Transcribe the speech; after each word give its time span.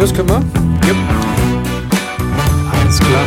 los, 0.00 0.14
können 0.14 0.30
wir? 0.30 0.40
Yep. 0.86 0.96
Alles 2.72 2.98
klar. 3.00 3.26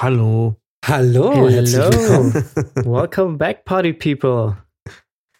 Hallo. 0.00 0.56
Hallo, 0.86 1.34
Hello. 1.34 1.48
herzlich 1.50 1.98
willkommen. 1.98 2.44
Welcome 2.86 3.36
back, 3.36 3.66
Party 3.66 3.92
People. 3.92 4.56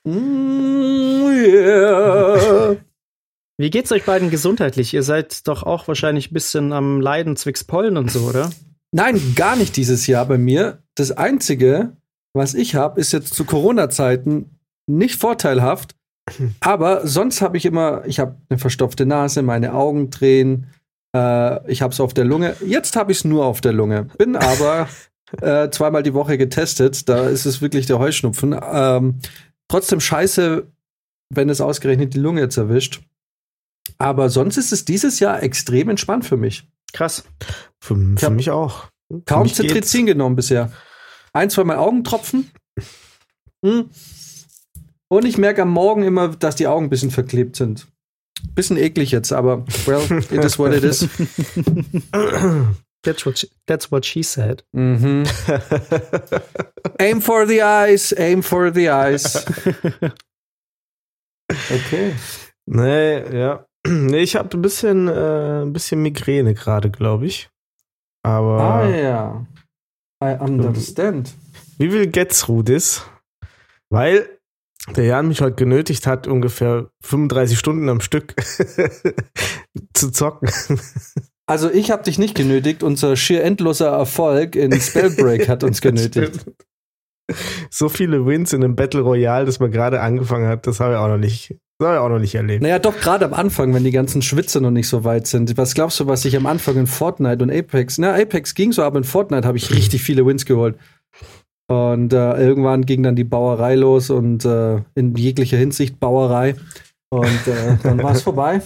Mm, 0.05 1.31
yeah. 1.33 2.77
Wie 3.57 3.71
geht's 3.71 3.91
euch 3.91 4.05
beiden 4.05 4.31
gesundheitlich? 4.31 4.93
Ihr 4.93 5.03
seid 5.03 5.49
doch 5.49 5.63
auch 5.63 5.89
wahrscheinlich 5.89 6.31
ein 6.31 6.35
bisschen 6.35 6.73
am 6.75 7.01
Leiden 7.01 7.37
zwecks 7.37 7.65
Pollen 7.65 7.97
und 7.97 8.11
so, 8.11 8.21
oder? 8.21 8.51
Nein, 8.93 9.19
gar 9.35 9.57
nicht 9.57 9.77
dieses 9.79 10.07
Jahr 10.07 10.27
bei 10.27 10.37
mir. 10.37 10.83
Das 10.95 11.11
Einzige, 11.11 11.97
was 12.35 12.53
ich 12.53 12.75
habe, 12.75 13.01
ist 13.01 13.13
jetzt 13.13 13.35
zu 13.35 13.47
Corona-Zeiten 13.47 14.59
nicht 14.87 15.19
vorteilhaft. 15.19 15.97
Aber 16.61 17.07
sonst 17.07 17.43
habe 17.43 17.57
ich 17.57 17.65
immer, 17.65 18.05
ich 18.07 18.21
habe 18.21 18.37
eine 18.49 18.59
verstopfte 18.59 19.07
Nase, 19.07 19.43
meine 19.43 19.75
Augen 19.75 20.11
drehen, 20.11 20.69
äh, 21.15 21.71
ich 21.71 21.83
habe 21.83 21.93
es 21.93 22.01
auf 22.01 22.15
der 22.15 22.25
Lunge. 22.25 22.57
Jetzt 22.67 22.97
habe 22.97 23.13
ich 23.13 23.19
es 23.19 23.25
nur 23.25 23.45
auf 23.45 23.61
der 23.61 23.73
Lunge. 23.73 24.05
Bin 24.19 24.37
aber 24.37 24.89
äh, 25.41 25.71
zweimal 25.71 26.03
die 26.03 26.15
Woche 26.15 26.39
getestet. 26.39 27.09
Da 27.09 27.29
ist 27.29 27.45
es 27.45 27.61
wirklich 27.61 27.87
der 27.87 27.99
Heuschnupfen. 27.99 28.59
Ähm, 28.63 29.19
trotzdem 29.69 30.01
scheiße, 30.01 30.67
wenn 31.31 31.49
es 31.49 31.61
ausgerechnet 31.61 32.15
die 32.15 32.21
Lunge 32.21 32.41
jetzt 32.41 32.57
erwischt. 32.57 33.03
Aber 33.99 34.31
sonst 34.31 34.57
ist 34.57 34.73
es 34.73 34.85
dieses 34.85 35.21
Jahr 35.21 35.43
extrem 35.43 35.89
entspannt 35.89 36.25
für 36.25 36.37
mich. 36.37 36.69
Krass. 36.93 37.25
Für, 37.81 37.97
für 38.17 38.31
mich 38.31 38.51
auch. 38.51 38.87
Kaum. 39.27 39.49
Cetirizin 39.49 40.07
genommen 40.07 40.37
bisher. 40.37 40.73
Ein, 41.33 41.51
zweimal 41.51 41.79
Augentropfen. 41.79 42.51
Hm. 43.65 43.91
Und 45.13 45.27
ich 45.27 45.37
merke 45.37 45.61
am 45.61 45.69
Morgen 45.69 46.05
immer, 46.05 46.29
dass 46.29 46.57
die 46.57 46.67
Augen 46.67 46.87
ein 46.87 46.89
bisschen 46.89 47.11
verklebt 47.11 47.55
sind. 47.55 47.87
Bisschen 48.55 48.79
eklig 48.79 49.11
jetzt, 49.11 49.31
aber 49.31 49.67
well, 49.85 50.01
it 50.31 50.43
is 50.43 50.59
what 50.59 50.73
it 50.73 50.83
is. 50.83 51.07
That's 53.03 53.27
what 53.27 53.39
she, 53.39 53.51
that's 53.67 53.93
what 53.93 54.07
she 54.07 54.23
said. 54.23 54.65
Mhm. 54.73 55.25
Aim 56.99 57.21
for 57.21 57.47
the 57.47 57.63
eyes, 57.63 58.15
aim 58.17 58.43
for 58.43 58.73
the 58.73 58.89
eyes. 58.89 59.45
Okay. 61.51 62.15
Nee, 62.65 63.37
ja. 63.37 63.67
Nee, 63.87 64.21
ich 64.21 64.37
habe 64.37 64.57
ein 64.57 64.63
bisschen, 64.63 65.09
äh, 65.09 65.63
ein 65.63 65.75
bisschen 65.75 66.01
Migräne 66.01 66.55
gerade, 66.55 66.91
glaube 66.91 67.27
ich. 67.27 67.51
Aber 68.25 68.61
Ah 68.61 68.89
ja. 68.89 69.47
I 70.25 70.39
understand. 70.41 71.35
wie 71.77 71.93
will 71.93 72.07
get 72.07 72.33
through 72.33 72.65
this? 72.65 73.05
Weil 73.91 74.39
der 74.97 75.05
Jan 75.05 75.29
mich 75.29 75.41
heute 75.41 75.57
genötigt 75.57 76.07
hat, 76.07 76.27
ungefähr 76.27 76.91
35 77.03 77.59
Stunden 77.59 77.89
am 77.89 78.01
Stück 78.01 78.35
zu 79.95 80.11
zocken. 80.11 80.51
Also 81.47 81.71
ich 81.71 81.91
habe 81.91 82.03
dich 82.05 82.19
nicht 82.19 82.35
genötigt, 82.35 82.83
unser 82.83 83.17
schier 83.17 83.45
endloser 83.45 83.91
Erfolg 83.91 84.57
in 84.57 84.73
Spellbreak 84.81 85.49
hat 85.49 85.65
uns 85.65 85.81
genötigt. 85.83 86.45
so 87.71 87.89
viele 87.89 88.27
Wins 88.27 88.53
in 88.53 88.65
einem 88.65 88.75
Battle 88.75 89.03
Royale, 89.03 89.45
das 89.45 89.61
man 89.61 89.71
gerade 89.71 90.01
angefangen 90.01 90.49
hat, 90.49 90.67
das 90.67 90.81
habe 90.81 90.95
ich 90.95 90.99
auch 90.99 91.09
noch 91.09 91.19
nicht, 91.19 91.57
das 91.79 91.89
habe 91.89 91.97
ich 91.97 92.03
auch 92.03 92.09
noch 92.09 92.19
nicht 92.19 92.35
erlebt. 92.35 92.63
Naja, 92.63 92.79
doch 92.79 92.99
gerade 92.99 93.25
am 93.25 93.35
Anfang, 93.35 93.73
wenn 93.75 93.85
die 93.85 93.93
ganzen 93.93 94.23
Schwitze 94.23 94.61
noch 94.61 94.71
nicht 94.71 94.89
so 94.89 95.05
weit 95.05 95.27
sind. 95.27 95.57
Was 95.57 95.75
glaubst 95.75 96.01
du, 96.01 96.07
was 96.07 96.25
ich 96.25 96.37
am 96.37 96.47
Anfang 96.47 96.77
in 96.77 96.87
Fortnite 96.87 97.43
und 97.43 97.51
Apex, 97.51 97.99
na, 97.99 98.15
Apex 98.15 98.55
ging 98.55 98.73
so, 98.73 98.83
aber 98.83 98.99
in 98.99 99.05
Fortnite 99.05 99.47
habe 99.47 99.59
ich 99.59 99.71
richtig 99.71 100.03
viele 100.03 100.27
Wins 100.27 100.45
geholt. 100.45 100.77
Und 101.69 102.13
äh, 102.13 102.37
irgendwann 102.37 102.85
ging 102.85 103.03
dann 103.03 103.17
die 103.17 103.25
Bauerei 103.25 103.77
los 103.77 104.11
und 104.11 104.45
äh, 104.45 104.83
in 104.95 105.15
jeglicher 105.15 105.57
Hinsicht 105.57 106.01
Bauerei. 106.01 106.55
Und 107.09 107.47
äh, 107.47 107.77
dann 107.83 108.03
war 108.03 108.13
es 108.13 108.23
vorbei. 108.23 108.61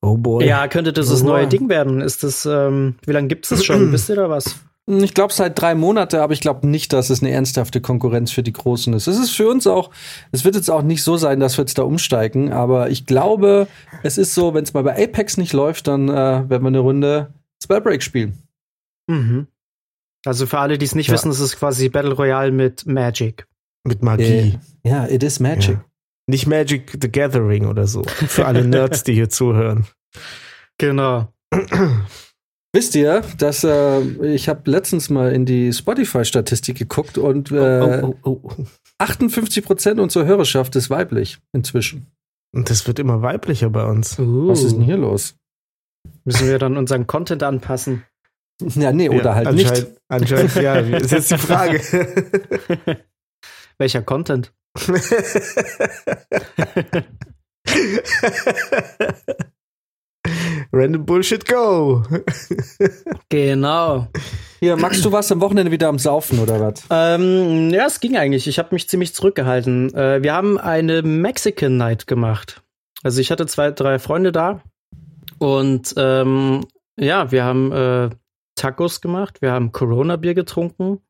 Oh 0.00 0.16
boy. 0.16 0.46
Ja, 0.46 0.68
könnte 0.68 0.92
das 0.92 1.08
das 1.08 1.22
Oh, 1.22 1.26
neue 1.26 1.44
wow. 1.44 1.48
Ding 1.48 1.68
werden? 1.68 2.00
Ist 2.00 2.22
das, 2.22 2.46
ähm, 2.46 2.96
wie 3.06 3.12
lange 3.12 3.28
gibt's 3.28 3.48
das 3.48 3.64
schon? 3.64 3.90
Wisst 3.92 4.08
ihr 4.08 4.16
da 4.16 4.28
was? 4.30 4.56
Ich 4.86 5.14
glaube 5.14 5.32
seit 5.32 5.58
drei 5.58 5.74
Monate, 5.74 6.20
aber 6.20 6.34
ich 6.34 6.42
glaube 6.42 6.66
nicht, 6.68 6.92
dass 6.92 7.08
es 7.08 7.22
eine 7.22 7.30
ernsthafte 7.30 7.80
Konkurrenz 7.80 8.30
für 8.30 8.42
die 8.42 8.52
Großen 8.52 8.92
ist. 8.92 9.06
Es 9.06 9.18
ist 9.18 9.30
für 9.30 9.48
uns 9.48 9.66
auch, 9.66 9.90
es 10.30 10.44
wird 10.44 10.56
jetzt 10.56 10.70
auch 10.70 10.82
nicht 10.82 11.02
so 11.02 11.16
sein, 11.16 11.40
dass 11.40 11.56
wir 11.56 11.62
jetzt 11.62 11.78
da 11.78 11.84
umsteigen, 11.84 12.52
aber 12.52 12.90
ich 12.90 13.06
glaube, 13.06 13.66
es 14.02 14.18
ist 14.18 14.34
so, 14.34 14.52
wenn 14.52 14.64
es 14.64 14.74
mal 14.74 14.82
bei 14.82 15.02
Apex 15.02 15.38
nicht 15.38 15.54
läuft, 15.54 15.86
dann 15.86 16.10
äh, 16.10 16.12
werden 16.12 16.62
wir 16.62 16.66
eine 16.66 16.80
Runde 16.80 17.28
Spellbreak 17.62 18.02
spielen. 18.02 18.42
Mhm. 19.06 19.46
Also 20.24 20.46
für 20.46 20.58
alle, 20.58 20.78
die 20.78 20.86
es 20.86 20.94
nicht 20.94 21.08
Ja. 21.08 21.14
wissen, 21.14 21.28
das 21.28 21.40
ist 21.40 21.58
quasi 21.58 21.88
Battle 21.88 22.12
Royale 22.14 22.50
mit 22.52 22.86
Magic. 22.86 23.46
Mit 23.86 24.02
Magie. 24.02 24.24
Äh, 24.24 24.58
ja, 24.84 25.06
it 25.06 25.22
is 25.22 25.40
magic. 25.40 25.76
Ja. 25.76 25.84
Nicht 26.26 26.46
Magic 26.46 26.96
the 27.00 27.10
Gathering 27.10 27.66
oder 27.66 27.86
so. 27.86 28.02
Für 28.04 28.46
alle 28.46 28.64
Nerds, 28.66 29.02
die 29.04 29.12
hier 29.12 29.28
zuhören. 29.28 29.86
Genau. 30.78 31.28
Wisst 32.72 32.94
ihr, 32.96 33.22
dass 33.38 33.62
äh, 33.62 34.00
ich 34.34 34.48
habe 34.48 34.68
letztens 34.70 35.10
mal 35.10 35.32
in 35.32 35.44
die 35.46 35.72
Spotify-Statistik 35.72 36.76
geguckt 36.78 37.18
und 37.18 37.52
äh, 37.52 38.00
oh, 38.02 38.16
oh, 38.22 38.40
oh. 38.42 38.50
58 38.98 39.64
Prozent 39.64 40.00
unserer 40.00 40.24
Hörerschaft 40.26 40.74
ist 40.76 40.90
weiblich 40.90 41.38
inzwischen. 41.52 42.06
Und 42.52 42.70
das 42.70 42.86
wird 42.86 42.98
immer 42.98 43.20
weiblicher 43.22 43.70
bei 43.70 43.84
uns. 43.84 44.18
Uh, 44.18 44.48
Was 44.48 44.62
ist 44.62 44.74
denn 44.76 44.82
hier 44.82 44.96
los? 44.96 45.36
Müssen 46.24 46.48
wir 46.48 46.58
dann 46.58 46.76
unseren 46.76 47.06
Content 47.06 47.42
anpassen? 47.42 48.04
Ja, 48.76 48.92
nee, 48.92 49.08
oder 49.08 49.24
Ja, 49.24 49.34
halt 49.34 49.46
anscheinend, 49.48 49.88
nicht. 49.88 50.00
Anscheinend, 50.08 50.54
ja. 50.54 50.78
Ist 50.98 51.10
jetzt 51.10 51.30
die 51.30 51.38
Frage. 51.38 51.80
Welcher 53.78 54.02
Content? 54.02 54.52
Random 60.72 61.04
Bullshit 61.04 61.46
Go. 61.46 62.02
Genau. 63.28 64.08
Hier, 64.60 64.76
magst 64.76 65.04
du 65.04 65.12
was 65.12 65.30
am 65.30 65.40
Wochenende 65.40 65.70
wieder 65.70 65.88
am 65.88 65.98
Saufen 65.98 66.38
oder 66.38 66.60
was? 66.60 66.84
Ähm, 66.90 67.70
ja, 67.70 67.86
es 67.86 68.00
ging 68.00 68.16
eigentlich. 68.16 68.46
Ich 68.46 68.58
habe 68.58 68.70
mich 68.72 68.88
ziemlich 68.88 69.14
zurückgehalten. 69.14 69.94
Äh, 69.94 70.22
wir 70.22 70.32
haben 70.32 70.58
eine 70.58 71.02
Mexican 71.02 71.76
Night 71.76 72.06
gemacht. 72.06 72.62
Also 73.02 73.20
ich 73.20 73.30
hatte 73.30 73.46
zwei, 73.46 73.70
drei 73.70 73.98
Freunde 73.98 74.32
da 74.32 74.62
und 75.38 75.94
ähm, 75.96 76.64
ja, 76.98 77.30
wir 77.30 77.44
haben 77.44 77.72
äh, 77.72 78.10
Tacos 78.54 79.00
gemacht, 79.00 79.42
wir 79.42 79.52
haben 79.52 79.72
Corona-Bier 79.72 80.34
getrunken, 80.34 81.00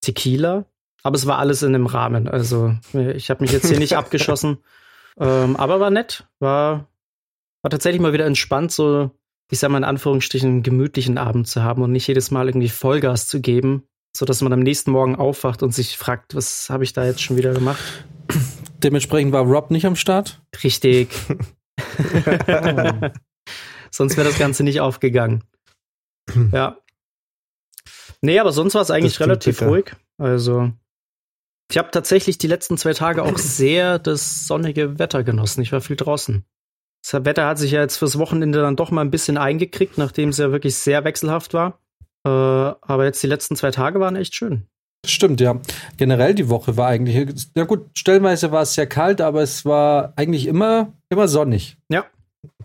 Tequila, 0.00 0.66
aber 1.02 1.16
es 1.16 1.26
war 1.26 1.38
alles 1.38 1.62
in 1.62 1.72
dem 1.72 1.86
Rahmen. 1.86 2.28
Also 2.28 2.74
ich 2.92 3.30
habe 3.30 3.42
mich 3.42 3.52
jetzt 3.52 3.68
hier 3.68 3.78
nicht 3.78 3.96
abgeschossen, 3.96 4.58
ähm, 5.18 5.56
aber 5.56 5.80
war 5.80 5.90
nett, 5.90 6.26
war 6.38 6.88
war 7.62 7.70
tatsächlich 7.70 8.02
mal 8.02 8.12
wieder 8.12 8.26
entspannt, 8.26 8.72
so 8.72 9.10
ich 9.50 9.58
sag 9.58 9.70
mal 9.70 9.78
in 9.78 9.84
Anführungsstrichen 9.84 10.48
einen 10.48 10.62
gemütlichen 10.62 11.18
Abend 11.18 11.48
zu 11.48 11.62
haben 11.62 11.82
und 11.82 11.92
nicht 11.92 12.06
jedes 12.06 12.30
Mal 12.30 12.48
irgendwie 12.48 12.68
Vollgas 12.68 13.26
zu 13.28 13.40
geben, 13.40 13.84
so 14.16 14.24
dass 14.24 14.42
man 14.42 14.52
am 14.52 14.60
nächsten 14.60 14.90
Morgen 14.90 15.16
aufwacht 15.16 15.62
und 15.62 15.74
sich 15.74 15.96
fragt, 15.96 16.34
was 16.34 16.68
habe 16.70 16.84
ich 16.84 16.92
da 16.92 17.04
jetzt 17.04 17.22
schon 17.22 17.36
wieder 17.36 17.52
gemacht? 17.52 17.82
Dementsprechend 18.82 19.32
war 19.32 19.42
Rob 19.42 19.70
nicht 19.70 19.86
am 19.86 19.96
Start. 19.96 20.42
Richtig. 20.62 21.08
sonst 23.90 24.16
wäre 24.16 24.28
das 24.28 24.38
Ganze 24.38 24.64
nicht 24.64 24.80
aufgegangen. 24.80 25.44
Ja. 26.52 26.78
Nee, 28.24 28.38
aber 28.38 28.52
sonst 28.52 28.74
war 28.74 28.82
es 28.82 28.90
eigentlich 28.90 29.20
relativ 29.20 29.58
bitter. 29.58 29.70
ruhig. 29.70 29.96
Also, 30.16 30.72
ich 31.70 31.78
habe 31.78 31.90
tatsächlich 31.90 32.38
die 32.38 32.46
letzten 32.46 32.78
zwei 32.78 32.94
Tage 32.94 33.22
auch 33.22 33.38
sehr 33.38 33.98
das 33.98 34.46
sonnige 34.46 34.98
Wetter 34.98 35.22
genossen. 35.24 35.60
Ich 35.60 35.72
war 35.72 35.80
viel 35.80 35.96
draußen. 35.96 36.44
Das 37.02 37.24
Wetter 37.24 37.46
hat 37.46 37.58
sich 37.58 37.72
ja 37.72 37.82
jetzt 37.82 37.98
fürs 37.98 38.18
Wochenende 38.18 38.62
dann 38.62 38.76
doch 38.76 38.90
mal 38.90 39.02
ein 39.02 39.10
bisschen 39.10 39.36
eingekriegt, 39.36 39.98
nachdem 39.98 40.30
es 40.30 40.38
ja 40.38 40.52
wirklich 40.52 40.74
sehr 40.76 41.04
wechselhaft 41.04 41.52
war. 41.52 41.78
Äh, 42.26 42.30
aber 42.30 43.04
jetzt 43.04 43.22
die 43.22 43.26
letzten 43.26 43.56
zwei 43.56 43.70
Tage 43.70 44.00
waren 44.00 44.16
echt 44.16 44.34
schön. 44.34 44.66
Stimmt, 45.04 45.42
ja. 45.42 45.60
Generell 45.98 46.34
die 46.34 46.48
Woche 46.48 46.78
war 46.78 46.88
eigentlich, 46.88 47.44
ja 47.54 47.64
gut, 47.64 47.90
stellenweise 47.92 48.52
war 48.52 48.62
es 48.62 48.72
sehr 48.72 48.86
kalt, 48.86 49.20
aber 49.20 49.42
es 49.42 49.66
war 49.66 50.14
eigentlich 50.16 50.46
immer, 50.46 50.94
immer 51.10 51.28
sonnig. 51.28 51.76
Ja. 51.90 52.06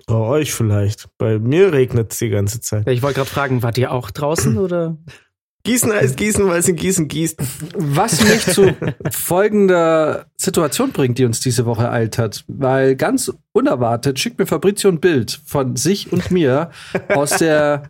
Bei 0.08 0.16
euch 0.16 0.54
vielleicht. 0.54 1.10
Bei 1.18 1.38
mir 1.38 1.74
regnet 1.74 2.14
es 2.14 2.20
die 2.20 2.30
ganze 2.30 2.62
Zeit. 2.62 2.88
Ich 2.88 3.02
wollte 3.02 3.18
gerade 3.18 3.30
fragen, 3.30 3.62
wart 3.62 3.78
ihr 3.78 3.92
auch 3.92 4.10
draußen 4.10 4.58
oder? 4.58 4.98
Gießen 5.64 5.92
heißt 5.92 6.16
Gießen, 6.18 6.48
weil 6.48 6.60
es 6.60 6.68
in 6.70 6.76
Gießen 6.78 7.08
gießt. 7.08 7.38
Was 7.76 8.24
mich 8.24 8.46
zu 8.46 8.74
folgender 9.12 10.26
Situation 10.38 10.92
bringt, 10.92 11.18
die 11.18 11.26
uns 11.26 11.40
diese 11.42 11.66
Woche 11.66 11.84
ereilt 11.84 12.18
hat. 12.18 12.44
Weil 12.48 12.96
ganz 12.96 13.32
unerwartet 13.52 14.20
schickt 14.20 14.40
mir 14.40 14.46
Fabrizio 14.46 14.90
ein 14.90 15.00
Bild 15.00 15.40
von 15.46 15.76
sich 15.76 16.12
und 16.14 16.32
mir 16.32 16.72
aus 17.10 17.32
der, 17.38 17.84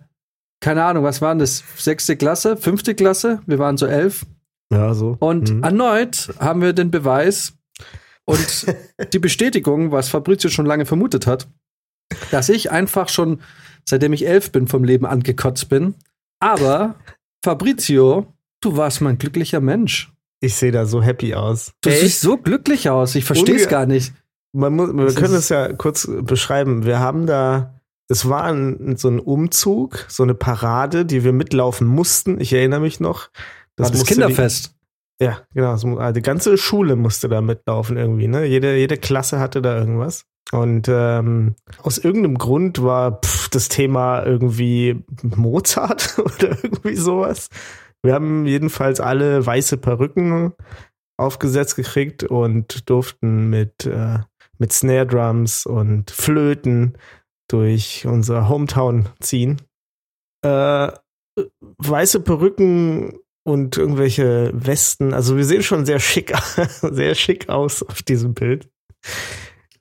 keine 0.61 0.83
Ahnung, 0.83 1.03
was 1.03 1.21
waren 1.21 1.39
das? 1.39 1.63
Sechste 1.77 2.17
Klasse, 2.17 2.57
fünfte 2.57 2.95
Klasse? 2.95 3.41
Wir 3.45 3.59
waren 3.59 3.77
so 3.77 3.85
elf. 3.85 4.25
Ja, 4.71 4.93
so. 4.93 5.15
Und 5.19 5.51
Mhm. 5.51 5.63
erneut 5.63 6.29
haben 6.39 6.61
wir 6.61 6.73
den 6.73 6.91
Beweis 6.91 7.53
und 8.25 8.65
die 9.13 9.19
Bestätigung, 9.19 9.91
was 9.91 10.09
Fabrizio 10.09 10.49
schon 10.49 10.65
lange 10.65 10.85
vermutet 10.85 11.27
hat, 11.27 11.47
dass 12.31 12.49
ich 12.49 12.71
einfach 12.71 13.09
schon, 13.09 13.41
seitdem 13.87 14.13
ich 14.13 14.27
elf 14.27 14.51
bin, 14.51 14.67
vom 14.67 14.83
Leben 14.83 15.05
angekotzt 15.05 15.69
bin. 15.69 15.95
Aber 16.39 16.95
Fabrizio, 17.43 18.33
du 18.61 18.77
warst 18.77 19.01
mal 19.01 19.11
ein 19.11 19.17
glücklicher 19.17 19.61
Mensch. 19.61 20.11
Ich 20.41 20.55
sehe 20.55 20.71
da 20.71 20.85
so 20.85 21.01
happy 21.01 21.35
aus. 21.35 21.73
Du 21.81 21.89
Echt? 21.89 22.01
siehst 22.01 22.21
so 22.21 22.37
glücklich 22.37 22.89
aus. 22.89 23.15
Ich 23.15 23.25
verstehe 23.25 23.55
es 23.55 23.67
gar 23.67 23.85
nicht. 23.85 24.13
man 24.53 24.73
muss, 24.73 24.93
wir 24.93 25.05
Das 25.05 25.15
können 25.15 25.35
es 25.35 25.49
ja 25.49 25.73
kurz 25.73 26.09
beschreiben. 26.21 26.85
Wir 26.85 26.99
haben 26.99 27.25
da, 27.25 27.81
es 28.07 28.29
war 28.29 28.45
ein, 28.45 28.95
so 28.95 29.09
ein 29.09 29.19
Umzug, 29.19 30.05
so 30.07 30.23
eine 30.23 30.35
Parade, 30.35 31.05
die 31.05 31.23
wir 31.23 31.33
mitlaufen 31.33 31.87
mussten. 31.87 32.39
Ich 32.39 32.53
erinnere 32.53 32.79
mich 32.79 32.99
noch. 32.99 33.29
Das, 33.75 33.91
das 33.91 34.05
Kinderfest. 34.05 34.75
Die, 35.19 35.25
ja, 35.25 35.41
genau. 35.53 36.11
Die 36.11 36.21
ganze 36.21 36.57
Schule 36.57 36.95
musste 36.95 37.27
da 37.27 37.41
mitlaufen 37.41 37.97
irgendwie. 37.97 38.27
Ne? 38.27 38.45
Jede, 38.45 38.77
jede 38.77 38.97
Klasse 38.97 39.39
hatte 39.39 39.61
da 39.61 39.77
irgendwas. 39.77 40.25
Und 40.51 40.87
ähm, 40.89 41.55
aus 41.83 41.99
irgendeinem 41.99 42.37
Grund 42.37 42.81
war 42.81 43.21
pff, 43.21 43.49
das 43.49 43.69
Thema 43.69 44.23
irgendwie 44.23 45.03
Mozart 45.21 46.17
oder 46.19 46.57
irgendwie 46.63 46.95
sowas. 46.95 47.49
Wir 48.01 48.13
haben 48.13 48.45
jedenfalls 48.45 48.99
alle 48.99 49.45
weiße 49.45 49.77
Perücken 49.77 50.53
aufgesetzt 51.17 51.75
gekriegt 51.75 52.23
und 52.23 52.89
durften 52.89 53.49
mit, 53.49 53.85
äh, 53.85 54.19
mit 54.57 54.71
Snare 54.71 55.05
Drums 55.05 55.65
und 55.65 56.09
Flöten 56.09 56.97
durch 57.49 58.05
unser 58.07 58.47
Hometown 58.47 59.09
ziehen. 59.19 59.61
Äh, 60.43 60.91
weiße 61.77 62.21
Perücken 62.21 63.19
und 63.43 63.77
irgendwelche 63.77 64.51
Westen. 64.53 65.13
Also 65.13 65.37
wir 65.37 65.45
sehen 65.45 65.63
schon 65.63 65.85
sehr 65.85 65.99
schick, 65.99 66.33
sehr 66.81 67.15
schick 67.15 67.49
aus 67.49 67.83
auf 67.83 68.01
diesem 68.01 68.33
Bild. 68.33 68.69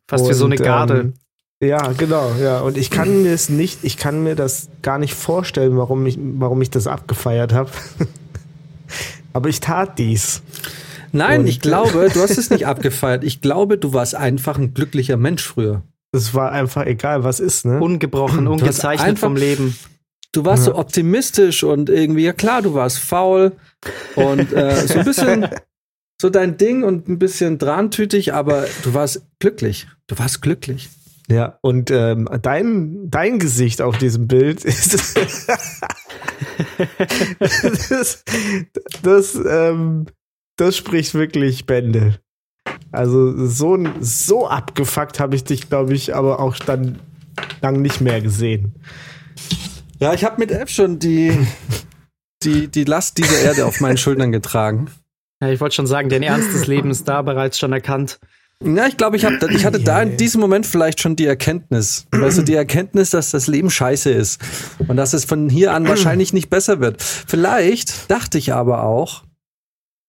Fast 0.08 0.28
wie 0.28 0.32
so 0.34 0.46
eine 0.46 0.56
Und, 0.56 0.62
Garde. 0.62 1.00
Ähm, 1.00 1.14
ja, 1.62 1.93
genau, 1.93 2.32
ja. 2.40 2.60
Und 2.60 2.76
ich 2.78 2.90
kann 2.90 3.22
mir 3.22 3.32
es 3.32 3.49
nicht, 3.49 3.81
ich 3.82 3.96
kann 3.96 4.22
mir 4.22 4.34
das 4.37 4.69
gar 4.82 4.99
nicht 4.99 5.14
vorstellen, 5.14 5.76
warum 5.76 6.06
ich, 6.06 6.19
warum 6.19 6.62
ich 6.62 6.70
das 6.70 6.87
abgefeiert 6.87 7.52
habe. 7.52 7.70
Aber 9.32 9.49
ich 9.49 9.60
tat 9.60 9.99
dies. 9.99 10.43
Nein, 11.12 11.40
Und- 11.40 11.46
ich 11.46 11.60
glaube, 11.60 12.10
du 12.12 12.20
hast 12.20 12.38
es 12.38 12.50
nicht 12.50 12.66
abgefeiert. 12.66 13.25
Ich 13.25 13.40
glaube, 13.40 13.78
du 13.78 13.93
warst 13.93 14.14
einfach 14.14 14.58
ein 14.58 14.75
glücklicher 14.75 15.16
Mensch 15.16 15.43
früher. 15.43 15.82
Es 16.12 16.32
war 16.34 16.52
einfach 16.52 16.87
egal, 16.87 17.22
was 17.25 17.38
ist, 17.40 17.66
ne? 17.66 17.81
Ungebrochen, 17.81 18.46
ungezeichnet 18.49 19.08
einfach- 19.08 19.26
vom 19.26 19.37
Leben. 19.37 19.76
Du 20.32 20.44
warst 20.44 20.66
Ja. 20.66 20.72
so 20.75 20.78
optimistisch 20.78 21.64
und 21.64 21.88
irgendwie, 21.88 22.25
ja 22.25 22.32
klar, 22.34 22.60
du 22.62 22.75
warst 22.75 22.99
faul 22.99 23.52
und 24.14 24.52
äh, 24.52 24.87
so 24.87 24.99
ein 24.99 25.05
bisschen 25.06 25.49
so 26.20 26.31
dein 26.31 26.56
Ding 26.56 26.82
und 26.82 27.09
ein 27.09 27.19
bisschen 27.19 27.59
drahntütig, 27.59 28.35
aber 28.35 28.67
du 28.82 28.94
warst 28.94 29.23
glücklich. 29.38 29.87
Du 30.09 30.19
warst 30.19 30.43
glücklich. 30.43 30.91
Ja, 31.31 31.59
und 31.61 31.91
ähm, 31.91 32.29
dein, 32.43 33.11
dein 33.11 33.38
Gesicht 33.38 33.82
auf 33.82 33.99
diesem 33.99 34.29
Bild 34.29 34.65
ist 34.65 34.94
das, 37.91 38.25
das, 39.03 39.35
ähm, 39.35 40.06
das 40.56 40.76
spricht 40.76 41.15
wirklich 41.15 41.67
Bände. 41.67 42.19
Also 42.91 43.47
so, 43.47 43.79
so 44.00 44.49
abgefuckt 44.49 45.20
habe 45.20 45.37
ich 45.37 45.44
dich, 45.44 45.69
glaube 45.69 45.93
ich, 45.93 46.15
aber 46.15 46.41
auch 46.41 46.56
dann 46.56 46.99
lang 47.61 47.82
nicht 47.82 48.00
mehr 48.00 48.23
gesehen. 48.23 48.75
Ja, 50.00 50.15
ich 50.15 50.25
habe 50.25 50.37
mit 50.38 50.50
F 50.50 50.70
schon 50.70 50.99
die, 50.99 51.37
die, 52.43 52.69
die 52.69 52.85
Last 52.85 53.19
dieser 53.19 53.43
Erde 53.43 53.67
auf 53.67 53.81
meinen 53.81 53.99
Schultern 53.99 54.32
getragen. 54.32 54.91
Ja, 55.40 55.50
ich 55.50 55.61
wollte 55.61 55.76
schon 55.76 55.87
sagen, 55.87 56.08
den 56.08 56.23
Ernst 56.23 56.52
des 56.52 56.67
Lebens 56.67 57.05
da 57.05 57.23
bereits 57.23 57.58
schon 57.58 57.73
erkannt. 57.73 58.19
Ja, 58.64 58.88
ich 58.88 58.96
glaube, 58.96 59.17
ich, 59.17 59.25
hab, 59.25 59.40
ich 59.50 59.64
hatte 59.64 59.79
da 59.79 60.02
in 60.02 60.17
diesem 60.17 60.40
Moment 60.40 60.67
vielleicht 60.67 61.00
schon 61.00 61.14
die 61.14 61.26
Erkenntnis. 61.26 62.06
Du, 62.11 62.43
die 62.43 62.55
Erkenntnis, 62.55 63.11
dass 63.11 63.31
das 63.31 63.46
Leben 63.46 63.70
scheiße 63.70 64.11
ist. 64.11 64.40
Und 64.88 64.96
dass 64.96 65.12
es 65.12 65.25
von 65.25 65.49
hier 65.49 65.73
an 65.75 65.87
wahrscheinlich 65.87 66.32
nicht 66.32 66.50
besser 66.50 66.81
wird. 66.81 67.00
Vielleicht 67.00 68.11
dachte 68.11 68.37
ich 68.37 68.52
aber 68.52 68.82
auch, 68.82 69.23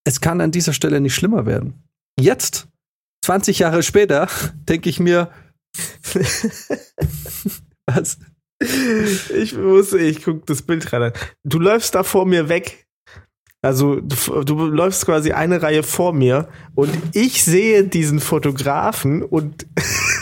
es 0.04 0.20
kann 0.20 0.42
an 0.42 0.50
dieser 0.50 0.74
Stelle 0.74 1.00
nicht 1.00 1.14
schlimmer 1.14 1.46
werden. 1.46 1.84
Jetzt, 2.20 2.68
20 3.24 3.60
Jahre 3.60 3.84
später, 3.84 4.28
denke 4.68 4.90
ich 4.90 5.00
mir, 5.00 5.30
was? 7.86 8.18
Ich 8.60 9.56
muss, 9.56 9.94
ich 9.94 10.24
guck 10.24 10.48
das 10.48 10.64
Bild 10.64 10.92
rein. 10.92 11.14
Du 11.44 11.60
läufst 11.60 11.94
da 11.94 12.04
vor 12.04 12.25
mir 12.25 12.50
weg. 12.50 12.88
Also 13.62 14.00
du, 14.00 14.44
du 14.44 14.66
läufst 14.68 15.06
quasi 15.06 15.34
eine 15.34 15.62
Reihe 15.62 15.84
vor 15.84 16.14
mir 16.14 16.48
und 16.76 16.90
ich 17.14 17.44
sehe 17.44 17.84
diesen 17.84 18.22
Fotografen 18.22 19.22
und 19.22 19.66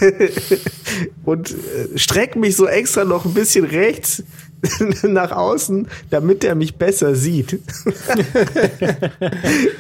und 1.24 1.52
äh, 1.52 1.98
streck 1.98 2.36
mich 2.36 2.56
so 2.56 2.68
extra 2.68 3.06
noch 3.06 3.26
ein 3.26 3.36
bisschen 3.36 3.66
rechts 3.66 4.24
nach 5.04 5.32
außen, 5.32 5.88
damit 6.10 6.44
er 6.44 6.56
mich 6.56 6.78
besser 6.78 7.14
sieht. 7.14 7.54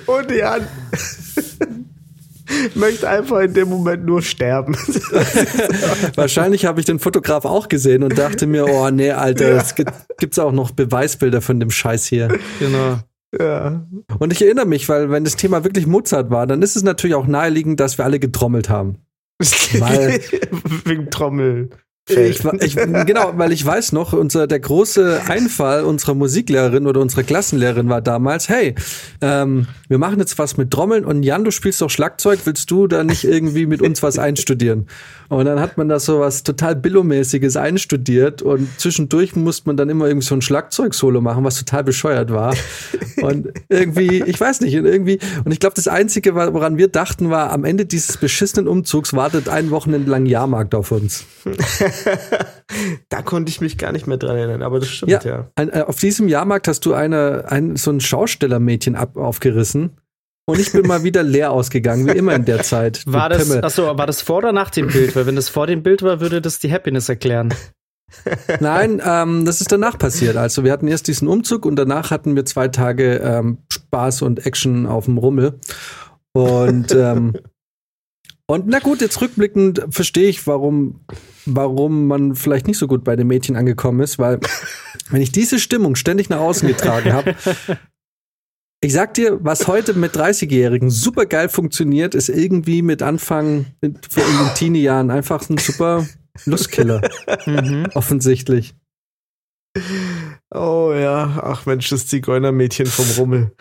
und 0.05 0.31
Jan 0.31 0.67
möchte 2.75 3.09
einfach 3.09 3.39
in 3.39 3.55
dem 3.55 3.69
Moment 3.69 4.05
nur 4.05 4.21
sterben. 4.21 4.75
Wahrscheinlich 6.15 6.65
habe 6.65 6.79
ich 6.79 6.85
den 6.85 6.99
Fotograf 6.99 7.45
auch 7.45 7.69
gesehen 7.69 8.03
und 8.03 8.19
dachte 8.19 8.45
mir, 8.45 8.67
oh 8.67 8.89
nee, 8.91 9.11
Alter, 9.11 9.49
es 9.57 9.73
gibt 9.73 9.91
gibt's 10.19 10.37
auch 10.37 10.51
noch 10.51 10.69
Beweisbilder 10.69 11.41
von 11.41 11.59
dem 11.59 11.71
Scheiß 11.71 12.05
hier. 12.05 12.29
Genau. 12.59 12.99
Ja. 13.37 13.85
Und 14.19 14.33
ich 14.33 14.41
erinnere 14.41 14.65
mich, 14.65 14.87
weil 14.89 15.09
wenn 15.09 15.23
das 15.23 15.35
Thema 15.35 15.63
wirklich 15.63 15.87
Mozart 15.87 16.29
war, 16.29 16.47
dann 16.47 16.61
ist 16.61 16.75
es 16.75 16.83
natürlich 16.83 17.15
auch 17.15 17.27
naheliegend, 17.27 17.79
dass 17.79 17.97
wir 17.97 18.05
alle 18.05 18.19
getrommelt 18.19 18.69
haben. 18.69 18.97
Weil- 19.79 20.19
Wegen 20.85 21.09
Trommel. 21.11 21.69
Ich, 22.09 22.41
ich, 22.61 22.75
genau, 22.77 23.33
weil 23.35 23.51
ich 23.51 23.65
weiß 23.65 23.91
noch, 23.91 24.13
unser, 24.13 24.47
der 24.47 24.61
große 24.61 25.23
Einfall 25.27 25.83
unserer 25.83 26.13
Musiklehrerin 26.13 26.87
oder 26.87 27.01
unserer 27.01 27.23
Klassenlehrerin 27.23 27.89
war 27.89 28.01
damals, 28.01 28.47
hey, 28.47 28.75
ähm, 29.19 29.67
wir 29.89 29.97
machen 29.97 30.17
jetzt 30.19 30.39
was 30.39 30.55
mit 30.55 30.71
Trommeln 30.71 31.03
und 31.03 31.23
Jan, 31.23 31.43
du 31.43 31.51
spielst 31.51 31.81
doch 31.81 31.89
Schlagzeug, 31.89 32.39
willst 32.45 32.71
du 32.71 32.87
da 32.87 33.03
nicht 33.03 33.25
irgendwie 33.25 33.65
mit 33.65 33.81
uns 33.81 34.01
was 34.03 34.19
einstudieren? 34.19 34.87
Und 35.29 35.45
dann 35.45 35.59
hat 35.59 35.77
man 35.77 35.89
da 35.89 35.99
so 35.99 36.19
was 36.19 36.43
total 36.43 36.75
Billomäßiges 36.75 37.57
einstudiert 37.57 38.41
und 38.41 38.67
zwischendurch 38.79 39.35
musste 39.35 39.67
man 39.67 39.77
dann 39.77 39.89
immer 39.89 40.07
irgendwie 40.07 40.25
so 40.25 40.35
ein 40.35 40.41
Schlagzeug-Solo 40.41 41.21
machen, 41.21 41.43
was 41.43 41.57
total 41.57 41.83
bescheuert 41.83 42.31
war. 42.31 42.55
Und 43.21 43.49
irgendwie, 43.69 44.23
ich 44.23 44.39
weiß 44.39 44.61
nicht, 44.61 44.77
und 44.77 44.85
irgendwie, 44.85 45.19
und 45.43 45.51
ich 45.51 45.59
glaube, 45.59 45.75
das 45.75 45.87
Einzige, 45.87 46.35
woran 46.35 46.77
wir 46.77 46.87
dachten, 46.87 47.29
war, 47.29 47.51
am 47.51 47.65
Ende 47.65 47.85
dieses 47.85 48.17
beschissenen 48.17 48.67
Umzugs 48.67 49.13
wartet 49.13 49.49
ein 49.49 49.71
Wochenende 49.71 50.09
lang 50.09 50.25
Jahrmarkt 50.25 50.75
auf 50.75 50.91
uns. 50.91 51.25
da 53.09 53.21
konnte 53.21 53.49
ich 53.49 53.59
mich 53.59 53.77
gar 53.77 53.91
nicht 53.91 54.07
mehr 54.07 54.17
dran 54.17 54.37
erinnern, 54.37 54.61
aber 54.61 54.79
das 54.79 54.89
stimmt, 54.89 55.11
Ja, 55.11 55.21
ja. 55.25 55.51
Ein, 55.55 55.69
äh, 55.69 55.83
auf 55.85 55.97
diesem 55.97 56.27
Jahrmarkt 56.27 56.67
hast 56.67 56.85
du 56.85 56.93
eine, 56.93 57.45
ein, 57.47 57.75
so 57.75 57.91
ein 57.91 57.99
Schaustellermädchen 57.99 58.95
ab, 58.95 59.17
aufgerissen. 59.17 59.97
Und 60.49 60.61
ich 60.61 60.71
bin 60.71 60.87
mal 60.87 61.03
wieder 61.03 61.23
leer 61.23 61.51
ausgegangen, 61.51 62.07
wie 62.07 62.17
immer 62.17 62.33
in 62.33 62.45
der 62.45 62.63
Zeit. 62.63 63.03
War 63.05 63.27
das, 63.27 63.47
Pimmel. 63.47 63.65
achso, 63.65 63.97
war 63.97 64.07
das 64.07 64.21
vor 64.21 64.37
oder 64.37 64.53
nach 64.53 64.69
dem 64.69 64.87
Bild? 64.87 65.13
Weil 65.15 65.25
wenn 65.25 65.35
das 65.35 65.49
vor 65.49 65.67
dem 65.67 65.83
Bild 65.83 66.03
war, 66.03 66.21
würde 66.21 66.41
das 66.41 66.59
die 66.59 66.71
Happiness 66.71 67.09
erklären. 67.09 67.53
Nein, 68.61 69.01
ähm, 69.05 69.43
das 69.43 69.59
ist 69.59 69.73
danach 69.73 69.97
passiert. 69.97 70.37
Also 70.37 70.63
wir 70.63 70.71
hatten 70.71 70.87
erst 70.87 71.09
diesen 71.09 71.27
Umzug 71.27 71.65
und 71.65 71.75
danach 71.75 72.11
hatten 72.11 72.37
wir 72.37 72.45
zwei 72.45 72.69
Tage 72.69 73.15
ähm, 73.17 73.57
Spaß 73.69 74.21
und 74.21 74.45
Action 74.45 74.85
auf 74.85 75.05
dem 75.05 75.17
Rummel. 75.17 75.59
Und 76.31 76.93
ähm, 76.95 77.33
und 78.47 78.67
na 78.67 78.79
gut, 78.79 79.01
jetzt 79.01 79.19
rückblickend 79.19 79.85
verstehe 79.89 80.29
ich, 80.29 80.47
warum, 80.47 81.01
warum 81.45 82.07
man 82.07 82.35
vielleicht 82.35 82.67
nicht 82.67 82.77
so 82.77 82.87
gut 82.87 83.03
bei 83.03 83.17
den 83.17 83.27
Mädchen 83.27 83.57
angekommen 83.57 83.99
ist, 83.99 84.17
weil 84.17 84.39
wenn 85.09 85.21
ich 85.21 85.33
diese 85.33 85.59
Stimmung 85.59 85.95
ständig 85.95 86.29
nach 86.29 86.39
außen 86.39 86.67
getragen 86.69 87.11
habe, 87.11 87.35
ich 88.81 88.93
sag 88.93 89.13
dir, 89.15 89.39
was 89.43 89.67
heute 89.67 89.93
mit 89.93 90.15
30-Jährigen 90.15 90.89
super 90.89 91.25
geil 91.25 91.49
funktioniert, 91.49 92.13
ist 92.15 92.29
irgendwie 92.29 92.81
mit 92.81 93.01
Anfang 93.01 93.65
in, 93.81 93.97
für 94.09 94.21
in 94.21 94.37
den 94.37 94.53
Teenie-Jahren 94.55 95.09
einfach 95.11 95.49
ein 95.49 95.57
super 95.57 96.05
Lustkiller, 96.45 97.01
Mhm. 97.47 97.87
offensichtlich. 97.95 98.75
Oh 100.53 100.91
ja, 100.95 101.39
ach 101.43 101.65
Mensch, 101.65 101.89
das 101.89 102.07
Zigeunermädchen 102.07 102.85
vom 102.87 103.05
Rummel. 103.17 103.51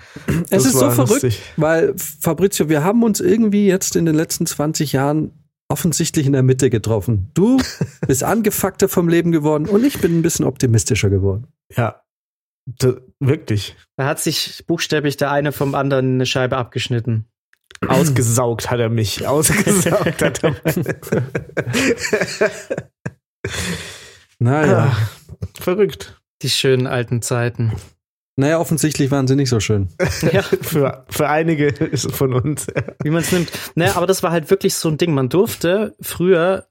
Es 0.50 0.62
Das 0.62 0.66
ist 0.66 0.73
so 0.73 0.90
verrückt, 0.90 1.11
lustig. 1.23 1.42
weil 1.56 1.94
Fabrizio, 1.96 2.68
wir 2.68 2.85
haben 2.85 3.02
uns 3.02 3.20
irgendwie 3.20 3.66
jetzt 3.66 3.96
in 3.96 4.06
den 4.06 4.14
letzten 4.14 4.46
20 4.46 4.92
Jahren 4.92 5.32
offensichtlich 5.68 6.26
in 6.26 6.32
der 6.32 6.42
Mitte 6.42 6.70
getroffen. 6.70 7.30
Du 7.35 7.58
bist 8.06 8.23
angefuckter 8.25 8.88
vom 8.88 9.08
Leben 9.08 9.32
geworden 9.32 9.66
und 9.66 9.85
ich 9.85 9.99
bin 10.00 10.18
ein 10.18 10.23
bisschen 10.23 10.44
optimistischer 10.46 11.11
geworden. 11.11 11.49
Ja, 11.76 12.02
D 12.66 12.94
wirklich. 13.20 13.76
Da 13.96 14.06
hat 14.06 14.18
sich 14.20 14.64
buchstäblich 14.66 15.16
der 15.16 15.30
eine 15.30 15.52
vom 15.52 15.75
anderen 15.75 16.14
eine 16.14 16.26
Scheibe 16.26 16.56
abgeschnitten. 16.56 17.26
Ausgesaugt 17.87 18.70
hat 18.70 18.80
er 18.80 18.88
mich. 18.88 19.26
Ausgesaugt 19.26 20.23
hat 20.23 20.42
er 20.42 20.50
mich. 20.50 20.87
Naja, 24.38 24.92
Ah, 24.92 24.96
verrückt. 25.61 26.20
Die 26.42 26.50
schönen 26.50 26.87
alten 26.87 27.23
Zeiten. 27.23 27.73
naja, 28.37 28.58
offensichtlich 28.58 29.11
waren 29.11 29.26
sie 29.26 29.37
nicht 29.37 29.49
so 29.49 29.61
schön. 29.61 29.88
Ja, 30.32 30.42
Für, 30.42 31.06
für 31.08 31.28
einige 31.28 31.73
von 31.96 32.35
uns. 32.35 32.66
wie 33.02 33.11
man 33.11 33.23
es 33.23 33.32
nimmt. 33.32 33.50
Naja, 33.75 33.94
aber 33.96 34.06
das 34.06 34.23
war 34.23 34.32
halt 34.32 34.50
wirklich 34.50 34.75
so 34.75 34.88
ein 34.88 34.99
Ding. 34.99 35.14
Man 35.14 35.28
durfte 35.28 35.94
früher, 36.00 36.66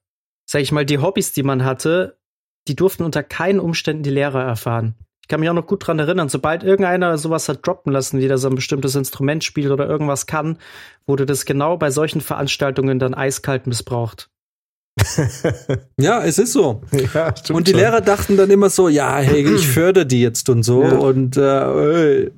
sag 0.45 0.61
ich 0.61 0.71
mal, 0.71 0.85
die 0.85 0.99
Hobbys, 0.99 1.33
die 1.33 1.43
man 1.43 1.63
hatte, 1.65 2.19
die 2.67 2.75
durften 2.75 3.03
unter 3.03 3.23
keinen 3.23 3.59
Umständen 3.59 4.03
die 4.03 4.09
Lehrer 4.11 4.43
erfahren. 4.43 4.95
Ich 5.25 5.27
kann 5.27 5.39
mich 5.39 5.49
auch 5.49 5.55
noch 5.55 5.65
gut 5.65 5.87
dran 5.87 5.97
erinnern, 5.97 6.29
sobald 6.29 6.63
irgendeiner 6.63 7.17
sowas 7.17 7.49
hat 7.49 7.65
droppen 7.65 7.91
lassen, 7.91 8.19
wie 8.19 8.37
so 8.37 8.47
ein 8.47 8.53
bestimmtes 8.53 8.93
Instrument 8.93 9.43
spielt 9.43 9.71
oder 9.71 9.87
irgendwas 9.87 10.27
kann, 10.27 10.59
wurde 11.07 11.25
das 11.25 11.45
genau 11.45 11.77
bei 11.77 11.89
solchen 11.89 12.21
Veranstaltungen 12.21 12.99
dann 12.99 13.15
eiskalt 13.15 13.65
missbraucht. 13.65 14.29
ja, 15.99 16.23
es 16.23 16.37
ist 16.37 16.53
so. 16.53 16.83
Ja, 17.15 17.33
und 17.51 17.65
die 17.65 17.71
schon. 17.71 17.79
Lehrer 17.79 18.01
dachten 18.01 18.37
dann 18.37 18.51
immer 18.51 18.69
so, 18.69 18.87
ja, 18.87 19.17
hey, 19.17 19.43
ich 19.55 19.67
fördere 19.67 20.05
die 20.05 20.21
jetzt 20.21 20.47
und 20.47 20.61
so. 20.61 20.83
Ja. 20.83 20.95
Und 20.95 21.37
äh, 21.37 22.29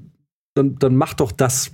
dann, 0.56 0.79
dann 0.79 0.96
mach 0.96 1.13
doch 1.13 1.34
das. 1.34 1.72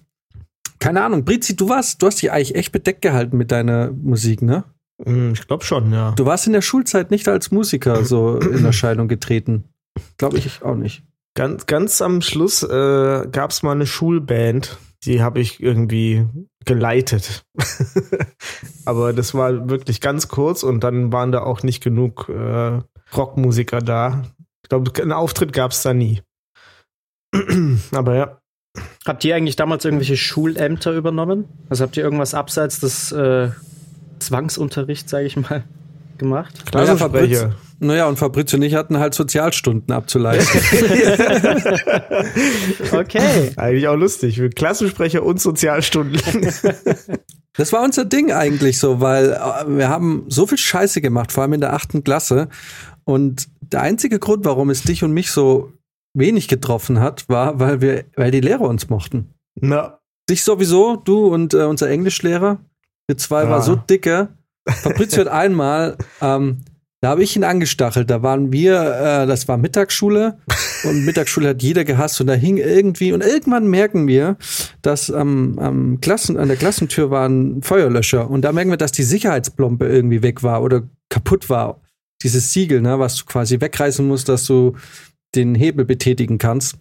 Keine 0.80 1.04
Ahnung, 1.04 1.26
Brizi, 1.26 1.56
du 1.56 1.70
warst, 1.70 2.02
du 2.02 2.08
hast 2.08 2.24
dich 2.24 2.32
eigentlich 2.32 2.56
echt 2.56 2.72
bedeckt 2.72 3.04
gehalten 3.04 3.38
mit 3.38 3.52
deiner 3.52 3.92
Musik, 3.92 4.42
ne? 4.42 4.64
Hm, 5.06 5.34
ich 5.34 5.46
glaube 5.46 5.64
schon, 5.64 5.94
ja. 5.94 6.14
Du 6.14 6.26
warst 6.26 6.48
in 6.48 6.54
der 6.54 6.64
Schulzeit 6.64 7.12
nicht 7.12 7.28
als 7.28 7.52
Musiker 7.52 8.04
so 8.04 8.38
in 8.38 8.66
Erscheinung 8.66 9.08
getreten. 9.08 9.66
Glaube 10.18 10.38
ich 10.38 10.62
auch 10.62 10.76
nicht. 10.76 11.04
Ganz, 11.36 11.66
ganz 11.66 12.02
am 12.02 12.22
Schluss 12.22 12.64
äh, 12.64 13.28
gab 13.32 13.52
es 13.52 13.64
mal 13.64 13.72
eine 13.72 13.88
Schulband, 13.88 14.78
die 15.04 15.22
habe 15.22 15.40
ich 15.40 15.62
irgendwie 15.62 16.28
geleitet. 16.66 17.46
Aber 18.86 19.14
das 19.14 19.34
war 19.34 19.70
wirklich 19.70 20.00
ganz 20.00 20.28
kurz 20.28 20.64
und 20.64 20.84
dann 20.84 21.12
waren 21.12 21.32
da 21.32 21.42
auch 21.42 21.64
nicht 21.64 21.84
genug 21.84 22.30
äh, 22.30 22.82
Rockmusiker 23.16 23.80
da. 23.80 24.24
Ich 24.64 24.70
glaube, 24.70 24.92
einen 25.02 25.12
Auftritt 25.12 25.54
gab 25.54 25.72
es 25.72 25.82
da 25.82 25.94
nie. 25.94 26.22
Aber 27.92 28.16
ja. 28.16 28.40
Habt 29.06 29.24
ihr 29.24 29.36
eigentlich 29.36 29.56
damals 29.56 29.86
irgendwelche 29.86 30.18
Schulämter 30.18 30.94
übernommen? 30.94 31.46
Also 31.70 31.84
habt 31.84 31.98
ihr 31.98 32.04
irgendwas 32.04 32.34
abseits 32.34 32.80
des 32.80 33.12
äh, 33.12 33.50
Zwangsunterrichts, 34.20 35.12
sage 35.12 35.26
ich 35.26 35.36
mal, 35.36 35.64
gemacht? 36.24 36.66
Klassensprecher. 36.66 37.56
Naja, 37.80 38.08
und 38.08 38.18
Fabrizio 38.18 38.58
und 38.58 38.64
ich 38.64 38.76
hatten 38.76 38.98
halt 38.98 39.14
Sozialstunden 39.14 39.94
abzuleisten. 39.94 40.62
okay. 42.92 43.52
Eigentlich 43.58 43.88
auch 43.88 43.98
lustig. 43.98 44.42
Klassensprecher 44.56 45.24
und 45.24 45.42
Sozialstunden. 45.42 46.22
Das 47.56 47.72
war 47.72 47.84
unser 47.84 48.04
Ding 48.04 48.32
eigentlich 48.32 48.80
so, 48.80 49.00
weil 49.00 49.34
äh, 49.34 49.78
wir 49.78 49.88
haben 49.88 50.26
so 50.28 50.48
viel 50.48 50.58
Scheiße 50.58 51.02
gemacht, 51.02 51.32
vor 51.32 51.44
allem 51.44 51.54
in 51.54 51.62
der 51.62 51.74
achten 51.74 52.04
Klasse. 52.04 52.50
Und 53.04 53.48
der 53.62 53.82
einzige 53.82 54.18
Grund, 54.18 54.44
warum 54.44 54.72
es 54.72 54.82
dich 54.82 55.04
und 55.04 55.12
mich 55.12 55.30
so 55.30 55.72
wenig 56.16 56.48
getroffen 56.48 57.00
hat, 57.00 57.30
war, 57.30 57.60
weil 57.60 57.80
wir, 57.80 58.06
weil 58.16 58.32
die 58.32 58.42
Lehrer 58.42 58.62
uns 58.62 58.90
mochten. 58.90 59.36
Na. 59.54 60.00
Dich 60.30 60.44
sowieso, 60.44 60.96
du 60.96 61.28
und 61.28 61.54
äh, 61.54 61.66
unser 61.66 61.90
Englischlehrer. 61.90 62.60
Wir 63.06 63.18
zwei 63.18 63.44
ja. 63.44 63.50
war 63.50 63.62
so 63.62 63.76
dicke. 63.76 64.30
Fabrizio 64.68 65.22
hat 65.22 65.28
einmal 65.28 65.98
ähm, 66.22 66.64
da 67.04 67.10
habe 67.10 67.22
ich 67.22 67.36
ihn 67.36 67.44
angestachelt. 67.44 68.10
Da 68.10 68.24
waren 68.24 68.54
wir, 68.54 68.76
äh, 68.80 69.28
das 69.28 69.50
war 69.50 69.58
Mittagsschule 69.58 70.38
und 70.86 71.04
Mittagsschule 71.04 71.50
hat 71.50 71.62
jeder 71.62 71.84
gehasst 71.84 72.22
und 72.22 72.28
da 72.28 72.34
hing 72.34 72.56
irgendwie 72.56 73.12
und 73.12 73.22
irgendwann 73.22 73.68
merken 73.68 74.08
wir, 74.08 74.38
dass 74.82 75.12
am, 75.12 75.60
am 75.60 76.00
Klassen, 76.00 76.38
an 76.38 76.48
der 76.48 76.56
Klassentür 76.56 77.12
war 77.12 77.28
ein 77.28 77.62
Feuerlöscher 77.62 78.30
und 78.30 78.44
da 78.44 78.54
merken 78.54 78.70
wir, 78.70 78.78
dass 78.78 78.94
die 78.94 79.04
Sicherheitsplombe 79.04 79.86
irgendwie 79.86 80.24
weg 80.24 80.44
war 80.44 80.64
oder 80.64 80.84
kaputt 81.10 81.50
war. 81.50 81.82
Dieses 82.22 82.54
Siegel, 82.54 82.80
ne, 82.80 82.98
was 83.00 83.18
du 83.18 83.26
quasi 83.26 83.60
wegreißen 83.60 84.08
musst, 84.08 84.30
dass 84.30 84.46
du 84.46 84.78
den 85.36 85.56
Hebel 85.56 85.84
betätigen 85.84 86.38
kannst. 86.38 86.78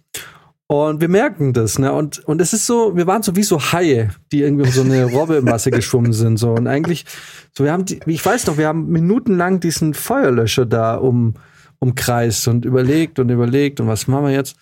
Und 0.72 1.02
wir 1.02 1.08
merken 1.08 1.52
das, 1.52 1.78
ne? 1.78 1.92
Und, 1.92 2.26
und 2.26 2.40
es 2.40 2.54
ist 2.54 2.66
so, 2.66 2.96
wir 2.96 3.06
waren 3.06 3.22
so 3.22 3.36
wie 3.36 3.42
so 3.42 3.60
Haie, 3.60 4.08
die 4.32 4.40
irgendwie 4.40 4.64
um 4.64 4.70
so 4.70 4.80
eine 4.80 5.04
Robbe 5.04 5.36
im 5.36 5.44
Wasser 5.44 5.70
geschwommen 5.70 6.14
sind. 6.14 6.38
So. 6.38 6.52
Und 6.52 6.66
eigentlich, 6.66 7.04
so, 7.52 7.64
wir 7.64 7.72
haben 7.72 7.84
die, 7.84 8.00
ich 8.06 8.24
weiß 8.24 8.46
noch, 8.46 8.56
wir 8.56 8.68
haben 8.68 8.88
minutenlang 8.88 9.60
diesen 9.60 9.92
Feuerlöscher 9.92 10.64
da 10.64 10.94
um, 10.94 11.34
umkreist 11.78 12.48
und 12.48 12.64
überlegt 12.64 13.18
und 13.18 13.28
überlegt 13.28 13.80
und 13.80 13.88
was 13.88 14.06
machen 14.06 14.24
wir 14.24 14.32
jetzt? 14.32 14.56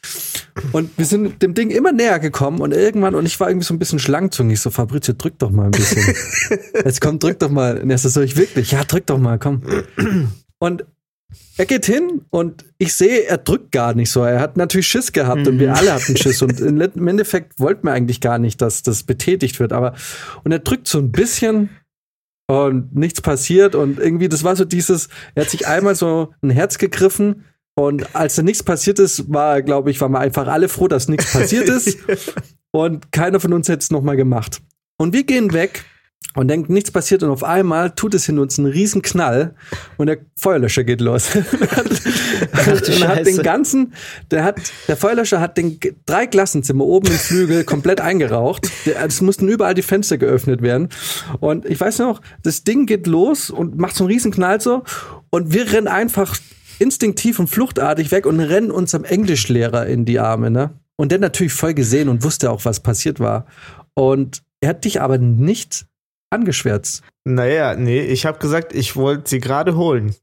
Und 0.73 0.90
wir 0.99 1.05
sind 1.05 1.43
dem 1.43 1.55
Ding 1.55 1.71
immer 1.71 1.93
näher 1.93 2.19
gekommen 2.19 2.61
und 2.61 2.75
irgendwann, 2.75 3.14
und 3.14 3.25
ich 3.25 3.38
war 3.38 3.49
irgendwie 3.49 3.67
so 3.67 3.75
ein 3.75 3.79
bisschen 3.79 4.00
schlangzungig, 4.00 4.61
so 4.61 4.71
Fabrizio, 4.71 5.14
drück 5.17 5.38
doch 5.38 5.52
mal 5.52 5.67
ein 5.67 5.71
bisschen. 5.71 6.02
Jetzt 6.85 7.00
komm, 7.00 7.21
drück 7.21 7.38
doch 7.38 7.50
mal. 7.50 7.79
Und 7.79 7.88
er 7.88 7.99
so, 7.99 8.21
ich 8.21 8.37
wirklich, 8.37 8.73
ja, 8.73 8.83
drück 8.83 9.07
doch 9.07 9.19
mal, 9.19 9.38
komm. 9.38 9.62
Und 10.59 10.85
er 11.57 11.67
geht 11.67 11.87
hin 11.87 12.23
und 12.31 12.65
ich 12.79 12.95
sehe, 12.95 13.25
er 13.27 13.39
drückt 13.39 13.73
gar 13.73 13.95
nicht 13.95 14.11
so. 14.11 14.23
Er 14.23 14.41
hat 14.41 14.57
natürlich 14.57 14.89
Schiss 14.89 15.13
gehabt 15.13 15.43
mhm. 15.43 15.47
und 15.47 15.59
wir 15.59 15.69
mhm. 15.69 15.75
alle 15.75 15.93
hatten 15.93 16.17
Schiss. 16.17 16.41
Und 16.43 16.59
im 16.61 17.09
Endeffekt 17.09 17.59
wollten 17.61 17.87
wir 17.87 17.93
eigentlich 17.93 18.21
gar 18.21 18.39
nicht, 18.39 18.61
dass 18.63 18.83
das 18.83 19.03
betätigt 19.03 19.61
wird. 19.61 19.73
Aber 19.73 19.95
und 20.43 20.53
er 20.53 20.61
drückt 20.61 20.89
so 20.89 20.99
ein 20.99 21.13
bisschen 21.13 21.69
und 22.47 22.97
nichts 22.97 23.21
passiert. 23.21 23.75
Und 23.75 23.99
irgendwie, 23.99 24.29
das 24.29 24.43
war 24.43 24.57
so 24.57 24.65
dieses, 24.65 25.09
er 25.35 25.45
hat 25.45 25.51
sich 25.51 25.67
einmal 25.67 25.95
so 25.95 26.33
ein 26.43 26.51
Herz 26.51 26.79
gegriffen. 26.79 27.45
Und 27.75 28.15
als 28.15 28.35
da 28.35 28.43
nichts 28.43 28.63
passiert 28.63 28.99
ist, 28.99 29.33
war, 29.33 29.63
glaube 29.63 29.91
ich, 29.91 30.01
waren 30.01 30.13
wir 30.13 30.19
einfach 30.19 30.49
alle 30.49 30.69
froh, 30.69 30.89
dass 30.89 31.09
nichts 31.09 31.33
passiert 31.33 31.69
ist. 31.69 31.99
und 32.73 33.13
keiner 33.13 33.39
von 33.39 33.53
uns 33.53 33.69
hätte 33.69 33.81
es 33.81 33.91
nochmal 33.91 34.17
gemacht. 34.17 34.61
Und 34.99 35.13
wir 35.13 35.25
gehen 35.25 35.53
weg 35.53 35.85
und 36.35 36.47
denkt, 36.49 36.71
nichts 36.71 36.93
passiert 36.93 37.23
und 37.25 37.31
auf 37.31 37.43
einmal 37.43 37.91
tut 37.91 38.15
es 38.15 38.29
in 38.29 38.39
uns 38.39 38.59
einen 38.59 38.69
riesen 38.69 39.03
Knall 39.03 39.55
und 39.97 40.07
der 40.07 40.19
Feuerlöscher 40.37 40.85
geht 40.85 41.00
los. 41.00 41.31
und 41.35 43.09
hat 43.09 43.27
den 43.27 43.43
ganzen, 43.43 43.95
der 44.31 44.45
hat, 44.45 44.61
der 44.87 44.97
Feuerlöscher 44.97 45.41
hat 45.41 45.57
den 45.57 45.81
drei 46.07 46.29
Klassenzimmer 46.29 46.85
oben 46.85 47.09
im 47.09 47.15
Flügel 47.15 47.65
komplett 47.65 48.00
eingeraucht. 48.00 48.71
Es 48.85 49.21
mussten 49.21 49.49
überall 49.49 49.75
die 49.75 49.83
Fenster 49.83 50.19
geöffnet 50.19 50.62
werden. 50.62 50.89
Und 51.41 51.67
ich 51.67 51.81
weiß 51.81 51.99
noch, 51.99 52.21
das 52.43 52.62
Ding 52.62 52.87
geht 52.87 53.09
los 53.09 53.50
und 53.50 53.79
macht 53.79 53.97
so 53.97 54.05
einen 54.05 54.12
riesen 54.12 54.31
Knall 54.31 54.61
so 54.61 54.85
und 55.31 55.53
wir 55.53 55.73
rennen 55.73 55.89
einfach 55.89 56.37
instinktiv 56.79 57.41
und 57.41 57.49
fluchtartig 57.49 58.12
weg 58.12 58.27
und 58.27 58.39
rennen 58.39 58.71
unserem 58.71 59.05
Englischlehrer 59.05 59.87
in 59.87 60.05
die 60.05 60.21
Arme, 60.21 60.50
ne? 60.50 60.71
Und 60.97 61.12
der 61.12 61.19
natürlich 61.19 61.53
voll 61.55 61.75
gesehen 61.75 62.09
und 62.09 62.23
wusste 62.23 62.50
auch, 62.50 62.65
was 62.65 62.81
passiert 62.81 63.21
war. 63.21 63.47
Und 63.95 64.43
er 64.61 64.71
hat 64.71 64.85
dich 64.85 65.00
aber 65.00 65.19
nicht 65.19 65.87
angeschwärzt. 66.31 67.03
Naja, 67.25 67.75
nee, 67.75 68.01
ich 68.01 68.25
habe 68.25 68.39
gesagt, 68.39 68.75
ich 68.75 68.97
wollte 68.97 69.29
sie 69.29 69.41
gerade 69.41 69.77
holen. 69.77 70.15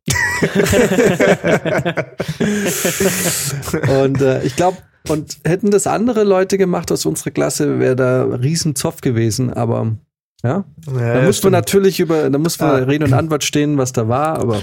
und 4.02 4.22
äh, 4.22 4.44
ich 4.44 4.56
glaube, 4.56 4.78
und 5.10 5.38
hätten 5.46 5.72
das 5.72 5.88
andere 5.88 6.24
Leute 6.24 6.58
gemacht 6.58 6.92
aus 6.92 7.06
unserer 7.06 7.32
Klasse, 7.32 7.80
wäre 7.80 7.96
da 7.96 8.24
riesen 8.24 8.76
Zoff 8.76 9.02
gewesen, 9.02 9.54
aber 9.54 9.98
ja. 10.44 10.66
ja 10.88 11.14
da 11.16 11.22
muss 11.22 11.42
man 11.44 11.54
natürlich 11.54 12.00
über, 12.00 12.30
da 12.30 12.38
muss 12.38 12.60
man 12.60 12.70
ah. 12.70 12.86
Rede 12.86 13.06
und 13.06 13.14
Antwort 13.14 13.44
stehen, 13.44 13.78
was 13.78 13.94
da 13.94 14.08
war, 14.08 14.40
aber. 14.40 14.62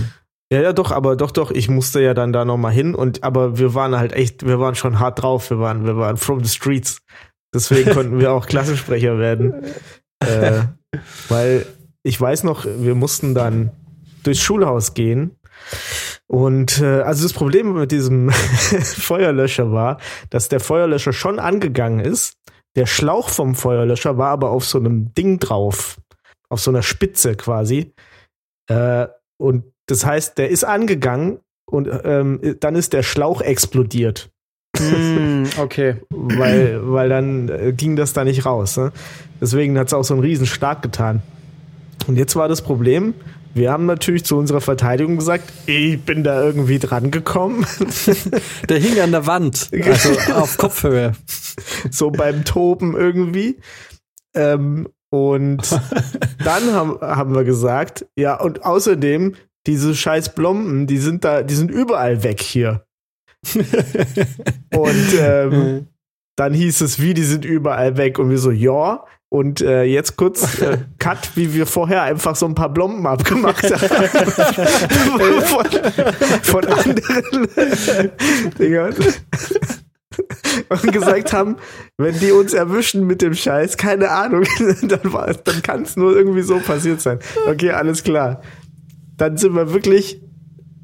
Ja, 0.52 0.60
ja, 0.60 0.72
doch, 0.72 0.92
aber 0.92 1.16
doch, 1.16 1.30
doch, 1.30 1.50
ich 1.50 1.68
musste 1.68 2.00
ja 2.00 2.14
dann 2.14 2.32
da 2.32 2.44
nochmal 2.44 2.72
hin 2.72 2.94
und, 2.94 3.24
aber 3.24 3.58
wir 3.58 3.74
waren 3.74 3.96
halt 3.96 4.12
echt, 4.12 4.46
wir 4.46 4.60
waren 4.60 4.74
schon 4.74 4.98
hart 4.98 5.22
drauf, 5.22 5.50
wir 5.50 5.58
waren, 5.58 5.86
wir 5.86 5.96
waren 5.96 6.16
from 6.16 6.44
the 6.44 6.50
streets. 6.50 7.00
Deswegen 7.54 7.92
konnten 7.92 8.20
wir 8.20 8.32
auch 8.32 8.46
Klassensprecher 8.46 9.18
werden. 9.18 9.54
äh, 10.20 10.62
weil 11.28 11.66
ich 12.02 12.20
weiß 12.20 12.44
noch, 12.44 12.64
wir 12.64 12.94
mussten 12.94 13.34
dann 13.34 13.70
durchs 14.22 14.40
Schulhaus 14.40 14.94
gehen. 14.94 15.36
Und 16.26 16.80
äh, 16.80 17.02
also 17.02 17.22
das 17.22 17.32
Problem 17.32 17.74
mit 17.74 17.92
diesem 17.92 18.30
Feuerlöscher 18.30 19.72
war, 19.72 19.98
dass 20.30 20.48
der 20.48 20.60
Feuerlöscher 20.60 21.12
schon 21.12 21.38
angegangen 21.38 22.00
ist. 22.00 22.36
Der 22.76 22.86
Schlauch 22.86 23.28
vom 23.28 23.54
Feuerlöscher 23.54 24.18
war 24.18 24.30
aber 24.30 24.50
auf 24.50 24.64
so 24.64 24.78
einem 24.78 25.14
Ding 25.14 25.38
drauf, 25.38 26.00
auf 26.48 26.60
so 26.60 26.70
einer 26.70 26.82
Spitze 26.82 27.36
quasi. 27.36 27.94
Äh, 28.68 29.06
und 29.38 29.64
das 29.86 30.04
heißt, 30.04 30.38
der 30.38 30.48
ist 30.48 30.64
angegangen 30.64 31.40
und 31.66 31.88
ähm, 32.04 32.56
dann 32.60 32.74
ist 32.74 32.92
der 32.92 33.02
Schlauch 33.02 33.40
explodiert. 33.40 34.30
Mm, 34.80 35.44
okay. 35.58 35.96
weil, 36.10 36.80
weil 36.82 37.08
dann 37.08 37.48
äh, 37.48 37.72
ging 37.72 37.96
das 37.96 38.12
da 38.12 38.24
nicht 38.24 38.44
raus. 38.44 38.76
Ne? 38.76 38.92
Deswegen 39.40 39.78
hat 39.78 39.88
es 39.88 39.94
auch 39.94 40.04
so 40.04 40.14
einen 40.14 40.22
riesen 40.22 40.46
Start 40.46 40.82
getan. 40.82 41.22
Und 42.06 42.16
jetzt 42.16 42.36
war 42.36 42.48
das 42.48 42.62
Problem, 42.62 43.14
wir 43.54 43.70
haben 43.70 43.86
natürlich 43.86 44.24
zu 44.24 44.36
unserer 44.36 44.60
Verteidigung 44.60 45.16
gesagt, 45.16 45.52
ich 45.66 46.00
bin 46.02 46.24
da 46.24 46.42
irgendwie 46.42 46.80
dran 46.80 47.12
gekommen. 47.12 47.64
Der 48.68 48.78
hing 48.78 48.98
an 49.00 49.12
der 49.12 49.26
Wand, 49.28 49.70
also 49.72 50.10
auf 50.34 50.58
Kopfhöhe. 50.58 51.12
So 51.90 52.10
beim 52.10 52.44
Toben 52.44 52.96
irgendwie. 52.96 53.58
Ähm, 54.34 54.88
und 55.08 55.62
dann 56.44 56.72
haben, 56.72 57.00
haben 57.00 57.34
wir 57.36 57.44
gesagt, 57.44 58.06
ja, 58.16 58.40
und 58.40 58.64
außerdem, 58.64 59.36
diese 59.68 59.94
scheiß 59.94 60.34
Blomben, 60.34 60.88
die 60.88 60.98
sind 60.98 61.24
da, 61.24 61.42
die 61.42 61.54
sind 61.54 61.70
überall 61.70 62.24
weg 62.24 62.42
hier. 62.42 62.83
und 64.76 65.14
ähm, 65.18 65.50
mhm. 65.50 65.86
dann 66.36 66.54
hieß 66.54 66.80
es, 66.80 67.00
wie, 67.00 67.14
die 67.14 67.22
sind 67.22 67.44
überall 67.44 67.96
weg. 67.96 68.18
Und 68.18 68.30
wir 68.30 68.38
so, 68.38 68.50
ja. 68.50 69.04
Und 69.28 69.60
äh, 69.62 69.82
jetzt 69.82 70.16
kurz 70.16 70.60
äh, 70.60 70.78
Cut, 70.98 71.30
wie 71.34 71.54
wir 71.54 71.66
vorher 71.66 72.02
einfach 72.02 72.36
so 72.36 72.46
ein 72.46 72.54
paar 72.54 72.68
Blomben 72.68 73.06
abgemacht 73.06 73.64
haben. 73.64 73.82
von, 75.42 75.66
von 76.42 76.64
anderen 76.66 78.10
Dingern. 78.58 78.94
Und 80.68 80.92
gesagt 80.92 81.32
haben, 81.32 81.56
wenn 81.98 82.16
die 82.20 82.30
uns 82.30 82.54
erwischen 82.54 83.06
mit 83.06 83.22
dem 83.22 83.34
Scheiß, 83.34 83.76
keine 83.76 84.10
Ahnung, 84.10 84.44
dann, 84.82 85.00
dann 85.44 85.62
kann 85.62 85.82
es 85.82 85.96
nur 85.96 86.16
irgendwie 86.16 86.42
so 86.42 86.60
passiert 86.60 87.00
sein. 87.00 87.18
Okay, 87.48 87.72
alles 87.72 88.04
klar. 88.04 88.40
Dann 89.16 89.36
sind 89.36 89.54
wir 89.54 89.72
wirklich 89.72 90.22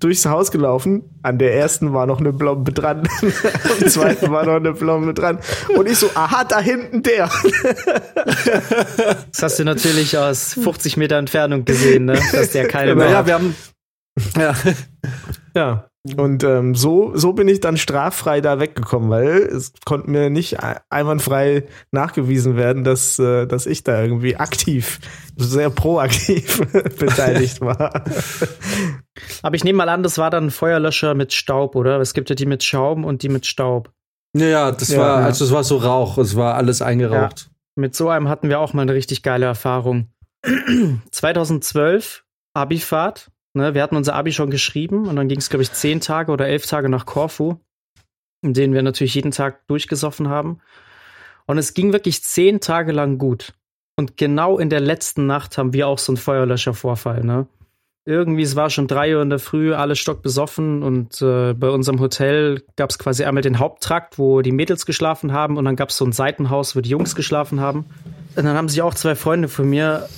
durchs 0.00 0.26
Haus 0.26 0.50
gelaufen. 0.50 1.02
An 1.22 1.38
der 1.38 1.54
ersten 1.54 1.92
war 1.92 2.06
noch 2.06 2.18
eine 2.20 2.32
Blombe 2.32 2.72
dran. 2.72 3.08
Am 3.22 3.88
zweiten 3.88 4.30
war 4.30 4.44
noch 4.44 4.56
eine 4.56 4.72
Blombe 4.72 5.14
dran. 5.14 5.38
Und 5.76 5.86
ich 5.88 5.98
so, 5.98 6.10
aha, 6.14 6.44
da 6.44 6.60
hinten 6.60 7.02
der. 7.02 7.30
das 9.30 9.42
hast 9.42 9.58
du 9.58 9.64
natürlich 9.64 10.16
aus 10.18 10.54
50 10.54 10.96
Meter 10.96 11.16
Entfernung 11.16 11.64
gesehen, 11.64 12.06
ne? 12.06 12.18
Dass 12.32 12.50
der 12.50 12.66
keine 12.66 12.94
mehr. 12.94 13.10
Ja, 13.10 13.26
wir 13.26 13.34
haben. 13.34 13.54
Ja. 14.36 14.54
ja. 15.54 15.89
Und 16.16 16.44
ähm, 16.44 16.74
so, 16.74 17.14
so 17.14 17.34
bin 17.34 17.46
ich 17.46 17.60
dann 17.60 17.76
straffrei 17.76 18.40
da 18.40 18.58
weggekommen, 18.58 19.10
weil 19.10 19.42
es 19.42 19.74
konnte 19.84 20.10
mir 20.10 20.30
nicht 20.30 20.56
einwandfrei 20.88 21.64
nachgewiesen 21.90 22.56
werden, 22.56 22.84
dass, 22.84 23.18
äh, 23.18 23.46
dass 23.46 23.66
ich 23.66 23.84
da 23.84 24.00
irgendwie 24.00 24.36
aktiv, 24.36 24.98
sehr 25.36 25.68
proaktiv 25.68 26.60
beteiligt 26.98 27.60
war. 27.60 28.02
Aber 29.42 29.54
ich 29.54 29.64
nehme 29.64 29.76
mal 29.76 29.90
an, 29.90 30.02
das 30.02 30.16
war 30.16 30.30
dann 30.30 30.46
ein 30.46 30.50
Feuerlöscher 30.50 31.14
mit 31.14 31.34
Staub, 31.34 31.76
oder? 31.76 32.00
Es 32.00 32.14
gibt 32.14 32.30
ja 32.30 32.34
die 32.34 32.46
mit 32.46 32.64
Schaum 32.64 33.04
und 33.04 33.22
die 33.22 33.28
mit 33.28 33.44
Staub. 33.44 33.92
Ja, 34.34 34.46
ja, 34.46 34.72
das 34.72 34.88
ja, 34.88 34.98
war, 34.98 35.16
also 35.18 35.44
es 35.44 35.52
war 35.52 35.64
so 35.64 35.76
Rauch, 35.76 36.16
es 36.16 36.34
war 36.34 36.54
alles 36.54 36.80
eingeraucht. 36.80 37.40
Ja, 37.40 37.52
mit 37.76 37.94
so 37.94 38.08
einem 38.08 38.28
hatten 38.28 38.48
wir 38.48 38.60
auch 38.60 38.72
mal 38.72 38.82
eine 38.82 38.94
richtig 38.94 39.22
geile 39.22 39.44
Erfahrung. 39.44 40.08
2012 41.10 42.24
Abifahrt 42.54 43.29
Ne, 43.52 43.74
wir 43.74 43.82
hatten 43.82 43.96
unser 43.96 44.14
Abi 44.14 44.32
schon 44.32 44.50
geschrieben 44.50 45.08
und 45.08 45.16
dann 45.16 45.28
ging 45.28 45.38
es, 45.38 45.50
glaube 45.50 45.64
ich, 45.64 45.72
zehn 45.72 46.00
Tage 46.00 46.30
oder 46.30 46.46
elf 46.46 46.66
Tage 46.66 46.88
nach 46.88 47.04
Korfu, 47.04 47.56
in 48.42 48.54
denen 48.54 48.74
wir 48.74 48.82
natürlich 48.82 49.14
jeden 49.14 49.32
Tag 49.32 49.66
durchgesoffen 49.66 50.28
haben. 50.28 50.60
Und 51.46 51.58
es 51.58 51.74
ging 51.74 51.92
wirklich 51.92 52.22
zehn 52.22 52.60
Tage 52.60 52.92
lang 52.92 53.18
gut. 53.18 53.54
Und 53.96 54.16
genau 54.16 54.58
in 54.58 54.70
der 54.70 54.80
letzten 54.80 55.26
Nacht 55.26 55.58
haben 55.58 55.72
wir 55.72 55.88
auch 55.88 55.98
so 55.98 56.12
einen 56.12 56.16
Feuerlöschervorfall. 56.16 57.24
Ne? 57.24 57.48
Irgendwie, 58.06 58.42
es 58.42 58.54
war 58.54 58.70
schon 58.70 58.86
drei 58.86 59.16
Uhr 59.16 59.22
in 59.22 59.30
der 59.30 59.40
Früh, 59.40 59.74
alle 59.74 59.96
stockbesoffen 59.96 60.82
und 60.84 61.20
äh, 61.20 61.52
bei 61.52 61.68
unserem 61.68 62.00
Hotel 62.00 62.62
gab 62.76 62.90
es 62.90 62.98
quasi 62.98 63.24
einmal 63.24 63.42
den 63.42 63.58
Haupttrakt, 63.58 64.16
wo 64.16 64.42
die 64.42 64.52
Mädels 64.52 64.86
geschlafen 64.86 65.32
haben 65.32 65.56
und 65.56 65.64
dann 65.64 65.76
gab 65.76 65.90
es 65.90 65.96
so 65.96 66.04
ein 66.04 66.12
Seitenhaus, 66.12 66.76
wo 66.76 66.80
die 66.80 66.88
Jungs 66.88 67.14
geschlafen 67.16 67.60
haben. 67.60 67.84
Und 68.36 68.44
dann 68.44 68.56
haben 68.56 68.68
sich 68.68 68.80
auch 68.80 68.94
zwei 68.94 69.16
Freunde 69.16 69.48
von 69.48 69.68
mir 69.68 70.08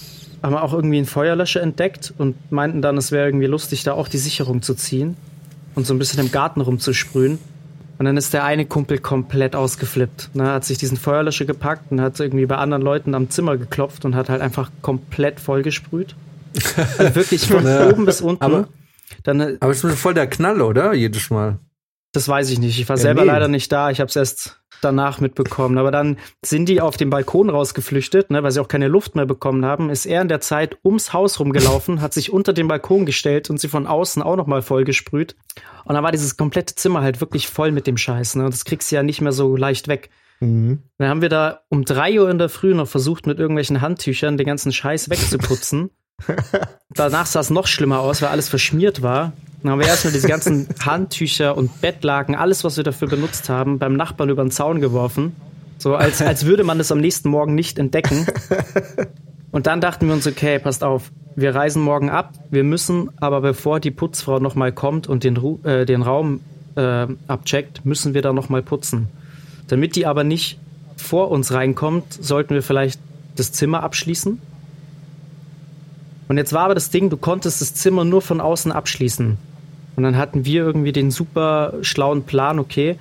haben 0.42 0.56
auch 0.56 0.72
irgendwie 0.72 0.96
einen 0.96 1.06
Feuerlöscher 1.06 1.62
entdeckt 1.62 2.12
und 2.18 2.50
meinten 2.50 2.82
dann, 2.82 2.96
es 2.96 3.12
wäre 3.12 3.26
irgendwie 3.26 3.46
lustig, 3.46 3.84
da 3.84 3.92
auch 3.92 4.08
die 4.08 4.18
Sicherung 4.18 4.62
zu 4.62 4.74
ziehen 4.74 5.16
und 5.74 5.86
so 5.86 5.94
ein 5.94 5.98
bisschen 5.98 6.20
im 6.20 6.32
Garten 6.32 6.60
rumzusprühen. 6.60 7.38
Und 7.98 8.06
dann 8.06 8.16
ist 8.16 8.34
der 8.34 8.42
eine 8.44 8.64
Kumpel 8.66 8.98
komplett 8.98 9.54
ausgeflippt. 9.54 10.30
Ne, 10.34 10.50
hat 10.50 10.64
sich 10.64 10.78
diesen 10.78 10.96
Feuerlöscher 10.96 11.44
gepackt 11.44 11.92
und 11.92 12.00
hat 12.00 12.18
irgendwie 12.18 12.46
bei 12.46 12.56
anderen 12.56 12.82
Leuten 12.82 13.14
am 13.14 13.30
Zimmer 13.30 13.56
geklopft 13.56 14.04
und 14.04 14.16
hat 14.16 14.28
halt 14.28 14.40
einfach 14.40 14.70
komplett 14.80 15.38
vollgesprüht. 15.38 16.16
Also 16.98 17.14
wirklich 17.14 17.46
von 17.46 17.64
ja, 17.64 17.88
oben 17.88 18.04
bis 18.04 18.20
unten. 18.20 18.42
Aber, 18.42 18.68
dann, 19.22 19.40
äh, 19.40 19.56
aber 19.60 19.70
es 19.70 19.84
ist 19.84 20.00
voll 20.00 20.14
der 20.14 20.26
Knall, 20.26 20.60
oder? 20.62 20.94
Jedes 20.94 21.30
Mal. 21.30 21.58
Das 22.12 22.28
weiß 22.28 22.50
ich 22.50 22.58
nicht. 22.58 22.78
Ich 22.78 22.88
war 22.88 22.96
ja, 22.96 23.02
selber 23.02 23.22
nee. 23.22 23.28
leider 23.28 23.48
nicht 23.48 23.72
da. 23.72 23.90
Ich 23.90 24.00
habe 24.00 24.08
es 24.08 24.16
erst 24.16 24.62
danach 24.82 25.20
mitbekommen. 25.20 25.78
Aber 25.78 25.90
dann 25.90 26.18
sind 26.44 26.68
die 26.68 26.80
auf 26.80 26.96
den 26.96 27.10
Balkon 27.10 27.48
rausgeflüchtet, 27.48 28.30
ne, 28.30 28.42
weil 28.42 28.50
sie 28.50 28.60
auch 28.60 28.68
keine 28.68 28.88
Luft 28.88 29.14
mehr 29.14 29.26
bekommen 29.26 29.64
haben. 29.64 29.90
Ist 29.90 30.06
er 30.06 30.22
in 30.22 30.28
der 30.28 30.40
Zeit 30.40 30.76
ums 30.84 31.12
Haus 31.12 31.40
rumgelaufen, 31.40 32.00
hat 32.00 32.12
sich 32.12 32.32
unter 32.32 32.52
den 32.52 32.68
Balkon 32.68 33.06
gestellt 33.06 33.48
und 33.48 33.58
sie 33.58 33.68
von 33.68 33.86
außen 33.86 34.22
auch 34.22 34.36
nochmal 34.36 34.62
voll 34.62 34.84
gesprüht. 34.84 35.36
Und 35.84 35.94
dann 35.94 36.04
war 36.04 36.12
dieses 36.12 36.36
komplette 36.36 36.74
Zimmer 36.74 37.02
halt 37.02 37.20
wirklich 37.20 37.48
voll 37.48 37.72
mit 37.72 37.86
dem 37.86 37.96
Scheiß. 37.96 38.36
Ne? 38.36 38.44
Und 38.44 38.54
das 38.54 38.64
kriegst 38.64 38.90
du 38.90 38.96
ja 38.96 39.02
nicht 39.02 39.20
mehr 39.20 39.32
so 39.32 39.56
leicht 39.56 39.88
weg. 39.88 40.10
Mhm. 40.40 40.80
Dann 40.98 41.08
haben 41.08 41.22
wir 41.22 41.28
da 41.28 41.60
um 41.68 41.84
drei 41.84 42.20
Uhr 42.20 42.28
in 42.28 42.38
der 42.38 42.48
Früh 42.48 42.74
noch 42.74 42.88
versucht, 42.88 43.26
mit 43.26 43.38
irgendwelchen 43.38 43.80
Handtüchern 43.80 44.36
den 44.36 44.46
ganzen 44.46 44.72
Scheiß 44.72 45.08
wegzuputzen. 45.08 45.90
Danach 46.90 47.26
sah 47.26 47.40
es 47.40 47.50
noch 47.50 47.66
schlimmer 47.66 48.00
aus, 48.00 48.22
weil 48.22 48.28
alles 48.28 48.48
verschmiert 48.48 49.02
war. 49.02 49.32
Dann 49.62 49.72
haben 49.72 49.80
wir 49.80 49.86
erstmal 49.86 50.12
diese 50.12 50.28
ganzen 50.28 50.68
Handtücher 50.84 51.56
und 51.56 51.80
Bettlaken, 51.80 52.34
alles, 52.34 52.64
was 52.64 52.76
wir 52.76 52.84
dafür 52.84 53.08
benutzt 53.08 53.48
haben, 53.48 53.78
beim 53.78 53.94
Nachbarn 53.94 54.30
über 54.30 54.42
den 54.42 54.50
Zaun 54.50 54.80
geworfen. 54.80 55.36
So 55.78 55.94
als, 55.96 56.22
als 56.22 56.46
würde 56.46 56.64
man 56.64 56.78
das 56.78 56.92
am 56.92 57.00
nächsten 57.00 57.28
Morgen 57.28 57.54
nicht 57.54 57.78
entdecken. 57.78 58.26
Und 59.52 59.66
dann 59.66 59.80
dachten 59.80 60.06
wir 60.06 60.14
uns, 60.14 60.26
okay, 60.26 60.58
passt 60.58 60.82
auf, 60.82 61.12
wir 61.36 61.54
reisen 61.54 61.82
morgen 61.82 62.08
ab. 62.08 62.32
Wir 62.50 62.64
müssen 62.64 63.10
aber, 63.20 63.42
bevor 63.42 63.80
die 63.80 63.90
Putzfrau 63.90 64.38
nochmal 64.38 64.72
kommt 64.72 65.08
und 65.08 65.24
den, 65.24 65.36
äh, 65.64 65.84
den 65.84 66.00
Raum 66.00 66.40
äh, 66.74 67.06
abcheckt, 67.28 67.84
müssen 67.84 68.14
wir 68.14 68.22
da 68.22 68.32
nochmal 68.32 68.62
putzen. 68.62 69.08
Damit 69.68 69.94
die 69.94 70.06
aber 70.06 70.24
nicht 70.24 70.58
vor 70.96 71.30
uns 71.30 71.52
reinkommt, 71.52 72.12
sollten 72.12 72.54
wir 72.54 72.62
vielleicht 72.62 72.98
das 73.36 73.52
Zimmer 73.52 73.82
abschließen. 73.82 74.40
Und 76.28 76.36
jetzt 76.38 76.54
war 76.54 76.64
aber 76.64 76.74
das 76.74 76.88
Ding, 76.88 77.10
du 77.10 77.18
konntest 77.18 77.60
das 77.60 77.74
Zimmer 77.74 78.04
nur 78.04 78.22
von 78.22 78.40
außen 78.40 78.72
abschließen. 78.72 79.36
Und 79.96 80.02
dann 80.04 80.16
hatten 80.16 80.44
wir 80.44 80.62
irgendwie 80.62 80.92
den 80.92 81.10
super 81.10 81.74
schlauen 81.82 82.24
Plan, 82.24 82.58
okay, 82.58 82.96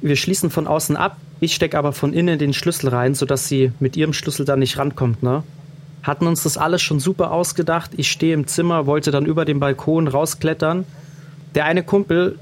wir 0.00 0.16
schließen 0.16 0.50
von 0.50 0.66
außen 0.66 0.96
ab, 0.96 1.16
ich 1.40 1.54
stecke 1.54 1.76
aber 1.76 1.92
von 1.92 2.12
innen 2.12 2.38
den 2.38 2.52
Schlüssel 2.52 2.88
rein, 2.90 3.14
sodass 3.14 3.48
sie 3.48 3.72
mit 3.80 3.96
ihrem 3.96 4.12
Schlüssel 4.12 4.46
dann 4.46 4.60
nicht 4.60 4.78
rankommt, 4.78 5.22
ne? 5.22 5.42
Hatten 6.02 6.26
uns 6.26 6.42
das 6.42 6.56
alles 6.56 6.82
schon 6.82 6.98
super 6.98 7.30
ausgedacht. 7.30 7.92
Ich 7.96 8.10
stehe 8.10 8.34
im 8.34 8.48
Zimmer, 8.48 8.86
wollte 8.86 9.12
dann 9.12 9.24
über 9.24 9.44
den 9.44 9.60
Balkon 9.60 10.08
rausklettern. 10.08 10.84
Der 11.54 11.64
eine 11.64 11.84
Kumpel 11.84 12.38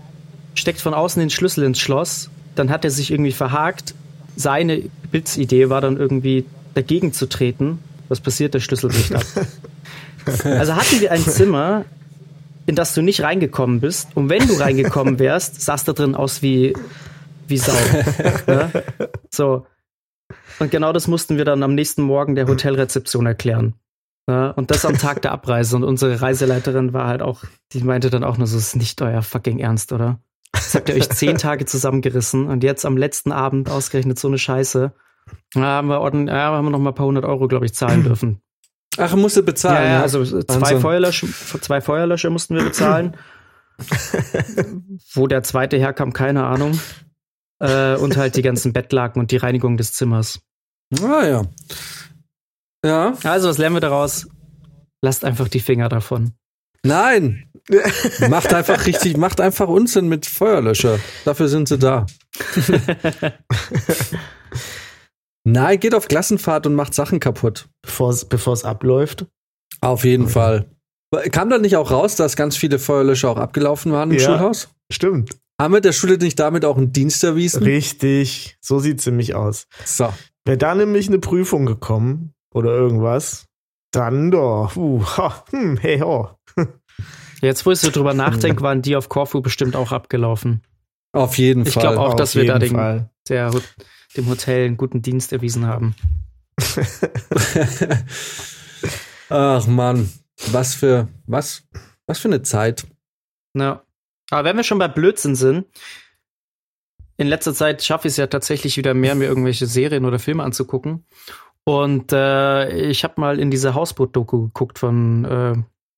steckt 0.54 0.80
von 0.80 0.94
außen 0.94 1.20
den 1.20 1.30
Schlüssel 1.30 1.64
ins 1.64 1.78
Schloss. 1.78 2.30
Dann 2.54 2.70
hat 2.70 2.84
er 2.84 2.90
sich 2.90 3.10
irgendwie 3.10 3.32
verhakt. 3.32 3.94
Seine 4.36 4.82
Blitzidee 5.10 5.68
war 5.68 5.82
dann 5.82 5.98
irgendwie 5.98 6.46
dagegen 6.74 7.12
zu 7.12 7.28
treten. 7.28 7.78
Was 8.08 8.20
passiert? 8.20 8.54
Der 8.54 8.60
Schlüssel 8.60 8.90
bricht 8.90 9.14
ab. 9.14 9.24
Also 10.44 10.76
hatten 10.76 11.00
wir 11.00 11.10
ein 11.12 11.22
Zimmer, 11.22 11.86
in 12.70 12.76
das 12.76 12.94
du 12.94 13.02
nicht 13.02 13.22
reingekommen 13.22 13.80
bist. 13.80 14.16
Und 14.16 14.30
wenn 14.30 14.46
du 14.46 14.54
reingekommen 14.54 15.18
wärst, 15.18 15.60
sahst 15.60 15.88
du 15.88 15.92
drin 15.92 16.14
aus 16.14 16.40
wie, 16.40 16.72
wie 17.48 17.58
Sau. 17.58 17.72
ne? 18.46 18.70
So. 19.28 19.66
Und 20.60 20.70
genau 20.70 20.92
das 20.92 21.08
mussten 21.08 21.36
wir 21.36 21.44
dann 21.44 21.64
am 21.64 21.74
nächsten 21.74 22.02
Morgen 22.02 22.36
der 22.36 22.46
Hotelrezeption 22.46 23.26
erklären. 23.26 23.74
Ne? 24.28 24.52
Und 24.54 24.70
das 24.70 24.84
am 24.84 24.98
Tag 24.98 25.20
der 25.22 25.32
Abreise. 25.32 25.74
Und 25.74 25.82
unsere 25.82 26.22
Reiseleiterin 26.22 26.92
war 26.92 27.08
halt 27.08 27.22
auch, 27.22 27.42
die 27.72 27.82
meinte 27.82 28.08
dann 28.08 28.22
auch 28.22 28.38
nur 28.38 28.46
so, 28.46 28.56
es 28.56 28.68
ist 28.68 28.76
nicht 28.76 29.02
euer 29.02 29.22
fucking 29.22 29.58
Ernst, 29.58 29.92
oder? 29.92 30.20
Das 30.52 30.76
habt 30.76 30.88
ihr 30.90 30.94
euch 30.94 31.10
zehn 31.10 31.38
Tage 31.38 31.64
zusammengerissen 31.64 32.46
und 32.46 32.62
jetzt 32.62 32.86
am 32.86 32.96
letzten 32.96 33.32
Abend 33.32 33.68
ausgerechnet 33.68 34.20
so 34.20 34.28
eine 34.28 34.38
Scheiße. 34.38 34.92
Da 35.54 35.60
haben 35.60 35.88
wir, 35.88 35.96
ja, 36.32 36.52
haben 36.52 36.66
wir 36.66 36.70
noch 36.70 36.78
mal 36.78 36.90
ein 36.90 36.94
paar 36.94 37.06
hundert 37.06 37.24
Euro, 37.24 37.48
glaube 37.48 37.66
ich, 37.66 37.74
zahlen 37.74 38.04
dürfen. 38.04 38.40
Ach, 39.00 39.14
musste 39.16 39.42
bezahlen. 39.42 39.84
Ja, 39.84 39.92
ja, 39.92 40.02
also 40.02 40.24
zwei 40.42 40.78
Feuerlöscher, 40.78 41.26
zwei 41.60 41.80
Feuerlöscher 41.80 42.30
mussten 42.30 42.56
wir 42.56 42.64
bezahlen. 42.64 43.16
Wo 45.14 45.26
der 45.26 45.42
zweite 45.42 45.78
herkam, 45.78 46.12
keine 46.12 46.44
Ahnung. 46.44 46.78
Äh, 47.60 47.96
und 47.96 48.16
halt 48.16 48.36
die 48.36 48.42
ganzen 48.42 48.72
Bettlaken 48.72 49.20
und 49.20 49.30
die 49.30 49.36
Reinigung 49.36 49.76
des 49.76 49.92
Zimmers. 49.92 50.40
Ah 51.02 51.24
ja. 51.26 51.42
Ja. 52.84 53.14
Also, 53.24 53.48
was 53.48 53.58
lernen 53.58 53.76
wir 53.76 53.80
daraus? 53.80 54.28
Lasst 55.02 55.24
einfach 55.24 55.48
die 55.48 55.60
Finger 55.60 55.88
davon. 55.88 56.32
Nein! 56.82 57.44
macht 58.28 58.52
einfach 58.54 58.86
richtig, 58.86 59.16
macht 59.16 59.40
einfach 59.40 59.68
Unsinn 59.68 60.08
mit 60.08 60.26
Feuerlöscher. 60.26 60.98
Dafür 61.24 61.48
sind 61.48 61.68
sie 61.68 61.78
da. 61.78 62.06
Nein, 65.44 65.80
geht 65.80 65.94
auf 65.94 66.08
Klassenfahrt 66.08 66.66
und 66.66 66.74
macht 66.74 66.94
Sachen 66.94 67.20
kaputt. 67.20 67.68
Bevor 67.82 68.52
es 68.52 68.64
abläuft? 68.64 69.26
Auf 69.80 70.04
jeden 70.04 70.24
okay. 70.24 70.32
Fall. 70.32 70.66
Kam 71.32 71.50
da 71.50 71.58
nicht 71.58 71.76
auch 71.76 71.90
raus, 71.90 72.16
dass 72.16 72.36
ganz 72.36 72.56
viele 72.56 72.78
Feuerlöscher 72.78 73.30
auch 73.30 73.36
abgelaufen 73.36 73.92
waren 73.92 74.10
im 74.10 74.18
ja, 74.18 74.24
Schulhaus? 74.24 74.68
Stimmt. 74.92 75.36
Haben 75.60 75.74
wir 75.74 75.80
der 75.80 75.92
Schule 75.92 76.16
nicht 76.18 76.38
damit 76.38 76.64
auch 76.64 76.76
einen 76.76 76.92
Dienst 76.92 77.22
erwiesen? 77.24 77.62
Richtig, 77.62 78.56
so 78.60 78.78
sieht 78.78 79.00
es 79.00 79.06
nämlich 79.06 79.34
aus. 79.34 79.66
So. 79.84 80.12
Wäre 80.44 80.56
da 80.56 80.74
nämlich 80.74 81.08
eine 81.08 81.18
Prüfung 81.18 81.66
gekommen 81.66 82.32
oder 82.54 82.70
irgendwas, 82.70 83.46
dann 83.92 84.30
doch. 84.30 84.76
Uh, 84.76 85.04
ha, 85.04 85.44
hm, 85.50 85.76
hey, 85.76 85.98
ho. 85.98 86.30
Jetzt, 87.40 87.66
wo 87.66 87.72
ich 87.72 87.80
so 87.80 87.90
drüber 87.90 88.14
nachdenke, 88.14 88.62
waren 88.62 88.82
die 88.82 88.96
auf 88.96 89.08
Korfu 89.08 89.40
bestimmt 89.40 89.76
auch 89.76 89.92
abgelaufen. 89.92 90.62
Auf 91.12 91.38
jeden 91.38 91.66
ich 91.66 91.74
Fall. 91.74 91.82
Ich 91.82 91.88
glaube 91.88 92.00
auch, 92.00 92.14
dass 92.14 92.36
wir 92.36 92.46
da 92.46 92.58
den, 92.58 93.08
der, 93.28 93.50
dem 94.16 94.28
Hotel 94.28 94.66
einen 94.66 94.76
guten 94.76 95.02
Dienst 95.02 95.32
erwiesen 95.32 95.66
haben. 95.66 95.94
Ach 99.28 99.66
Mann, 99.66 100.10
was 100.48 100.74
für, 100.74 101.08
was, 101.26 101.68
was 102.06 102.18
für 102.18 102.28
eine 102.28 102.42
Zeit. 102.42 102.86
Ja. 103.54 103.84
Aber 104.30 104.44
wenn 104.48 104.56
wir 104.56 104.64
schon 104.64 104.78
bei 104.78 104.88
Blödsinn 104.88 105.34
sind, 105.34 105.66
in 107.16 107.26
letzter 107.26 107.52
Zeit 107.52 107.82
schaffe 107.82 108.08
ich 108.08 108.12
es 108.12 108.16
ja 108.16 108.28
tatsächlich 108.28 108.76
wieder 108.76 108.94
mehr, 108.94 109.14
mir 109.14 109.26
irgendwelche 109.26 109.66
Serien 109.66 110.04
oder 110.04 110.18
Filme 110.18 110.42
anzugucken. 110.42 111.04
Und 111.64 112.12
äh, 112.12 112.88
ich 112.88 113.04
habe 113.04 113.20
mal 113.20 113.38
in 113.38 113.50
diese 113.50 113.74
Hausboot-Doku 113.74 114.44
geguckt 114.44 114.78
von 114.78 115.24
äh, 115.24 115.54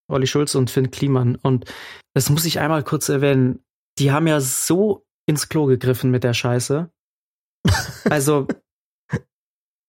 Olli 0.08 0.26
Schulz 0.26 0.54
und 0.54 0.70
Finn 0.70 0.90
Kliman. 0.90 1.36
Und 1.36 1.72
das 2.14 2.28
muss 2.28 2.44
ich 2.44 2.58
einmal 2.58 2.82
kurz 2.82 3.08
erwähnen. 3.08 3.64
Die 3.98 4.10
haben 4.10 4.26
ja 4.26 4.40
so 4.40 5.06
ins 5.26 5.48
Klo 5.48 5.66
gegriffen 5.66 6.10
mit 6.10 6.24
der 6.24 6.34
Scheiße. 6.34 6.90
Also 8.04 8.48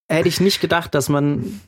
hätte 0.09 0.29
ich 0.29 0.39
nicht 0.39 0.62
gedacht, 0.62 0.93
dass 0.93 1.09
man 1.09 1.62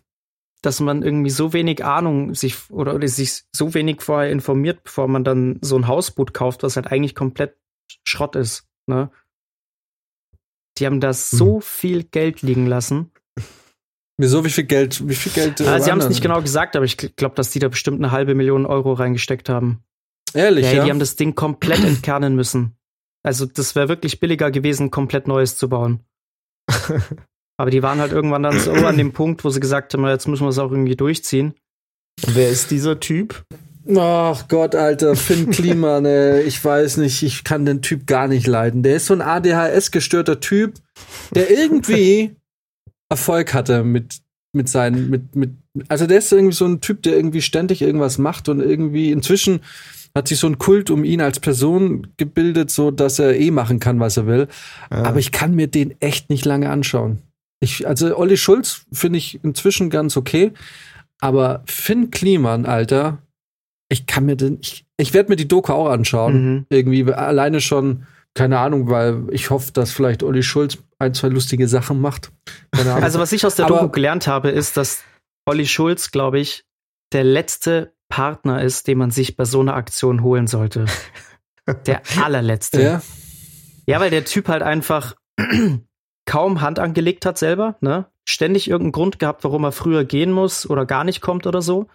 dass 0.65 0.79
man 0.79 1.03
irgendwie 1.03 1.29
so 1.29 1.53
wenig 1.53 1.85
Ahnung 1.85 2.33
sich 2.33 2.69
oder, 2.71 2.95
oder 2.95 3.07
sich 3.07 3.43
so 3.55 3.73
wenig 3.73 4.01
vorher 4.01 4.31
informiert, 4.31 4.83
bevor 4.83 5.07
man 5.07 5.23
dann 5.23 5.59
so 5.61 5.77
ein 5.77 5.87
Hausboot 5.87 6.33
kauft, 6.33 6.63
was 6.63 6.75
halt 6.75 6.87
eigentlich 6.87 7.13
komplett 7.13 7.55
Schrott 8.03 8.35
ist. 8.35 8.67
Ne? 8.87 9.11
Die 10.77 10.85
haben 10.85 10.99
da 10.99 11.13
so 11.13 11.61
viel 11.61 12.03
Geld 12.03 12.41
liegen 12.41 12.65
lassen. 12.65 13.11
Wieso? 14.17 14.43
Wie 14.45 14.49
viel 14.49 14.63
Geld? 14.63 15.07
Wie 15.07 15.15
viel 15.15 15.31
Geld? 15.33 15.59
Äh, 15.59 15.81
sie 15.81 15.91
haben 15.91 15.99
es 15.99 16.09
nicht 16.09 16.21
genau 16.21 16.41
gesagt, 16.41 16.75
aber 16.75 16.85
ich 16.85 16.97
glaube, 16.97 17.35
dass 17.35 17.51
die 17.51 17.59
da 17.59 17.67
bestimmt 17.67 17.99
eine 17.99 18.11
halbe 18.11 18.33
Million 18.33 18.65
Euro 18.65 18.93
reingesteckt 18.93 19.49
haben. 19.49 19.83
Ehrlich, 20.33 20.65
Ja, 20.65 20.73
ja. 20.73 20.83
die 20.85 20.89
haben 20.89 20.99
das 20.99 21.15
Ding 21.15 21.35
komplett 21.35 21.83
entkernen 21.83 22.35
müssen. 22.35 22.77
Also 23.25 23.47
das 23.47 23.73
wäre 23.73 23.89
wirklich 23.89 24.19
billiger 24.19 24.51
gewesen, 24.51 24.91
komplett 24.91 25.27
Neues 25.27 25.57
zu 25.57 25.67
bauen. 25.67 26.01
Aber 27.57 27.71
die 27.71 27.81
waren 27.81 27.99
halt 27.99 28.11
irgendwann 28.11 28.43
dann 28.43 28.59
so 28.59 28.71
an 28.71 28.97
dem 28.97 29.13
Punkt, 29.13 29.43
wo 29.43 29.49
sie 29.49 29.59
gesagt 29.59 29.93
haben, 29.93 30.05
jetzt 30.05 30.27
müssen 30.27 30.43
wir 30.43 30.49
es 30.49 30.59
auch 30.59 30.71
irgendwie 30.71 30.95
durchziehen. 30.95 31.55
Wer 32.27 32.49
ist 32.49 32.69
dieser 32.69 32.99
Typ? 32.99 33.43
Ach 33.95 34.47
Gott, 34.47 34.75
Alter, 34.75 35.15
Finn 35.15 35.49
Kliman, 35.51 36.03
ne, 36.03 36.41
ich 36.43 36.63
weiß 36.63 36.97
nicht, 36.97 37.23
ich 37.23 37.43
kann 37.43 37.65
den 37.65 37.81
Typ 37.81 38.05
gar 38.05 38.27
nicht 38.27 38.45
leiden. 38.45 38.83
Der 38.83 38.97
ist 38.97 39.07
so 39.07 39.13
ein 39.15 39.21
ADHS-gestörter 39.21 40.39
Typ, 40.39 40.75
der 41.33 41.49
irgendwie 41.49 42.35
Erfolg 43.09 43.53
hatte 43.53 43.83
mit, 43.83 44.19
mit 44.53 44.69
seinen, 44.69 45.09
mit, 45.09 45.35
mit, 45.35 45.51
also 45.87 46.05
der 46.05 46.19
ist 46.19 46.31
irgendwie 46.31 46.55
so 46.55 46.65
ein 46.65 46.81
Typ, 46.81 47.01
der 47.03 47.15
irgendwie 47.15 47.41
ständig 47.41 47.81
irgendwas 47.81 48.19
macht 48.19 48.49
und 48.49 48.59
irgendwie 48.59 49.11
inzwischen 49.11 49.61
hat 50.15 50.27
sich 50.29 50.39
so 50.39 50.47
ein 50.47 50.57
Kult 50.57 50.89
um 50.89 51.03
ihn 51.03 51.21
als 51.21 51.39
Person 51.39 52.07
gebildet, 52.17 52.71
so 52.71 52.89
dass 52.89 53.19
er 53.19 53.35
eh 53.37 53.51
machen 53.51 53.79
kann, 53.79 53.99
was 53.99 54.17
er 54.17 54.25
will. 54.27 54.47
Ja. 54.89 55.03
Aber 55.03 55.19
ich 55.19 55.31
kann 55.31 55.53
mir 55.53 55.67
den 55.67 55.99
echt 56.01 56.29
nicht 56.29 56.45
lange 56.45 56.69
anschauen. 56.69 57.21
Ich, 57.59 57.87
also 57.87 58.17
Olli 58.17 58.37
Schulz 58.37 58.85
finde 58.91 59.17
ich 59.17 59.43
inzwischen 59.43 59.89
ganz 59.89 60.15
okay, 60.17 60.51
aber 61.19 61.63
Finn 61.65 62.11
Kliman, 62.11 62.65
Alter, 62.65 63.17
ich 63.89 64.05
kann 64.07 64.25
mir 64.25 64.35
den, 64.35 64.59
ich, 64.61 64.85
ich 64.97 65.13
werde 65.13 65.29
mir 65.29 65.35
die 65.35 65.47
Doku 65.47 65.71
auch 65.73 65.89
anschauen. 65.89 66.33
Mhm. 66.55 66.65
Irgendwie 66.69 67.11
alleine 67.13 67.61
schon, 67.61 68.05
keine 68.33 68.59
Ahnung, 68.59 68.89
weil 68.89 69.23
ich 69.31 69.49
hoffe, 69.49 69.71
dass 69.71 69.91
vielleicht 69.91 70.23
Olli 70.23 70.43
Schulz 70.43 70.77
ein, 70.99 71.13
zwei 71.13 71.27
lustige 71.27 71.67
Sachen 71.67 71.99
macht. 72.01 72.31
Also 72.71 73.19
was 73.19 73.31
ich 73.31 73.45
aus 73.45 73.55
der 73.55 73.65
Aber- 73.65 73.79
Doku 73.79 73.89
gelernt 73.89 74.27
habe, 74.27 74.49
ist, 74.49 74.77
dass 74.77 75.03
Olli 75.45 75.67
Schulz, 75.67 76.11
glaube 76.11 76.39
ich, 76.39 76.65
der 77.13 77.23
letzte 77.23 77.93
Partner 78.15 78.61
ist, 78.61 78.87
den 78.87 78.97
man 78.97 79.11
sich 79.11 79.35
bei 79.35 79.43
so 79.43 79.59
einer 79.59 79.73
Aktion 79.73 80.23
holen 80.23 80.47
sollte. 80.47 80.85
Der 81.85 82.01
allerletzte. 82.23 82.81
ja, 82.81 83.01
Ja, 83.87 83.99
weil 83.99 84.09
der 84.09 84.23
Typ 84.23 84.47
halt 84.47 84.63
einfach 84.63 85.15
kaum 86.25 86.61
Hand 86.61 86.79
angelegt 86.79 87.25
hat 87.25 87.37
selber, 87.37 87.75
ne? 87.81 88.05
Ständig 88.23 88.69
irgendeinen 88.69 88.93
Grund 88.93 89.19
gehabt, 89.19 89.43
warum 89.43 89.65
er 89.65 89.73
früher 89.73 90.05
gehen 90.05 90.31
muss 90.31 90.69
oder 90.69 90.85
gar 90.85 91.03
nicht 91.03 91.19
kommt 91.19 91.45
oder 91.45 91.61
so. 91.61 91.87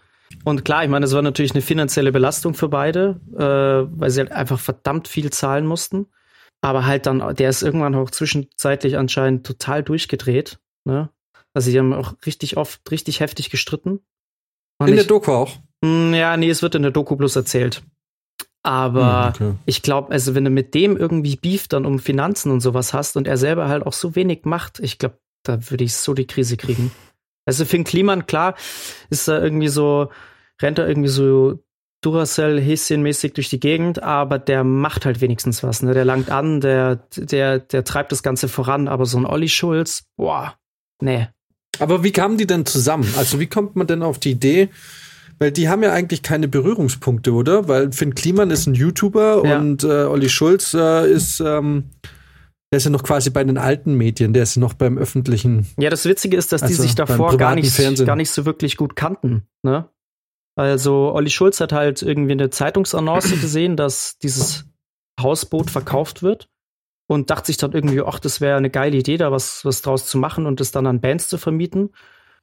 Und 0.44 0.62
klar, 0.62 0.84
ich 0.84 0.90
meine, 0.90 1.06
es 1.06 1.14
war 1.14 1.22
natürlich 1.22 1.52
eine 1.52 1.62
finanzielle 1.62 2.12
Belastung 2.12 2.52
für 2.52 2.68
beide, 2.68 3.18
äh, 3.34 3.90
weil 3.98 4.10
sie 4.10 4.20
halt 4.20 4.32
einfach 4.32 4.60
verdammt 4.60 5.08
viel 5.08 5.30
zahlen 5.30 5.66
mussten. 5.66 6.06
Aber 6.60 6.84
halt 6.84 7.06
dann, 7.06 7.34
der 7.34 7.48
ist 7.48 7.62
irgendwann 7.62 7.94
auch 7.94 8.10
zwischenzeitlich 8.10 8.98
anscheinend 8.98 9.46
total 9.46 9.82
durchgedreht, 9.82 10.58
ne? 10.84 11.08
Also 11.54 11.70
die 11.70 11.78
haben 11.78 11.94
auch 11.94 12.12
richtig 12.26 12.58
oft 12.58 12.90
richtig 12.90 13.20
heftig 13.20 13.48
gestritten. 13.48 14.00
Und 14.78 14.88
in 14.88 14.94
der 14.96 15.02
ich, 15.02 15.08
Doku 15.08 15.32
auch. 15.32 15.56
Mm, 15.82 16.14
ja, 16.14 16.36
nee, 16.36 16.50
es 16.50 16.62
wird 16.62 16.74
in 16.74 16.82
der 16.82 16.90
Doku 16.90 17.16
bloß 17.16 17.36
erzählt. 17.36 17.82
Aber 18.62 19.34
Hm, 19.38 19.48
okay. 19.48 19.58
ich 19.64 19.82
glaube, 19.82 20.12
also 20.12 20.34
wenn 20.34 20.44
du 20.44 20.50
mit 20.50 20.74
dem 20.74 20.96
irgendwie 20.96 21.36
Beef 21.36 21.68
dann 21.68 21.86
um 21.86 21.98
Finanzen 21.98 22.52
und 22.52 22.60
sowas 22.60 22.92
hast 22.92 23.16
und 23.16 23.26
er 23.26 23.38
selber 23.38 23.68
halt 23.68 23.86
auch 23.86 23.94
so 23.94 24.14
wenig 24.14 24.44
macht, 24.44 24.80
ich 24.80 24.98
glaube, 24.98 25.18
da 25.44 25.70
würde 25.70 25.84
ich 25.84 25.94
so 25.94 26.12
die 26.12 26.26
Krise 26.26 26.56
kriegen. 26.58 26.90
Also 27.46 27.64
Finn 27.64 27.84
Kliman, 27.84 28.26
klar, 28.26 28.54
ist 29.08 29.26
da 29.28 29.42
irgendwie 29.42 29.68
so, 29.68 30.10
rennt 30.60 30.78
er 30.78 30.86
irgendwie 30.86 31.08
so 31.08 31.58
Duracell 32.02 32.60
Häschenmäßig 32.60 33.32
durch 33.34 33.48
die 33.48 33.60
Gegend, 33.60 34.02
aber 34.02 34.38
der 34.38 34.62
macht 34.64 35.04
halt 35.04 35.20
wenigstens 35.20 35.62
was, 35.62 35.82
ne? 35.82 35.92
Der 35.92 36.04
langt 36.04 36.30
an, 36.30 36.60
der, 36.60 36.96
der, 37.16 37.58
der 37.58 37.84
treibt 37.84 38.12
das 38.12 38.22
Ganze 38.22 38.48
voran, 38.48 38.88
aber 38.88 39.04
so 39.04 39.18
ein 39.18 39.26
Olli 39.26 39.48
Schulz, 39.48 40.04
boah, 40.16 40.54
nee. 41.02 41.28
Aber 41.78 42.02
wie 42.04 42.12
kamen 42.12 42.36
die 42.36 42.46
denn 42.46 42.66
zusammen? 42.66 43.12
Also 43.16 43.40
wie 43.40 43.46
kommt 43.46 43.76
man 43.76 43.86
denn 43.86 44.02
auf 44.02 44.18
die 44.18 44.32
Idee? 44.32 44.68
Weil 45.40 45.52
die 45.52 45.68
haben 45.68 45.82
ja 45.82 45.92
eigentlich 45.92 46.22
keine 46.22 46.48
Berührungspunkte, 46.48 47.32
oder? 47.32 47.66
Weil 47.66 47.92
Finn 47.92 48.14
Kliman 48.14 48.50
ist 48.50 48.66
ein 48.66 48.74
YouTuber 48.74 49.42
Ja. 49.46 49.58
und 49.58 49.82
äh, 49.84 50.04
Olli 50.04 50.28
Schulz 50.28 50.74
äh, 50.74 51.10
ist, 51.10 51.40
ähm, 51.40 51.84
der 52.70 52.76
ist 52.76 52.84
ja 52.84 52.90
noch 52.90 53.02
quasi 53.02 53.30
bei 53.30 53.42
den 53.42 53.56
alten 53.58 53.94
Medien, 53.94 54.32
der 54.34 54.42
ist 54.44 54.56
noch 54.56 54.74
beim 54.74 54.98
öffentlichen. 54.98 55.66
Ja, 55.78 55.88
das 55.90 56.04
Witzige 56.04 56.36
ist, 56.36 56.52
dass 56.52 56.60
die 56.60 56.66
Also 56.68 56.82
sich 56.82 56.94
beim 56.94 57.06
davor 57.06 57.36
gar 57.38 57.54
nicht, 57.54 57.72
Fernsehen. 57.72 58.06
gar 58.06 58.16
nicht 58.16 58.30
so 58.30 58.44
wirklich 58.44 58.76
gut 58.76 58.94
kannten. 58.96 59.42
Ne? 59.62 59.88
Also 60.56 61.12
Olli 61.14 61.30
Schulz 61.30 61.58
hat 61.60 61.72
halt 61.72 62.02
irgendwie 62.02 62.32
eine 62.32 62.50
Zeitungsannonce 62.50 63.30
gesehen, 63.40 63.76
dass 63.76 64.18
dieses 64.18 64.66
Hausboot 65.18 65.70
verkauft 65.70 66.22
wird 66.22 66.48
und 67.08 67.30
dachte 67.30 67.46
sich 67.46 67.56
dann 67.56 67.72
irgendwie, 67.72 68.02
ach, 68.02 68.18
das 68.18 68.40
wäre 68.42 68.56
eine 68.58 68.70
geile 68.70 68.96
Idee, 68.98 69.16
da 69.16 69.32
was, 69.32 69.64
was 69.64 69.80
draus 69.82 70.06
zu 70.06 70.18
machen 70.18 70.44
und 70.46 70.60
das 70.60 70.70
dann 70.70 70.86
an 70.86 71.00
Bands 71.00 71.28
zu 71.28 71.38
vermieten. 71.38 71.90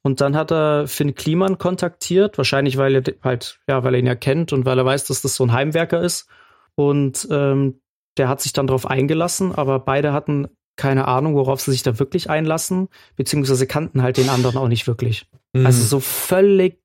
Und 0.02 0.20
dann 0.20 0.36
hat 0.36 0.52
er 0.52 0.86
Finn 0.86 1.14
Kliman 1.14 1.58
kontaktiert, 1.58 2.38
wahrscheinlich 2.38 2.76
weil 2.76 2.94
er 2.94 3.02
halt, 3.22 3.60
ja, 3.68 3.82
weil 3.84 3.94
er 3.94 4.00
ihn 4.00 4.06
ja 4.06 4.14
kennt 4.14 4.52
und 4.52 4.64
weil 4.64 4.78
er 4.78 4.84
weiß, 4.84 5.06
dass 5.06 5.22
das 5.22 5.34
so 5.34 5.44
ein 5.44 5.52
Heimwerker 5.52 6.00
ist. 6.00 6.28
Und 6.74 7.26
ähm, 7.30 7.80
der 8.16 8.28
hat 8.28 8.40
sich 8.40 8.52
dann 8.52 8.66
darauf 8.66 8.86
eingelassen, 8.86 9.54
aber 9.54 9.80
beide 9.80 10.12
hatten 10.12 10.48
keine 10.76 11.08
Ahnung, 11.08 11.34
worauf 11.34 11.60
sie 11.60 11.72
sich 11.72 11.82
da 11.82 11.98
wirklich 11.98 12.30
einlassen, 12.30 12.88
beziehungsweise 13.16 13.66
kannten 13.66 14.00
halt 14.00 14.16
den 14.16 14.28
anderen 14.30 14.56
auch 14.56 14.68
nicht 14.68 14.86
wirklich. 14.86 15.26
Mhm. 15.52 15.66
Also 15.66 15.82
so 15.82 16.00
völlig 16.00 16.80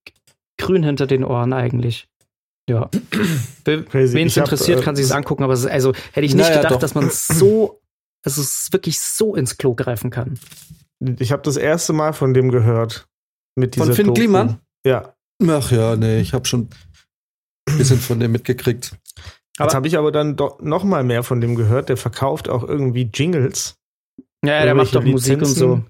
grün 0.58 0.84
hinter 0.84 1.08
den 1.08 1.24
Ohren 1.24 1.54
eigentlich. 1.54 2.08
Ja. 2.68 2.90
Wen 3.66 3.86
Crazy. 3.86 4.22
es 4.22 4.38
hab, 4.38 4.46
interessiert, 4.46 4.82
äh, 4.82 4.84
kann 4.84 4.96
sich 4.96 5.14
angucken, 5.14 5.44
aber 5.44 5.54
also 5.54 5.94
hätte 6.12 6.26
ich 6.26 6.34
nicht 6.34 6.48
Naja, 6.48 6.58
gedacht, 6.58 6.74
doch. 6.74 6.80
dass 6.80 6.96
man 6.96 7.10
so, 7.10 7.82
also 8.24 8.42
es 8.42 8.70
wirklich 8.72 9.00
so 9.00 9.36
ins 9.36 9.58
Klo 9.58 9.76
greifen 9.76 10.10
kann. 10.10 10.40
Ich 11.20 11.32
habe 11.32 11.42
das 11.44 11.58
erste 11.58 11.94
Mal 11.94 12.14
von 12.14 12.34
dem 12.34 12.50
gehört. 12.50 13.08
Mit 13.56 13.76
Von 13.76 13.84
dieser 13.86 13.96
Finn 13.96 14.06
Doku. 14.08 14.16
Kliman? 14.20 14.60
Ja. 14.86 15.14
Ach 15.48 15.72
ja, 15.72 15.96
nee, 15.96 16.20
ich 16.20 16.34
habe 16.34 16.46
schon 16.46 16.70
ein 17.70 17.78
bisschen 17.78 18.00
von 18.00 18.20
dem 18.20 18.32
mitgekriegt. 18.32 18.96
Aber- 19.58 19.68
Jetzt 19.68 19.76
habe 19.76 19.88
ich 19.88 19.98
aber 19.98 20.12
dann 20.12 20.36
doch 20.36 20.62
noch 20.62 20.84
mal 20.84 21.04
mehr 21.04 21.24
von 21.24 21.40
dem 21.42 21.56
gehört. 21.56 21.90
Der 21.90 21.98
verkauft 21.98 22.50
auch 22.50 22.64
irgendwie 22.64 23.10
Jingles. 23.14 23.78
Ja, 24.46 24.64
der 24.64 24.76
macht 24.76 24.96
doch 24.96 25.04
Musik 25.04 25.40
und 25.40 25.46
so. 25.46 25.84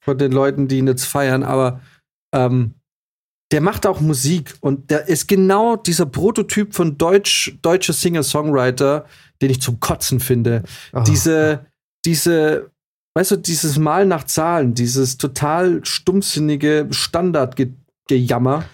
von 0.00 0.16
den 0.16 0.32
Leuten, 0.32 0.68
die 0.68 0.78
ihn 0.78 0.86
jetzt 0.86 1.04
feiern, 1.04 1.42
aber 1.42 1.82
ähm, 2.34 2.72
der 3.52 3.60
macht 3.60 3.86
auch 3.86 4.00
Musik 4.00 4.54
und 4.60 4.90
der 4.90 5.08
ist 5.08 5.28
genau 5.28 5.76
dieser 5.76 6.06
Prototyp 6.06 6.74
von 6.74 6.96
Deutsch, 6.96 7.58
deutscher 7.60 7.92
Singer-Songwriter, 7.92 9.04
den 9.42 9.50
ich 9.50 9.60
zum 9.60 9.80
Kotzen 9.80 10.18
finde. 10.18 10.62
Ah. 10.92 11.04
Diese, 11.04 11.66
diese, 12.04 12.70
weißt 13.16 13.30
du, 13.30 13.36
dieses 13.36 13.78
Mal 13.78 14.04
nach 14.04 14.24
Zahlen, 14.24 14.74
dieses 14.74 15.16
total 15.16 15.80
stumpfsinnige 15.84 16.86
Standardgejammer, 16.90 18.64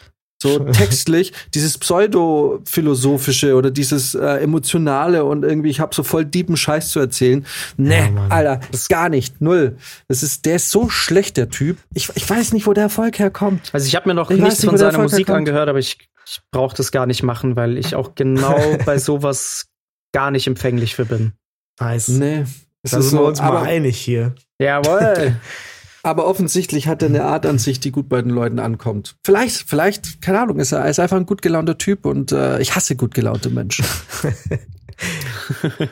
so 0.43 0.59
textlich, 0.73 1.33
dieses 1.55 1.79
pseudo-philosophische 1.79 3.55
oder 3.55 3.71
dieses 3.71 4.17
äh, 4.17 4.39
emotionale 4.39 5.25
und 5.25 5.45
irgendwie, 5.45 5.71
ich 5.71 5.79
habe 5.79 5.95
so 5.95 6.03
voll 6.03 6.25
deepen 6.25 6.57
Scheiß 6.57 6.91
zu 6.91 6.99
erzählen. 6.99 7.47
Nee, 7.77 7.99
Ja, 8.01 8.11
Mann. 8.11 8.33
Alter, 8.33 8.61
das 8.73 8.89
gar 8.89 9.09
nicht, 9.09 9.41
null. 9.41 9.77
Das 10.09 10.25
ist, 10.25 10.45
der 10.45 10.57
ist 10.57 10.73
so 10.73 10.89
schlecht, 10.89 11.37
der 11.37 11.49
Typ. 11.49 11.79
Ich, 11.95 12.11
ich 12.17 12.29
weiß 12.29 12.53
nicht, 12.53 12.67
wo 12.67 12.73
der 12.73 12.83
Erfolg 12.83 13.21
herkommt. 13.21 13.71
Also 13.73 13.87
ich 13.87 13.95
habe 13.95 14.09
mir 14.09 14.15
noch 14.15 14.33
Ich 14.33 14.41
nichts 14.41 14.59
nicht, 14.61 14.69
von 14.69 14.77
seiner 14.77 14.99
Musik 14.99 15.29
herkommt. 15.29 15.49
angehört, 15.49 15.69
aber 15.69 15.79
ich, 15.79 15.99
ich 16.27 16.41
brauche 16.51 16.77
das 16.77 16.91
gar 16.91 17.07
nicht 17.07 17.23
machen, 17.23 17.55
weil 17.55 17.79
ich 17.79 17.95
auch 17.95 18.17
genau 18.17 18.59
bei 18.85 18.99
sowas 18.99 19.67
gar 20.13 20.33
nicht 20.33 20.49
empfänglich 20.49 20.97
für 20.97 21.05
bin. 21.05 21.33
Nice. 21.79 22.09
Nee. 22.09 22.45
Es 22.83 22.93
Da 22.93 22.99
ist 22.99 23.11
sind 23.11 23.19
wir 23.19 23.23
so, 23.23 23.29
uns 23.29 23.41
aber, 23.41 23.61
mal 23.61 23.69
einig 23.69 23.97
hier. 23.99 24.35
Jawohl. 24.61 25.37
aber 26.03 26.27
offensichtlich 26.27 26.89
hat 26.89 27.03
er 27.03 27.09
eine 27.09 27.25
Art 27.25 27.47
an 27.47 27.59
sich, 27.59 27.81
die 27.81 27.93
gut 27.93 28.09
bei 28.09 28.21
den 28.21 28.31
Leuten 28.31 28.59
ankommt. 28.59 29.17
Vielleicht, 29.25 29.69
vielleicht, 29.69 30.21
keine 30.21 30.41
Ahnung, 30.41 30.59
ist 30.59 30.73
er, 30.73 30.81
er 30.81 30.91
ist 30.91 30.99
einfach 30.99 31.17
ein 31.17 31.27
gut 31.27 31.43
gelaunter 31.43 31.79
Typ 31.79 32.07
und 32.07 32.33
äh, 32.33 32.61
ich 32.61 32.75
hasse 32.75 32.97
gut 32.97 33.15
gelaunte 33.15 33.51
Menschen. 33.51 33.85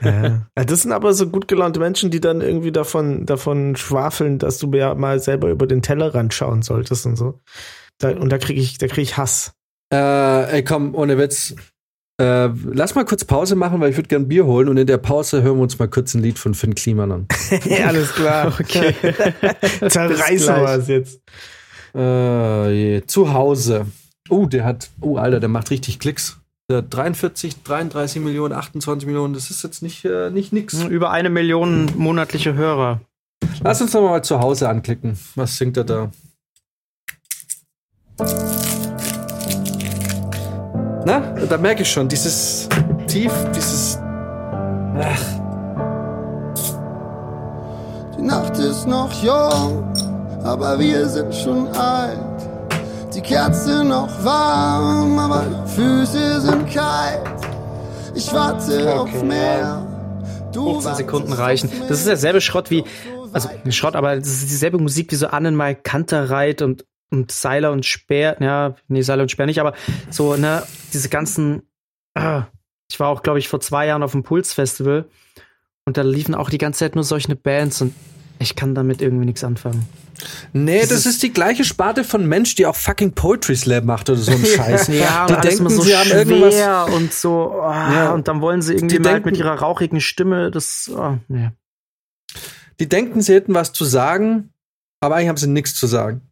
Ja. 0.03 0.47
Ja, 0.57 0.65
Das 0.65 0.83
sind 0.83 0.93
aber 0.93 1.15
so 1.15 1.29
gut 1.29 1.49
gelaunte 1.49 1.81
Menschen, 1.81 2.11
die 2.11 2.21
dann 2.21 2.41
irgendwie 2.41 2.71
davon, 2.73 3.27
davon 3.27 3.77
schwafeln, 3.77 4.39
dass 4.39 4.59
du 4.59 4.71
ja 4.73 4.95
mal 4.95 5.21
selber 5.21 5.51
über 5.51 5.67
den 5.67 5.83
Tellerrand 5.83 6.33
schauen 6.35 6.63
solltest 6.63 7.07
und 7.07 7.17
so. 7.17 7.41
Da, 7.99 8.11
und 8.11 8.31
da 8.31 8.39
kriege 8.39 8.61
ich, 8.61 8.79
da 8.79 8.87
krieg 8.87 9.03
ich 9.03 9.17
Hass. 9.17 9.53
Äh, 9.93 10.57
ey, 10.57 10.65
komm, 10.65 10.95
ohne 10.95 11.19
Witz. 11.19 11.55
Äh, 12.21 12.51
lass 12.65 12.95
mal 12.95 13.07
kurz 13.07 13.25
Pause 13.25 13.57
machen, 13.57 13.81
weil 13.81 13.91
ich 13.91 13.97
würde 13.97 14.09
gern 14.09 14.29
Bier 14.29 14.45
holen 14.45 14.69
und 14.69 14.77
in 14.77 14.87
der 14.87 14.99
Pause 14.99 15.43
hören 15.43 15.57
wir 15.57 15.63
uns 15.63 15.79
mal 15.79 15.89
kurz 15.89 16.13
ein 16.13 16.23
Lied 16.23 16.39
von 16.39 16.53
Finn 16.53 16.75
Kliman 16.75 17.11
an. 17.11 17.29
alles 17.87 18.13
klar. 18.13 18.53
Okay. 18.61 18.95
Zerreißen 19.89 20.55
wir 20.57 20.79
es 20.79 20.89
jetzt. 20.89 21.21
Äh, 21.95 22.73
je. 22.73 23.03
zu 23.07 23.33
Hause. 23.33 23.87
Oh, 24.29 24.47
der 24.47 24.65
hat, 24.65 24.91
oh, 25.01 25.17
Alter, 25.17 25.41
der 25.41 25.49
macht 25.49 25.71
richtig 25.71 25.99
Klicks. 25.99 26.39
Der 26.69 26.79
hat 26.79 26.93
43, 26.95 27.63
33 27.63 28.21
Millionen, 28.23 28.53
28 28.53 29.07
Millionen, 29.07 29.33
das 29.33 29.51
ist 29.51 29.65
jetzt 29.65 29.83
nicht, 29.83 30.05
äh, 30.05 30.31
nicht 30.31 30.53
nix. 30.53 30.83
Über 30.83 31.11
eine 31.11 31.31
Million 31.31 31.91
monatliche 31.97 32.55
Hörer. 32.55 33.01
Lass 33.63 33.81
uns 33.81 33.93
doch 33.93 34.03
mal 34.03 34.23
zu 34.23 34.41
Hause 34.41 34.69
anklicken. 34.69 35.19
Was 35.37 35.57
singt 35.57 35.79
er 35.79 35.85
da? 35.85 36.11
Na, 41.05 41.21
da 41.49 41.57
merke 41.57 41.83
ich 41.83 41.91
schon, 41.91 42.09
dieses 42.09 42.69
Tief, 43.07 43.33
dieses. 43.55 43.99
Ach, 44.99 45.41
Die 48.17 48.23
Nacht 48.23 48.59
ist 48.59 48.87
noch 48.87 49.11
jung, 49.23 49.91
aber 50.45 50.79
wir 50.79 51.09
sind 51.09 51.35
schon 51.35 51.69
alt. 51.69 52.19
Die 53.15 53.23
Kerze 53.23 53.83
noch 53.83 54.09
warm, 54.23 55.19
aber 55.19 55.45
die 55.49 55.71
Füße 55.71 56.41
sind 56.43 56.71
kalt. 56.71 57.23
Ich 58.15 58.33
warte 58.35 58.93
auf 59.01 59.23
mehr. 59.23 59.87
Du 60.53 60.73
15 60.81 60.95
Sekunden 60.97 61.33
reichen. 61.33 61.71
Das 61.89 61.99
ist 61.99 62.09
derselbe 62.09 62.41
Schrott 62.41 62.71
wie, 62.71 62.85
also 63.33 63.49
Schrott, 63.71 63.97
aber 63.97 64.17
das 64.17 64.29
ist 64.29 64.51
dieselbe 64.51 64.79
Musik 64.79 65.11
wie 65.13 65.17
so 65.17 65.29
Annenmal 65.29 65.77
Kanterreit 65.77 66.61
und, 66.61 66.85
und 67.11 67.31
Seiler 67.33 67.73
und 67.73 67.85
Speer. 67.87 68.37
Ja, 68.41 68.75
nee, 68.89 69.03
Seiler 69.03 69.23
und 69.23 69.31
Speer 69.31 69.47
nicht, 69.47 69.61
aber 69.61 69.75
so, 70.11 70.37
ne, 70.37 70.63
diese 70.93 71.09
ganzen, 71.09 71.63
ah, 72.15 72.45
ich 72.91 72.99
war 73.01 73.09
auch, 73.09 73.23
glaube 73.23 73.39
ich, 73.39 73.49
vor 73.49 73.61
zwei 73.61 73.87
Jahren 73.87 74.03
auf 74.03 74.13
dem 74.13 74.23
Puls-Festival 74.23 75.05
und 75.87 75.97
da 75.97 76.03
liefen 76.03 76.35
auch 76.35 76.51
die 76.51 76.59
ganze 76.59 76.81
Zeit 76.81 76.95
nur 76.95 77.05
solche 77.05 77.35
Bands 77.37 77.81
und 77.83 77.95
ich 78.39 78.57
kann 78.57 78.75
damit 78.75 79.03
irgendwie 79.03 79.27
nichts 79.27 79.45
anfangen. 79.45 79.87
Nee, 80.53 80.87
das 80.87 81.07
ist 81.07 81.23
die 81.23 81.33
gleiche 81.33 81.65
Sparte 81.65 82.05
von 82.05 82.27
Mensch, 82.27 82.55
die 82.55 82.67
auch 82.67 82.77
fucking 82.77 83.13
Poetry 83.13 83.57
Slam 83.57 83.87
macht 83.87 84.09
oder 84.11 84.19
so 84.19 84.33
ein 84.33 84.45
Scheiß. 84.57 84.89
Ja, 84.89 85.27
die 85.27 85.49
denken, 85.49 85.69
so 85.71 85.83
sie 85.83 85.97
haben 85.97 86.11
irgendwas. 86.11 86.91
und 86.95 87.13
so, 87.13 87.53
oh, 87.55 87.71
Ja. 87.71 88.13
und 88.13 88.29
dann 88.29 88.41
wollen 88.41 88.61
sie 88.63 88.75
irgendwie 88.75 88.97
Die 88.97 88.99
mal 89.01 89.13
halt 89.13 89.17
denken- 89.25 89.31
mit 89.31 89.39
ihrer 89.39 89.55
rauchigen 89.61 90.01
Stimme 90.01 90.51
das, 90.51 90.91
oh, 90.95 91.17
nee. 91.29 91.51
Die 92.81 92.89
denken, 92.89 93.21
sie 93.21 93.35
hätten 93.35 93.55
was 93.55 93.73
zu 93.73 93.85
sagen, 93.85 94.53
aber 95.01 95.17
eigentlich 95.17 95.29
haben 95.29 95.37
sie 95.37 95.47
nichts 95.49 95.75
zu 95.75 95.87
sagen. 95.87 96.23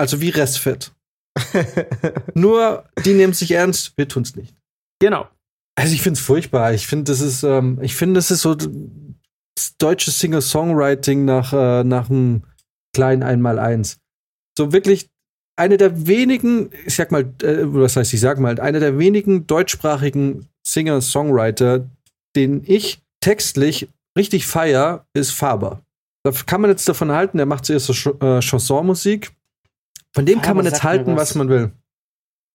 Also 0.00 0.22
wie 0.22 0.30
Restfett. 0.30 0.92
Nur, 2.34 2.84
die 3.04 3.12
nehmen 3.12 3.34
sich 3.34 3.50
ernst, 3.50 3.92
wir 3.96 4.08
tun's 4.08 4.34
nicht. 4.34 4.54
Genau. 4.98 5.28
Also 5.76 5.94
ich 5.94 6.00
find's 6.00 6.20
furchtbar. 6.20 6.72
Ich 6.72 6.86
finde, 6.86 7.12
das 7.12 7.20
ist, 7.20 7.42
ähm, 7.42 7.78
ich 7.82 7.94
finde, 7.94 8.14
das 8.14 8.30
ist 8.30 8.40
so 8.40 8.54
das 8.54 9.76
deutsche 9.76 10.10
Singer-Songwriting 10.10 11.26
nach, 11.26 11.52
äh, 11.52 11.84
nach 11.84 12.08
einem 12.08 12.44
kleinen 12.94 13.22
Einmaleins. 13.22 13.98
So 14.56 14.72
wirklich 14.72 15.10
eine 15.56 15.76
der 15.76 16.06
wenigen, 16.06 16.70
ich 16.86 16.94
sag 16.94 17.12
mal, 17.12 17.34
äh, 17.42 17.64
was 17.64 17.96
heißt, 17.96 18.14
ich 18.14 18.20
sag 18.20 18.38
mal, 18.40 18.58
eine 18.58 18.80
der 18.80 18.98
wenigen 18.98 19.46
deutschsprachigen 19.46 20.48
Singer-Songwriter, 20.66 21.90
den 22.36 22.62
ich 22.64 23.02
textlich 23.20 23.88
richtig 24.16 24.46
feier, 24.46 25.04
ist 25.12 25.32
Faber. 25.32 25.82
Da 26.24 26.32
kann 26.32 26.62
man 26.62 26.70
jetzt 26.70 26.88
davon 26.88 27.12
halten, 27.12 27.36
der 27.36 27.46
macht 27.46 27.66
zuerst 27.66 27.86
so 27.86 27.92
Ch 27.92 28.06
äh, 28.22 28.40
Chansonmusik. 28.40 29.32
Von 30.14 30.26
dem 30.26 30.36
kann 30.36 30.44
Faber 30.50 30.62
man 30.62 30.64
jetzt 30.66 30.82
halten, 30.82 31.12
was. 31.12 31.30
was 31.30 31.34
man 31.36 31.48
will. 31.48 31.72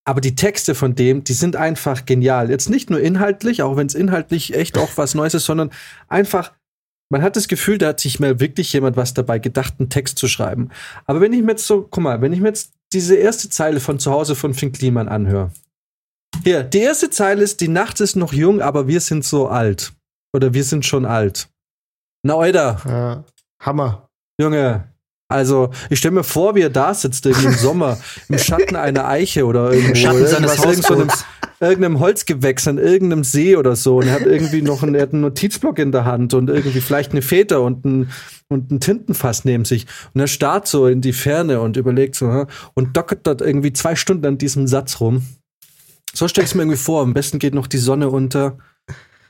Aber 0.08 0.22
die 0.22 0.36
Texte 0.36 0.76
von 0.76 0.94
dem, 0.94 1.24
die 1.24 1.34
sind 1.34 1.56
einfach 1.56 2.06
genial. 2.06 2.50
Jetzt 2.50 2.70
nicht 2.70 2.90
nur 2.90 3.00
inhaltlich, 3.00 3.64
auch 3.64 3.76
wenn 3.76 3.88
es 3.88 3.96
inhaltlich 3.96 4.54
echt 4.54 4.78
auch 4.78 4.90
was 4.98 5.16
Neues 5.16 5.34
ist, 5.34 5.46
sondern 5.46 5.72
einfach, 6.08 6.54
man 7.10 7.24
hat 7.24 7.36
das 7.36 7.48
Gefühl, 7.48 7.80
da 7.80 7.88
hat 7.88 8.00
sich 8.00 8.20
mal 8.20 8.40
wirklich 8.40 8.72
jemand 8.72 8.98
was 8.98 9.14
dabei 9.16 9.40
gedacht, 9.40 9.76
einen 9.80 9.90
Text 9.90 10.20
zu 10.20 10.28
schreiben. 10.28 10.70
Aber 11.06 11.22
wenn 11.22 11.34
ich 11.34 11.42
mir 11.42 11.52
jetzt 11.52 11.66
so, 11.66 11.82
guck 11.90 12.04
mal, 12.04 12.22
wenn 12.22 12.34
ich 12.34 12.40
mir 12.40 12.50
jetzt 12.50 12.74
diese 12.94 13.16
erste 13.16 13.50
Zeile 13.50 13.80
von 13.80 13.98
zu 13.98 14.12
Hause 14.12 14.36
von 14.36 14.54
Finn 14.54 14.72
Kliman 14.72 15.08
anhöre. 15.08 15.52
Hier, 16.44 16.64
die 16.64 16.80
erste 16.80 17.10
Zeile 17.10 17.42
ist, 17.42 17.62
die 17.62 17.68
Nacht 17.68 18.00
ist 18.00 18.16
noch 18.16 18.34
jung, 18.34 18.62
aber 18.62 18.88
wir 18.88 19.00
sind 19.02 19.26
so 19.26 19.48
alt. 19.48 19.94
Oder 20.34 20.54
wir 20.54 20.64
sind 20.64 20.86
schon 20.86 21.06
alt. 21.06 21.50
Na, 22.24 22.36
Alter, 22.36 22.82
Ja. 22.86 23.24
Hammer. 23.62 24.08
Junge, 24.40 24.88
also 25.28 25.72
ich 25.90 26.00
stelle 26.00 26.16
mir 26.16 26.24
vor, 26.24 26.56
wie 26.56 26.62
er 26.62 26.70
da 26.70 26.94
sitzt 26.94 27.26
irgendwie 27.26 27.48
im 27.48 27.54
Sommer 27.54 27.98
im 28.30 28.38
Schatten 28.38 28.76
einer 28.76 29.08
Eiche 29.08 29.46
oder 29.46 29.72
irgendwo 29.72 29.96
Schatten 29.96 30.28
seines 30.28 30.58
Hausboots. 30.58 31.26
irgendeinem 31.60 32.00
Holzgewächs 32.00 32.68
an 32.68 32.78
irgendeinem 32.78 33.24
See 33.24 33.56
oder 33.56 33.76
so 33.76 33.98
und 33.98 34.08
er 34.08 34.14
hat 34.14 34.22
irgendwie 34.22 34.62
noch 34.62 34.84
einen, 34.84 34.94
er 34.94 35.04
hat 35.04 35.14
einen 35.14 35.22
Notizblock 35.22 35.80
in 35.80 35.92
der 35.92 36.06
Hand 36.06 36.34
und 36.34 36.50
irgendwie 36.50 36.82
vielleicht 36.82 37.12
eine 37.12 37.22
Feder 37.24 37.62
und 37.62 37.86
ein, 37.86 38.12
und 38.50 38.72
ein 38.72 38.80
Tintenfass 38.80 39.46
neben 39.46 39.66
sich 39.66 39.88
und 40.14 40.22
er 40.22 40.28
starrt 40.28 40.68
so 40.68 40.86
in 40.86 41.02
die 41.02 41.14
Ferne 41.14 41.62
und 41.62 41.76
überlegt 41.76 42.16
so 42.16 42.46
und 42.76 42.96
dockert 42.96 43.26
dort 43.26 43.42
irgendwie 43.42 43.74
zwei 43.74 43.96
Stunden 43.96 44.26
an 44.26 44.38
diesem 44.38 44.68
Satz 44.68 45.00
rum. 45.00 45.26
So 46.14 46.28
stelle 46.28 46.46
ich 46.46 46.52
es 46.52 46.56
mir 46.56 46.62
irgendwie 46.62 46.78
vor. 46.78 47.02
Am 47.02 47.14
besten 47.14 47.40
geht 47.40 47.54
noch 47.56 47.68
die 47.68 47.78
Sonne 47.78 48.10
unter 48.10 48.58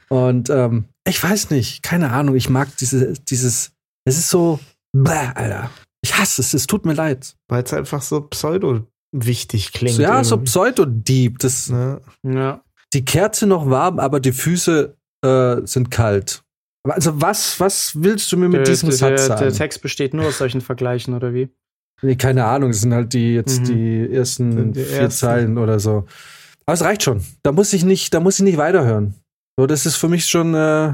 und 0.10 0.50
ähm, 0.50 0.86
ich 1.08 1.24
weiß 1.24 1.50
nicht, 1.50 1.84
keine 1.84 2.12
Ahnung. 2.12 2.36
Ich 2.36 2.50
mag 2.50 2.76
diese, 2.78 3.14
dieses, 3.14 3.72
es 4.06 4.18
ist 4.18 4.30
so, 4.30 4.60
bäh, 4.94 5.32
Alter. 5.34 5.70
Ich 6.06 6.18
hasse 6.20 6.42
es, 6.42 6.54
es 6.54 6.68
tut 6.68 6.86
mir 6.86 6.94
leid. 6.94 7.36
Weil 7.48 7.64
es 7.64 7.74
einfach 7.74 8.02
so 8.04 8.22
pseudo-wichtig 8.22 9.72
klingt. 9.74 9.96
So, 9.96 10.02
ja, 10.02 10.24
so 10.24 10.36
irgendwie. 10.36 10.46
Pseudodieb. 10.52 11.40
Das, 11.40 11.68
Ja. 11.68 12.00
Ja. 12.24 12.62
die 12.94 13.04
Kerze 13.06 13.48
noch 13.48 13.70
warm, 13.70 14.00
aber 14.00 14.20
die 14.20 14.32
Füße 14.32 14.96
äh, 15.26 15.56
sind 15.66 15.90
kalt. 15.92 16.44
Also 16.88 17.20
was, 17.20 17.60
was 17.60 18.02
willst 18.04 18.32
du 18.32 18.38
mir 18.38 18.48
mit 18.48 18.60
Der, 18.60 18.66
diesem 18.66 18.90
der, 18.90 18.98
Satz 18.98 19.26
sagen? 19.26 19.42
der 19.42 19.52
Text 19.54 19.82
besteht 19.82 20.14
nur 20.14 20.28
aus 20.28 20.38
solchen 20.38 20.62
Vergleichen, 20.62 21.16
oder 21.16 21.34
wie? 21.34 21.50
nee, 22.04 22.16
keine 22.16 22.46
Ahnung, 22.46 22.70
das 22.72 22.82
sind 22.82 22.94
halt 22.94 23.14
die 23.14 23.34
jetzt 23.34 23.62
Mhm. 23.62 23.66
die 23.66 24.14
ersten 24.14 24.74
Die 24.74 24.84
vier 24.84 24.98
ersten. 25.00 25.18
Zeilen 25.20 25.58
oder 25.58 25.80
so. 25.80 26.06
Aber 26.68 26.74
es 26.74 26.82
reicht 26.84 27.02
schon. 27.04 27.24
Da 27.42 27.52
muss 27.52 27.74
ich 27.74 27.84
nicht, 27.84 28.14
da 28.14 28.20
muss 28.20 28.38
ich 28.38 28.44
nicht 28.44 28.58
weiterhören. 28.58 29.16
So, 29.58 29.66
das 29.66 29.86
ist 29.88 29.96
für 29.96 30.10
mich 30.10 30.26
schon, 30.28 30.54
äh, 30.54 30.94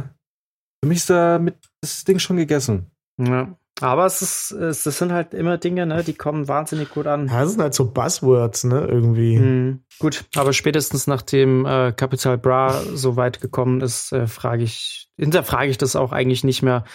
für 0.82 0.88
mich 0.88 1.00
ist 1.00 1.10
da 1.10 1.40
mit 1.40 1.56
das 1.82 2.04
Ding 2.06 2.20
schon 2.20 2.38
gegessen. 2.38 2.86
Ja. 3.20 3.58
Aber 3.82 4.06
es 4.06 4.22
ist, 4.22 4.52
es, 4.52 4.84
das 4.84 5.00
sind 5.00 5.12
halt 5.12 5.34
immer 5.34 5.58
Dinge, 5.58 5.86
ne, 5.86 6.04
die 6.04 6.14
kommen 6.14 6.48
wahnsinnig 6.48 6.92
gut 6.92 7.08
an. 7.08 7.28
Ja, 7.28 7.42
das 7.42 7.54
sind 7.54 7.62
halt 7.62 7.74
so 7.74 7.92
Buzzwords, 7.92 8.64
ne, 8.64 8.88
irgendwie. 8.88 9.38
Mhm. 9.38 9.84
Gut, 10.00 10.26
aber 10.36 10.54
spätestens 10.54 11.08
nachdem 11.08 11.66
äh, 11.66 11.92
Capital 11.92 12.38
Bra 12.38 12.82
so 12.94 13.16
weit 13.16 13.42
gekommen 13.42 13.82
ist, 13.82 14.12
äh, 14.12 14.28
frage 14.28 14.64
ich, 14.64 15.10
hinterfrage 15.18 15.72
ich 15.72 15.78
das 15.78 15.96
auch 15.96 16.12
eigentlich 16.12 16.44
nicht 16.44 16.62
mehr, 16.62 16.86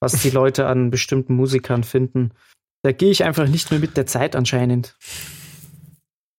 was 0.00 0.20
die 0.22 0.30
Leute 0.30 0.66
an 0.66 0.90
bestimmten 0.90 1.34
Musikern 1.34 1.84
finden. 1.84 2.32
Da 2.82 2.92
gehe 2.92 3.10
ich 3.10 3.24
einfach 3.24 3.48
nicht 3.48 3.70
mehr 3.70 3.80
mit 3.80 3.96
der 3.96 4.06
Zeit 4.06 4.36
anscheinend. 4.36 4.96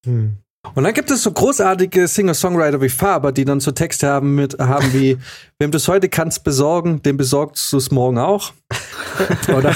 Hm. 0.06 0.38
Und 0.73 0.84
dann 0.84 0.93
gibt 0.93 1.12
es 1.12 1.23
so 1.23 1.32
großartige 1.32 2.08
Singer-Songwriter 2.08 2.82
wie 2.82 2.89
Faber, 2.89 3.32
die 3.32 3.45
dann 3.45 3.60
so 3.60 3.71
Texte 3.71 4.08
haben 4.08 4.36
mit 4.36 4.58
haben 4.60 4.91
wie 4.93 5.17
wem 5.60 5.71
du 5.71 5.78
es 5.78 5.88
heute 5.88 6.10
kannst 6.10 6.43
besorgen, 6.43 7.01
dem 7.04 7.17
besorgst 7.17 7.71
du 7.71 7.78
es 7.78 7.91
morgen 7.91 8.17
auch. 8.17 8.54
Oder 9.56 9.75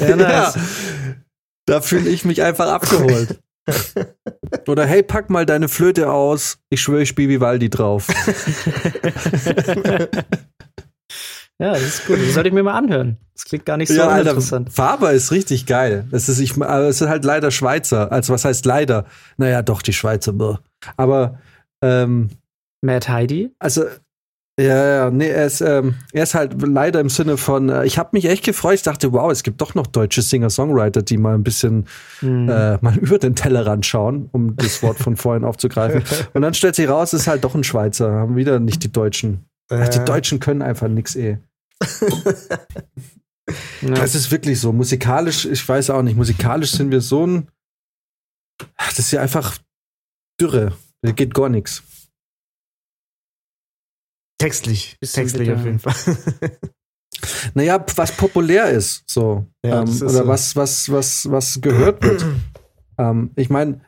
Ja, 0.00 0.16
ja, 0.16 0.54
da 1.66 1.80
fühle 1.80 2.08
ich 2.08 2.24
mich 2.24 2.42
einfach 2.42 2.68
abgeholt. 2.68 3.38
Oder 4.66 4.86
hey, 4.86 5.02
pack 5.02 5.28
mal 5.30 5.44
deine 5.44 5.68
Flöte 5.68 6.10
aus, 6.10 6.58
ich 6.70 6.80
schwöre, 6.80 7.02
ich 7.02 7.08
spiele 7.10 7.28
Vivaldi 7.28 7.68
drauf. 7.68 8.06
Ja, 11.60 11.72
das 11.72 11.82
ist 11.82 12.06
gut. 12.06 12.18
Das 12.20 12.34
sollte 12.34 12.48
ich 12.48 12.54
mir 12.54 12.62
mal 12.62 12.76
anhören. 12.78 13.16
Das 13.34 13.44
klingt 13.44 13.66
gar 13.66 13.76
nicht 13.76 13.88
so 13.88 13.94
ja, 13.94 14.04
Alter, 14.08 14.30
uninteressant. 14.32 14.72
Faber 14.72 15.12
ist 15.12 15.30
richtig 15.32 15.66
geil. 15.66 16.06
Es 16.12 16.28
ist, 16.28 16.38
ich, 16.40 16.54
aber 16.60 16.88
es 16.88 17.00
ist 17.00 17.08
halt 17.08 17.24
leider 17.24 17.50
Schweizer. 17.50 18.10
Also 18.12 18.32
was 18.32 18.44
heißt 18.44 18.64
leider? 18.66 19.04
Naja, 19.36 19.62
doch, 19.62 19.82
die 19.82 19.92
Schweizer. 19.92 20.32
boah. 20.32 20.60
Aber 20.96 21.38
ähm, 21.82 22.30
Mad 22.82 23.08
Heidi? 23.08 23.50
Also, 23.58 23.84
ja, 24.60 25.04
ja, 25.04 25.10
nee, 25.10 25.28
er 25.28 25.46
ist, 25.46 25.60
ähm, 25.60 25.94
er 26.12 26.24
ist 26.24 26.34
halt 26.34 26.60
leider 26.62 26.98
im 26.98 27.08
Sinne 27.08 27.36
von, 27.36 27.68
äh, 27.68 27.84
ich 27.84 27.96
habe 27.96 28.10
mich 28.12 28.24
echt 28.24 28.44
gefreut. 28.44 28.74
Ich 28.74 28.82
dachte, 28.82 29.12
wow, 29.12 29.30
es 29.30 29.44
gibt 29.44 29.60
doch 29.60 29.76
noch 29.76 29.86
deutsche 29.86 30.20
Singer-Songwriter, 30.22 31.02
die 31.02 31.16
mal 31.16 31.34
ein 31.34 31.44
bisschen 31.44 31.86
Hm. 32.20 32.48
äh, 32.48 32.76
mal 32.80 32.96
über 33.00 33.18
den 33.18 33.36
Tellerrand 33.36 33.86
schauen, 33.86 34.28
um 34.32 34.56
das 34.56 34.82
Wort 34.82 34.98
von 34.98 35.16
vorhin 35.16 35.44
aufzugreifen. 35.44 36.02
Und 36.34 36.42
dann 36.42 36.54
stellt 36.54 36.74
sich 36.74 36.88
raus, 36.88 37.12
es 37.12 37.22
ist 37.22 37.28
halt 37.28 37.44
doch 37.44 37.54
ein 37.54 37.62
Schweizer. 37.64 38.10
Haben 38.12 38.34
wieder 38.36 38.58
nicht 38.58 38.82
die 38.82 38.90
Deutschen. 38.92 39.44
Ach, 39.70 39.88
die 39.88 39.98
Äh, 39.98 40.04
Deutschen 40.04 40.40
können 40.40 40.62
einfach 40.62 40.88
nix 40.88 41.14
eh. 41.14 41.38
Ja. 43.82 43.94
Das 43.94 44.14
ist 44.14 44.30
wirklich 44.30 44.60
so. 44.60 44.72
Musikalisch, 44.72 45.44
ich 45.44 45.66
weiß 45.66 45.90
auch 45.90 46.02
nicht, 46.02 46.16
musikalisch 46.16 46.72
sind 46.72 46.90
wir 46.90 47.00
so 47.00 47.26
ein. 47.26 47.48
Das 48.76 48.98
ist 48.98 49.10
ja 49.10 49.20
einfach 49.20 49.58
Dürre. 50.40 50.76
Da 51.02 51.12
geht 51.12 51.34
gar 51.34 51.48
nichts. 51.48 51.82
Textlich. 54.38 54.96
Bisschen 55.00 55.22
Textlich 55.24 55.52
auf 55.52 55.64
jeden 55.64 55.78
Fall. 55.78 55.94
Naja, 57.54 57.84
was 57.96 58.12
populär 58.12 58.70
ist, 58.70 59.02
so. 59.06 59.46
Ja, 59.64 59.82
ähm, 59.82 59.88
ist 59.88 60.02
oder 60.02 60.12
so. 60.12 60.26
was, 60.26 60.56
was, 60.56 60.92
was, 60.92 61.30
was 61.30 61.60
gehört 61.60 62.02
wird. 62.02 62.24
Ähm, 63.00 63.30
ich 63.36 63.48
meine, 63.48 63.80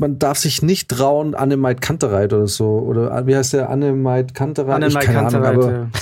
man 0.00 0.18
darf 0.18 0.36
sich 0.36 0.60
nicht 0.60 0.88
trauen, 0.88 1.36
Annemite 1.36 1.78
Kantereit 1.78 2.32
oder 2.32 2.48
so. 2.48 2.80
Oder 2.80 3.24
wie 3.28 3.36
heißt 3.36 3.52
der 3.52 3.70
Annemite 3.70 4.34
Kantereit? 4.34 4.74
Annemite 4.74 5.06
keine 5.06 5.18
Ahnung, 5.20 5.42
Kantereit, 5.42 5.72
ja. 5.72 6.00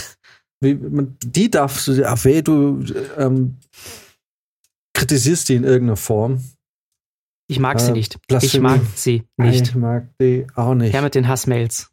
Wie, 0.61 0.75
man, 0.75 1.17
die 1.25 1.51
darfst 1.51 1.89
du, 1.89 2.05
ach 2.09 2.25
weh, 2.25 2.43
du 2.43 2.85
ähm, 3.17 3.57
kritisierst 4.95 5.49
die 5.49 5.55
in 5.55 5.65
irgendeiner 5.65 5.97
Form. 5.97 6.43
Ich 7.51 7.59
mag 7.61 7.81
sie 7.81 7.91
Äh, 7.91 7.93
nicht. 7.93 8.15
Ich 8.17 8.27
Blasphemie. 8.29 8.63
mag 8.63 8.81
sie 8.95 9.23
nicht. 9.37 9.69
Ich 9.69 9.75
mag 9.75 10.09
die 10.21 10.47
auch 10.55 10.75
nicht. 10.75 10.93
Ja, 10.95 11.01
mit 11.03 11.15
den 11.15 11.29
Hassmails. 11.29 11.91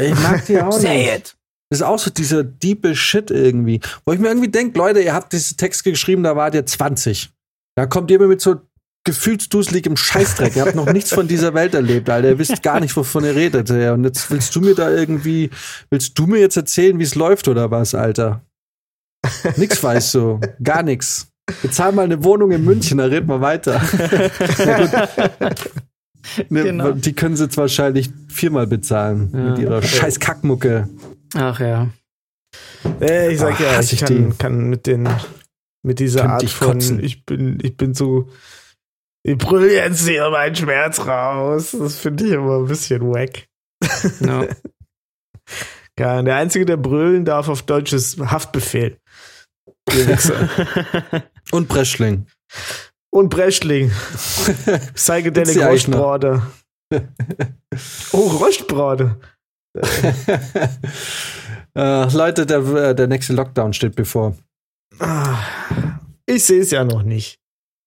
Ich 0.00 0.14
mag 0.20 0.44
die 0.46 0.60
auch 0.60 0.76
nicht. 0.80 0.84
it! 1.14 1.36
Das 1.70 1.80
ist 1.80 1.82
auch 1.86 1.98
so 1.98 2.10
dieser 2.10 2.42
diepe 2.44 2.94
Shit 2.94 3.30
irgendwie. 3.30 3.80
Wo 4.04 4.12
ich 4.12 4.18
mir 4.18 4.28
irgendwie 4.28 4.50
denke, 4.50 4.78
Leute, 4.78 5.00
ihr 5.00 5.14
habt 5.14 5.32
diese 5.32 5.56
Texte 5.56 5.90
geschrieben, 5.90 6.22
da 6.22 6.36
wart 6.36 6.54
ihr 6.54 6.66
20. 6.66 7.30
Da 7.76 7.86
kommt 7.86 8.10
ihr 8.10 8.18
mir 8.18 8.28
mit 8.28 8.40
so 8.40 8.60
gefühlsduseligem 9.04 9.96
Scheißdreck. 9.96 10.56
ihr 10.56 10.62
habt 10.64 10.74
noch 10.74 10.92
nichts 10.92 11.12
von 11.12 11.28
dieser 11.28 11.54
Welt 11.54 11.74
erlebt, 11.74 12.08
Alter. 12.10 12.30
Ihr 12.30 12.38
wisst 12.38 12.62
gar 12.62 12.80
nicht, 12.80 12.96
wovon 12.96 13.24
ihr 13.24 13.34
redet. 13.36 13.68
Ja. 13.70 13.92
Und 13.92 14.04
jetzt 14.04 14.30
willst 14.30 14.54
du 14.56 14.60
mir 14.60 14.74
da 14.74 14.90
irgendwie, 14.90 15.50
willst 15.90 16.18
du 16.18 16.26
mir 16.26 16.40
jetzt 16.40 16.56
erzählen, 16.56 16.98
wie 16.98 17.02
es 17.04 17.14
läuft 17.14 17.46
oder 17.48 17.70
was, 17.70 17.94
Alter? 17.94 18.40
Nix 19.56 19.82
weißt 19.82 20.14
du. 20.14 20.40
Gar 20.62 20.82
nix. 20.82 21.28
Bezahl 21.62 21.92
mal 21.92 22.04
eine 22.06 22.24
Wohnung 22.24 22.50
in 22.52 22.64
München, 22.64 22.98
da 22.98 23.04
reden 23.04 23.28
wir 23.28 23.40
weiter. 23.42 23.80
Ne, 26.48 26.62
Genau. 26.64 26.92
Die 26.92 27.12
können 27.12 27.36
sie 27.36 27.44
jetzt 27.44 27.56
wahrscheinlich 27.58 28.10
viermal 28.28 28.66
bezahlen 28.66 29.30
Ja. 29.34 29.38
mit 29.50 29.58
ihrer 29.58 29.82
scheiß 29.82 30.18
Kackmucke. 30.20 30.88
Ach 31.34 31.60
ja. 31.60 31.88
Äh, 33.00 33.32
ich 33.32 33.38
sag 33.40 33.54
Ach, 33.54 33.60
ja, 33.60 33.80
ich 33.80 33.98
kann, 34.00 34.30
die. 34.30 34.36
kann 34.38 34.68
mit 34.70 34.86
den 34.86 35.08
mit 35.82 35.98
dieser 35.98 36.30
Art 36.30 36.42
ich 36.42 36.54
von 36.54 36.68
kotzen. 36.74 37.02
ich 37.02 37.26
bin 37.26 37.58
ich 37.62 37.76
bin 37.76 37.92
so 37.92 38.28
ich 39.24 39.36
brüll 39.38 39.70
jetzt 39.70 40.06
hier 40.06 40.30
meinen 40.30 40.54
Schmerz 40.54 41.00
raus. 41.00 41.74
Das 41.78 41.96
finde 41.96 42.24
ich 42.26 42.32
immer 42.32 42.58
ein 42.58 42.66
bisschen 42.66 43.02
wack. 43.02 43.46
ja. 44.20 44.46
Ja, 45.96 46.20
der 46.22 46.34
einzige, 46.36 46.66
der 46.66 46.76
brüllen 46.76 47.24
darf 47.24 47.48
auf 47.48 47.62
Deutsch 47.62 47.92
ist 47.92 48.18
Haftbefehl. 48.18 48.98
Und 51.52 51.68
Breschling. 51.68 52.26
Und 53.10 53.28
Breschling. 53.28 53.92
Psychedelic? 54.94 55.56
Rostbrode. 55.64 56.42
Oh, 58.10 58.26
Rostbrode. 58.28 59.20
äh, 61.76 62.12
Leute, 62.12 62.46
der, 62.46 62.58
äh, 62.58 62.94
der 62.94 63.06
nächste 63.06 63.34
Lockdown 63.34 63.72
steht 63.72 63.94
bevor. 63.94 64.36
Ah, 64.98 65.38
Ich 66.26 66.44
sehe 66.44 66.60
es 66.62 66.72
ja 66.72 66.82
noch 66.84 67.02
nicht. 67.04 67.38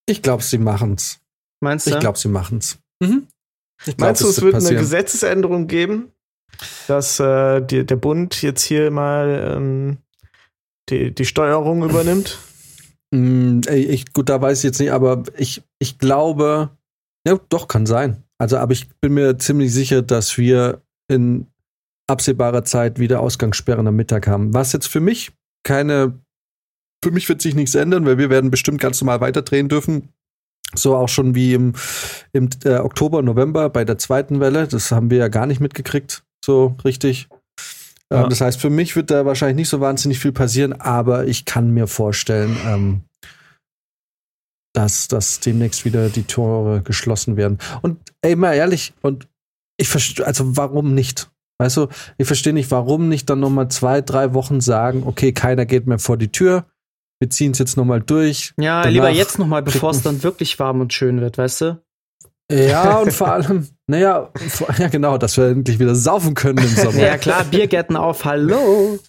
Ich 0.06 0.22
glaube, 0.22 0.44
sie 0.44 0.58
machen's. 0.60 1.20
Meinst 1.62 1.88
du? 1.88 1.92
Ich 1.92 2.00
glaube, 2.00 2.18
sie 2.18 2.28
machen's. 2.28 2.80
Mhm. 3.02 3.28
Ich 3.80 3.98
glaub, 3.98 4.00
Meinst 4.00 4.22
du, 4.24 4.28
es 4.28 4.38
wird 4.38 4.46
wird 4.46 4.56
eine 4.56 4.64
passieren. 4.64 4.82
Gesetzesänderung 4.82 5.68
geben, 5.68 6.12
dass 6.88 7.20
äh, 7.20 7.62
die, 7.62 7.86
der 7.86 7.96
Bund 7.96 8.42
jetzt 8.42 8.64
hier 8.64 8.90
mal 8.92 9.54
ähm, 9.56 9.98
die, 10.90 11.14
die 11.14 11.26
Steuerung 11.26 11.84
übernimmt? 11.84 12.38
Mm, 13.12 13.62
ich, 13.70 14.14
gut, 14.14 14.30
da 14.30 14.42
weiß 14.42 14.60
ich 14.60 14.64
jetzt 14.64 14.80
nicht, 14.80 14.92
aber 14.92 15.24
ich, 15.38 15.64
ich 15.80 15.98
glaube, 16.00 16.72
ja, 17.28 17.40
doch, 17.50 17.68
kann 17.68 17.86
sein. 17.86 18.24
Also, 18.38 18.58
aber 18.58 18.74
ich 18.74 18.90
bin 19.02 19.14
mir 19.14 19.38
ziemlich 19.38 19.74
sicher, 19.74 20.02
dass 20.02 20.38
wir 20.38 20.82
in 21.08 21.48
absehbarer 22.08 22.64
Zeit 22.64 23.00
wieder 23.00 23.20
Ausgangssperren 23.20 23.88
am 23.88 23.96
Mittag 23.96 24.28
haben. 24.28 24.54
Was 24.54 24.74
jetzt 24.74 24.88
für 24.88 25.00
mich 25.00 25.32
keine, 25.64 26.20
für 27.04 27.12
mich 27.12 27.28
wird 27.28 27.42
sich 27.42 27.56
nichts 27.56 27.76
ändern, 27.76 28.06
weil 28.06 28.18
wir 28.18 28.30
werden 28.30 28.52
bestimmt 28.52 28.80
ganz 28.80 29.02
normal 29.02 29.22
weiterdrehen 29.22 29.68
dürfen. 29.70 30.10
So 30.76 30.96
auch 30.96 31.10
schon 31.10 31.34
wie 31.34 31.54
im, 31.54 31.74
im 32.34 32.50
äh, 32.66 32.78
Oktober, 32.78 33.22
November 33.22 33.70
bei 33.70 33.86
der 33.86 33.98
zweiten 33.98 34.40
Welle. 34.40 34.68
Das 34.68 34.92
haben 34.92 35.10
wir 35.10 35.18
ja 35.18 35.28
gar 35.28 35.46
nicht 35.46 35.62
mitgekriegt, 35.62 36.24
so 36.44 36.76
richtig. 36.84 37.30
Ja. 38.12 38.24
Ähm, 38.24 38.30
das 38.30 38.42
heißt, 38.42 38.60
für 38.60 38.70
mich 38.70 38.96
wird 38.96 39.12
da 39.12 39.26
wahrscheinlich 39.26 39.56
nicht 39.58 39.70
so 39.70 39.80
wahnsinnig 39.80 40.20
viel 40.20 40.32
passieren, 40.32 40.74
aber 40.74 41.26
ich 41.26 41.46
kann 41.46 41.72
mir 41.72 41.88
vorstellen, 41.88 42.58
ähm, 42.66 43.02
dass, 44.74 45.08
dass 45.08 45.40
demnächst 45.40 45.86
wieder 45.86 46.10
die 46.10 46.24
Tore 46.24 46.82
geschlossen 46.82 47.38
werden. 47.38 47.58
Und 47.82 47.98
ey, 48.22 48.36
mal 48.36 48.54
ehrlich, 48.54 48.94
und 49.02 49.28
ich 49.78 49.90
verstehe, 49.90 50.26
also 50.26 50.58
warum 50.58 50.94
nicht? 50.94 51.30
Weißt 51.60 51.78
du, 51.78 51.88
ich 52.18 52.28
verstehe 52.28 52.54
nicht, 52.54 52.70
warum 52.70 53.10
nicht 53.10 53.30
dann 53.30 53.40
nochmal 53.40 53.70
zwei, 53.70 54.02
drei 54.02 54.34
Wochen 54.36 54.62
sagen, 54.62 55.04
okay, 55.06 55.32
keiner 55.32 55.66
geht 55.66 55.88
mehr 55.88 55.98
vor 55.98 56.18
die 56.18 56.32
Tür, 56.32 56.66
wir 57.20 57.30
ziehen 57.30 57.52
es 57.52 57.60
jetzt 57.60 57.78
nochmal 57.78 58.02
durch. 58.02 58.54
ja, 58.60 58.82
Danach 58.82 58.92
lieber 58.92 59.10
jetzt 59.10 59.40
nochmal, 59.40 59.64
bevor 59.64 59.92
es 59.92 60.02
dann 60.04 60.22
wirklich 60.24 60.60
warm 60.60 60.82
und 60.82 60.94
schön 60.94 61.20
wird, 61.22 61.38
weißt 61.38 61.62
du? 61.62 61.82
Ja, 62.52 63.00
und 63.00 63.12
vor 63.12 63.32
allem, 63.32 63.68
naja, 63.88 64.32
ja 64.78 64.88
genau, 64.88 65.18
dass 65.18 65.36
wir 65.38 65.48
endlich 65.48 65.80
wieder 65.80 65.96
saufen 65.96 66.34
können 66.34 66.60
im 66.60 66.68
Sommer. 66.76 66.94
Ja, 67.02 67.18
klar, 67.18 67.44
Biergärten 67.44 67.96
auf, 67.98 68.24
hallo. 68.26 69.00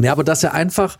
Ja, 0.00 0.12
aber 0.12 0.24
das 0.24 0.42
ja 0.42 0.52
einfach, 0.52 0.98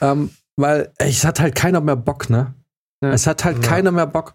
ähm, 0.00 0.30
weil 0.56 0.92
ey, 0.98 1.10
es 1.10 1.24
hat 1.24 1.40
halt 1.40 1.54
keiner 1.54 1.80
mehr 1.80 1.96
Bock, 1.96 2.28
ne? 2.28 2.54
Ja. 3.02 3.12
Es 3.12 3.26
hat 3.26 3.44
halt 3.44 3.62
Ja. 3.62 3.70
keiner 3.70 3.90
mehr 3.90 4.06
Bock. 4.06 4.34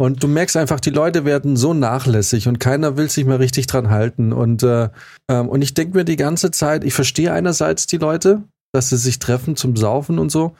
Und 0.00 0.22
du 0.22 0.28
merkst 0.28 0.56
einfach, 0.56 0.78
die 0.80 0.90
Leute 0.90 1.24
werden 1.24 1.56
so 1.56 1.74
nachlässig 1.74 2.46
und 2.46 2.60
keiner 2.60 2.96
will 2.96 3.10
sich 3.10 3.24
mehr 3.24 3.40
richtig 3.40 3.66
dran 3.66 3.90
halten. 3.90 4.32
Und, 4.32 4.62
äh, 4.62 4.90
ähm, 5.28 5.48
und 5.48 5.60
ich 5.62 5.74
denke 5.74 5.96
mir 5.96 6.04
die 6.04 6.14
ganze 6.16 6.52
Zeit, 6.52 6.84
ich 6.84 6.94
verstehe 6.94 7.32
einerseits 7.32 7.86
die 7.88 7.96
Leute, 7.96 8.44
dass 8.72 8.90
sie 8.90 8.96
sich 8.96 9.18
treffen 9.18 9.56
zum 9.56 9.76
Saufen 9.76 10.18
und 10.20 10.30
so. 10.30 10.54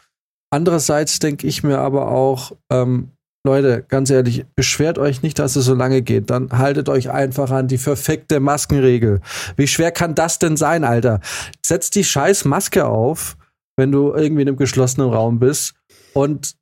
Andererseits 0.51 1.19
denke 1.19 1.47
ich 1.47 1.63
mir 1.63 1.79
aber 1.79 2.11
auch, 2.11 2.53
ähm, 2.71 3.11
Leute, 3.45 3.85
ganz 3.87 4.11
ehrlich, 4.11 4.45
beschwert 4.57 4.99
euch 4.99 5.23
nicht, 5.23 5.39
dass 5.39 5.57
es 5.57 5.65
so 5.65 5.75
lange 5.75 6.03
geht. 6.03 6.31
Dann 6.31 6.51
haltet 6.53 6.89
euch 6.89 7.11
einfach 7.11 7.51
an 7.51 7.69
die 7.69 7.79
perfekte 7.79 8.41
Maskenregel. 8.41 9.21
Wie 9.57 9.67
schwer 9.67 9.93
kann 9.93 10.15
das 10.15 10.39
denn 10.39 10.57
sein, 10.57 10.85
Alter? 10.85 11.21
Setz 11.65 11.91
die 11.91 12.05
scheiß 12.05 12.45
Maske 12.45 12.87
auf, 12.87 13.37
wenn 13.77 13.93
du 13.93 14.13
irgendwie 14.13 14.43
in 14.43 14.49
einem 14.49 14.57
geschlossenen 14.57 15.11
Raum 15.11 15.39
bist 15.39 15.75
und 16.15 16.57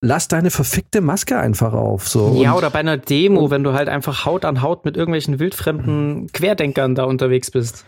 lass 0.00 0.28
deine 0.28 0.50
verfickte 0.50 1.00
Maske 1.00 1.38
einfach 1.38 1.72
auf. 1.72 2.08
So. 2.08 2.40
Ja, 2.40 2.52
und, 2.52 2.58
oder 2.58 2.70
bei 2.70 2.80
einer 2.80 2.98
Demo, 2.98 3.50
wenn 3.50 3.64
du 3.64 3.72
halt 3.72 3.88
einfach 3.88 4.24
Haut 4.24 4.44
an 4.44 4.62
Haut 4.62 4.84
mit 4.84 4.96
irgendwelchen 4.96 5.38
wildfremden 5.38 6.30
Querdenkern 6.32 6.94
da 6.94 7.04
unterwegs 7.04 7.50
bist. 7.50 7.84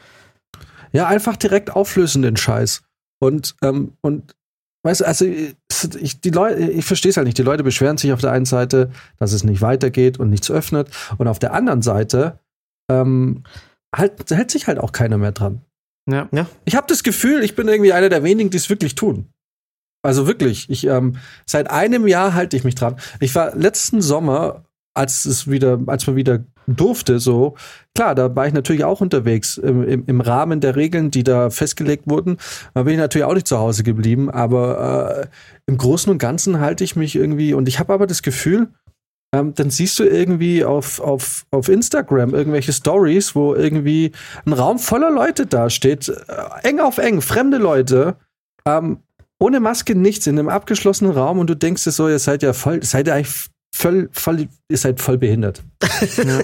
ja, 0.93 1.07
einfach 1.07 1.37
direkt 1.37 1.77
auflösen 1.77 2.23
den 2.23 2.37
Scheiß. 2.37 2.83
Und, 3.23 3.55
ähm, 3.63 3.93
und 4.01 4.35
weißt 4.83 5.01
du, 5.01 5.07
also 5.07 5.25
ich, 5.25 6.21
die 6.21 6.31
Leute, 6.31 6.59
ich 6.59 6.85
verstehe 6.85 7.11
es 7.11 7.17
halt 7.17 7.27
nicht. 7.27 7.39
Die 7.39 7.43
Leute 7.43 7.65
beschweren 7.65 7.97
sich 7.97 8.13
auf 8.13 8.21
der 8.21 8.33
einen 8.33 8.45
Seite, 8.45 8.91
dass 9.19 9.33
es 9.33 9.45
nicht 9.45 9.63
weitergeht 9.63 10.19
und 10.19 10.31
nichts 10.31 10.51
öffnet. 10.51 10.91
Und 11.19 11.29
auf 11.29 11.39
der 11.39 11.53
anderen 11.53 11.83
Seite 11.83 12.39
ähm, 12.91 13.45
halt, 13.95 14.31
hält 14.31 14.51
sich 14.51 14.67
halt 14.67 14.79
auch 14.79 14.93
keiner 14.93 15.19
mehr 15.19 15.33
dran. 15.33 15.63
Ja. 16.11 16.29
Ich 16.65 16.77
habe 16.77 16.87
das 16.89 17.03
Gefühl, 17.03 17.43
ich 17.43 17.55
bin 17.55 17.69
irgendwie 17.69 17.93
einer 17.93 18.09
der 18.09 18.25
wenigen, 18.25 18.51
die 18.51 18.57
es 18.57 18.71
wirklich 18.71 18.95
tun. 18.95 19.29
Also 20.03 20.27
wirklich, 20.27 20.71
ich 20.71 20.87
ähm, 20.87 21.17
seit 21.45 21.71
einem 21.71 22.07
Jahr 22.07 22.35
halte 22.35 22.57
ich 22.57 22.65
mich 22.65 22.75
dran. 22.75 22.97
Ich 23.21 23.35
war 23.35 23.55
letzten 23.55 24.01
Sommer, 24.01 24.65
als 24.95 25.27
es 25.27 25.51
wieder, 25.51 25.79
als 25.87 26.07
man 26.07 26.17
wieder 26.17 26.43
durfte, 26.67 27.19
so 27.19 27.57
klar, 27.95 28.15
da 28.15 28.35
war 28.35 28.47
ich 28.47 28.53
natürlich 28.53 28.85
auch 28.85 29.01
unterwegs 29.01 29.59
im, 29.59 30.05
im, 30.07 30.21
Rahmen 30.21 30.61
der 30.61 30.77
Regeln, 30.77 31.11
die 31.11 31.25
da 31.25 31.51
festgelegt 31.51 32.05
wurden. 32.07 32.37
Da 32.75 32.85
bin 32.85 32.95
ich 32.95 32.99
natürlich 32.99 33.25
auch 33.25 33.35
nicht 33.35 33.49
zu 33.49 33.59
Hause 33.59 33.83
geblieben, 33.83 34.31
aber 34.31 35.23
äh, 35.23 35.27
im 35.67 35.77
Großen 35.77 36.11
und 36.11 36.19
Ganzen 36.19 36.61
halte 36.61 36.85
ich 36.85 36.97
mich 36.97 37.17
irgendwie 37.17 37.55
und 37.55 37.69
ich 37.69 37.79
habe 37.79 37.93
aber 37.93 38.07
das 38.07 38.23
Gefühl, 38.23 38.69
ähm, 39.33 39.55
dann 39.55 39.71
siehst 39.71 39.99
du 39.99 40.05
irgendwie 40.05 40.65
auf, 40.65 41.01
auf, 41.01 41.47
auf 41.51 41.69
Instagram 41.69 42.35
irgendwelche 42.35 42.73
Stories, 42.73 43.35
wo 43.35 43.55
irgendwie 43.55 44.13
ein 44.45 44.53
Raum 44.53 44.79
voller 44.79 45.11
Leute 45.11 45.47
da 45.47 45.71
steht, 45.71 46.09
äh, 46.09 46.69
eng 46.69 46.81
auf 46.81 46.99
eng, 46.99 47.21
fremde 47.21 47.59
Leute, 47.59 48.17
ähm, 48.67 48.99
ohne 49.39 49.61
Maske 49.61 49.95
nichts, 49.95 50.27
in 50.27 50.39
einem 50.39 50.49
abgeschlossenen 50.49 51.13
Raum 51.13 51.39
und 51.39 51.49
du 51.49 51.55
denkst 51.55 51.85
dir 51.85 51.93
so, 51.93 52.09
ihr 52.09 52.19
seid 52.19 52.43
ja 52.43 52.53
voll, 52.53 52.83
seid 52.83 53.07
ihr 53.07 53.15
eigentlich 53.15 53.51
voll, 53.81 54.09
voll, 54.13 54.49
ihr 54.69 54.77
seid 54.77 55.01
voll 55.01 55.19
behindert. 55.19 55.63
Ja. 56.17 56.41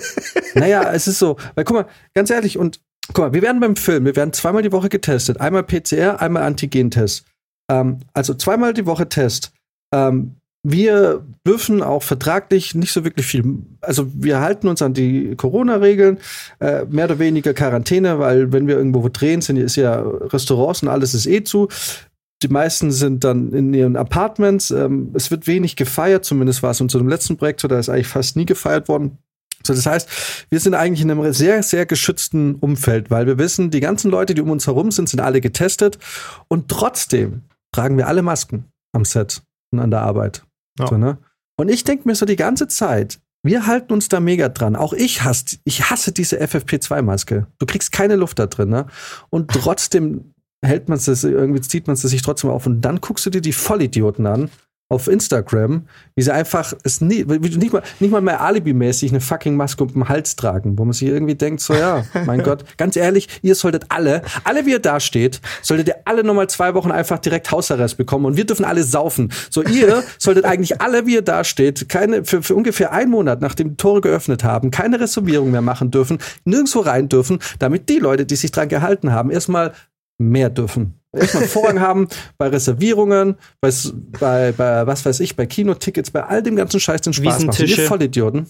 Naja, 0.54 0.92
es 0.92 1.06
ist 1.06 1.18
so, 1.18 1.36
weil 1.54 1.64
guck 1.64 1.76
mal, 1.76 1.86
ganz 2.14 2.30
ehrlich, 2.30 2.58
und 2.58 2.80
guck 3.08 3.18
mal, 3.18 3.32
wir 3.32 3.40
werden 3.40 3.60
beim 3.60 3.76
Film, 3.76 4.04
wir 4.04 4.14
werden 4.14 4.32
zweimal 4.34 4.62
die 4.62 4.72
Woche 4.72 4.90
getestet. 4.90 5.40
Einmal 5.40 5.62
PCR, 5.62 6.20
einmal 6.20 6.42
Antigentest. 6.42 7.24
Ähm, 7.70 8.00
also 8.12 8.34
zweimal 8.34 8.74
die 8.74 8.84
Woche 8.84 9.08
Test. 9.08 9.52
Ähm, 9.94 10.36
wir 10.62 11.24
dürfen 11.46 11.82
auch 11.82 12.02
vertraglich 12.02 12.74
nicht 12.74 12.92
so 12.92 13.04
wirklich 13.04 13.26
viel, 13.26 13.44
also 13.80 14.10
wir 14.12 14.40
halten 14.40 14.68
uns 14.68 14.82
an 14.82 14.94
die 14.94 15.36
Corona-Regeln, 15.36 16.18
äh, 16.60 16.84
mehr 16.86 17.04
oder 17.06 17.18
weniger 17.18 17.54
Quarantäne, 17.54 18.18
weil 18.18 18.52
wenn 18.52 18.66
wir 18.66 18.76
irgendwo 18.76 19.04
wo 19.04 19.08
drehen, 19.08 19.40
sind 19.40 19.56
ist 19.58 19.76
ja 19.76 20.00
Restaurants 20.00 20.82
und 20.82 20.88
alles 20.88 21.14
ist 21.14 21.26
eh 21.26 21.44
zu. 21.44 21.68
Die 22.42 22.48
meisten 22.48 22.90
sind 22.90 23.24
dann 23.24 23.52
in 23.52 23.72
ihren 23.72 23.96
Apartments. 23.96 24.70
Ähm, 24.70 25.10
es 25.14 25.30
wird 25.30 25.46
wenig 25.46 25.76
gefeiert, 25.76 26.24
zumindest 26.24 26.62
war 26.62 26.70
es 26.70 26.80
in 26.80 26.84
unserem 26.84 27.08
letzten 27.08 27.36
Projekt 27.36 27.60
so, 27.60 27.68
da 27.68 27.78
ist 27.78 27.88
eigentlich 27.88 28.08
fast 28.08 28.36
nie 28.36 28.46
gefeiert 28.46 28.88
worden. 28.88 29.18
So, 29.64 29.74
das 29.74 29.86
heißt, 29.86 30.46
wir 30.50 30.60
sind 30.60 30.74
eigentlich 30.74 31.00
in 31.00 31.10
einem 31.10 31.32
sehr, 31.32 31.62
sehr 31.62 31.86
geschützten 31.86 32.56
Umfeld, 32.56 33.10
weil 33.10 33.26
wir 33.26 33.38
wissen, 33.38 33.70
die 33.70 33.80
ganzen 33.80 34.10
Leute, 34.10 34.34
die 34.34 34.42
um 34.42 34.50
uns 34.50 34.66
herum 34.66 34.90
sind, 34.90 35.08
sind 35.08 35.20
alle 35.20 35.40
getestet 35.40 35.98
und 36.48 36.68
trotzdem 36.68 37.42
tragen 37.72 37.96
wir 37.96 38.06
alle 38.06 38.22
Masken 38.22 38.66
am 38.92 39.04
Set 39.04 39.42
und 39.72 39.80
an 39.80 39.90
der 39.90 40.02
Arbeit. 40.02 40.44
Ja. 40.78 40.86
So, 40.86 40.98
ne? 40.98 41.18
Und 41.56 41.70
ich 41.70 41.84
denke 41.84 42.06
mir 42.06 42.14
so 42.14 42.26
die 42.26 42.36
ganze 42.36 42.68
Zeit, 42.68 43.18
Wir 43.46 43.64
halten 43.68 43.92
uns 43.92 44.08
da 44.08 44.18
mega 44.18 44.48
dran. 44.48 44.74
Auch 44.74 44.92
ich 44.92 45.22
hasse, 45.22 45.58
ich 45.62 45.88
hasse 45.88 46.10
diese 46.10 46.40
FFP2-Maske. 46.40 47.46
Du 47.60 47.66
kriegst 47.66 47.92
keine 47.92 48.16
Luft 48.16 48.40
da 48.40 48.46
drin, 48.46 48.70
ne? 48.70 48.86
Und 49.30 49.52
trotzdem 49.52 50.34
hält 50.64 50.88
man 50.88 50.98
es, 50.98 51.24
irgendwie 51.24 51.60
zieht 51.60 51.86
man 51.86 51.94
es 51.94 52.02
sich 52.02 52.22
trotzdem 52.22 52.50
auf. 52.50 52.66
Und 52.66 52.80
dann 52.80 53.00
guckst 53.00 53.26
du 53.26 53.30
dir 53.30 53.40
die 53.40 53.52
Vollidioten 53.52 54.26
an, 54.26 54.50
auf 54.88 55.08
Instagram, 55.08 55.88
wie 56.14 56.22
sie 56.22 56.32
einfach 56.32 56.72
es 56.84 57.00
nie, 57.00 57.24
nicht 57.24 57.72
mal, 57.72 57.82
nicht 57.98 58.10
mal 58.10 58.20
mehr 58.20 58.40
alibimäßig 58.40 59.10
eine 59.10 59.20
fucking 59.20 59.56
Maske 59.56 59.82
um 59.82 59.92
den 59.92 60.08
Hals 60.08 60.36
tragen, 60.36 60.78
wo 60.78 60.84
man 60.84 60.92
sich 60.92 61.08
irgendwie 61.08 61.34
denkt, 61.34 61.60
so 61.60 61.74
ja, 61.74 62.04
mein 62.24 62.44
Gott, 62.44 62.64
ganz 62.76 62.94
ehrlich, 62.94 63.28
ihr 63.42 63.56
solltet 63.56 63.86
alle, 63.88 64.22
alle 64.44 64.64
wie 64.64 64.70
ihr 64.70 64.78
da 64.78 65.00
steht, 65.00 65.40
solltet 65.60 65.88
ihr 65.88 65.96
alle 66.04 66.22
nochmal 66.22 66.48
zwei 66.48 66.74
Wochen 66.74 66.92
einfach 66.92 67.18
direkt 67.18 67.50
Hausarrest 67.50 67.96
bekommen 67.96 68.26
und 68.26 68.36
wir 68.36 68.46
dürfen 68.46 68.64
alle 68.64 68.84
saufen. 68.84 69.32
So 69.50 69.62
ihr 69.62 70.04
solltet 70.18 70.44
eigentlich 70.44 70.80
alle, 70.80 71.04
wie 71.06 71.14
ihr 71.14 71.22
da 71.22 71.42
steht, 71.42 71.88
keine, 71.88 72.24
für, 72.24 72.44
für 72.44 72.54
ungefähr 72.54 72.92
einen 72.92 73.10
Monat, 73.10 73.40
nachdem 73.40 73.70
die 73.70 73.76
Tore 73.76 74.02
geöffnet 74.02 74.44
haben, 74.44 74.70
keine 74.70 75.00
Reservierung 75.00 75.50
mehr 75.50 75.62
machen 75.62 75.90
dürfen, 75.90 76.18
nirgendwo 76.44 76.80
rein 76.80 77.08
dürfen, 77.08 77.40
damit 77.58 77.88
die 77.88 77.98
Leute, 77.98 78.24
die 78.24 78.36
sich 78.36 78.52
dran 78.52 78.68
gehalten 78.68 79.10
haben, 79.10 79.32
erstmal 79.32 79.72
mehr 80.18 80.50
dürfen 80.50 81.00
erstmal 81.16 81.44
Vorrang 81.44 81.80
haben 81.80 82.08
bei 82.38 82.48
Reservierungen, 82.48 83.36
bei, 83.60 83.70
bei, 84.20 84.52
bei, 84.52 84.86
was 84.86 85.04
weiß 85.04 85.20
ich, 85.20 85.36
bei 85.36 85.46
Kinotickets, 85.46 86.10
bei 86.10 86.24
all 86.24 86.42
dem 86.42 86.56
ganzen 86.56 86.80
Scheiß, 86.80 87.00
den 87.02 87.12
Spaß 87.12 87.44
macht. 87.44 87.60
Ihr 87.60 87.86
Vollidioten. 87.86 88.46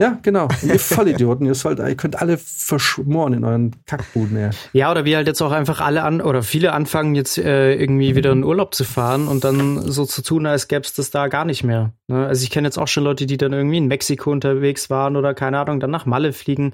Ja, 0.00 0.18
genau. 0.22 0.48
Und 0.62 0.64
ihr 0.72 0.80
Vollidioten, 0.80 1.46
ihr, 1.46 1.54
sollt, 1.54 1.78
ihr 1.78 1.94
könnt 1.94 2.20
alle 2.20 2.36
verschmoren 2.38 3.34
in 3.34 3.44
euren 3.44 3.76
Kackbuden. 3.86 4.36
Ja. 4.38 4.50
ja, 4.72 4.90
oder 4.90 5.04
wie 5.04 5.14
halt 5.14 5.28
jetzt 5.28 5.40
auch 5.42 5.52
einfach 5.52 5.80
alle 5.80 6.02
an 6.02 6.20
oder 6.20 6.42
viele 6.42 6.72
anfangen 6.72 7.14
jetzt 7.14 7.38
äh, 7.38 7.74
irgendwie 7.74 8.16
wieder 8.16 8.32
in 8.32 8.42
Urlaub 8.42 8.74
zu 8.74 8.84
fahren 8.84 9.28
und 9.28 9.44
dann 9.44 9.80
so 9.82 10.04
zu 10.04 10.22
tun, 10.22 10.46
als 10.46 10.66
gäbe 10.66 10.82
es 10.82 10.94
das 10.94 11.10
da 11.10 11.28
gar 11.28 11.44
nicht 11.44 11.62
mehr. 11.62 11.92
Ne? 12.08 12.26
Also 12.26 12.42
ich 12.42 12.50
kenne 12.50 12.66
jetzt 12.66 12.78
auch 12.78 12.88
schon 12.88 13.04
Leute, 13.04 13.26
die 13.26 13.36
dann 13.36 13.52
irgendwie 13.52 13.76
in 13.76 13.86
Mexiko 13.86 14.32
unterwegs 14.32 14.90
waren 14.90 15.16
oder 15.16 15.34
keine 15.34 15.60
Ahnung, 15.60 15.78
dann 15.78 15.90
nach 15.90 16.06
Malle 16.06 16.32
fliegen. 16.32 16.72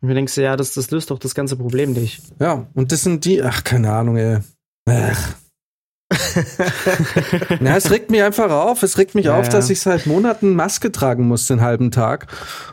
Und 0.00 0.08
mir 0.08 0.14
denkst 0.14 0.34
du, 0.34 0.42
ja, 0.42 0.56
das, 0.56 0.74
das 0.74 0.90
löst 0.90 1.10
doch 1.10 1.18
das 1.18 1.34
ganze 1.34 1.56
Problem 1.56 1.92
nicht. 1.92 2.22
Ja, 2.38 2.66
und 2.74 2.92
das 2.92 3.02
sind 3.02 3.24
die, 3.24 3.42
ach, 3.42 3.64
keine 3.64 3.92
Ahnung, 3.92 4.16
ey. 4.16 4.38
Ach. 4.88 5.34
Na, 7.60 7.76
es 7.76 7.90
regt 7.90 8.10
mich 8.10 8.22
einfach 8.22 8.50
auf. 8.50 8.82
Es 8.82 8.98
regt 8.98 9.14
mich 9.14 9.26
ja, 9.26 9.38
auf, 9.38 9.48
dass 9.48 9.70
ich 9.70 9.80
seit 9.80 10.06
Monaten 10.06 10.54
Maske 10.54 10.90
tragen 10.90 11.28
muss 11.28 11.46
den 11.46 11.60
halben 11.60 11.90
Tag. 11.90 12.26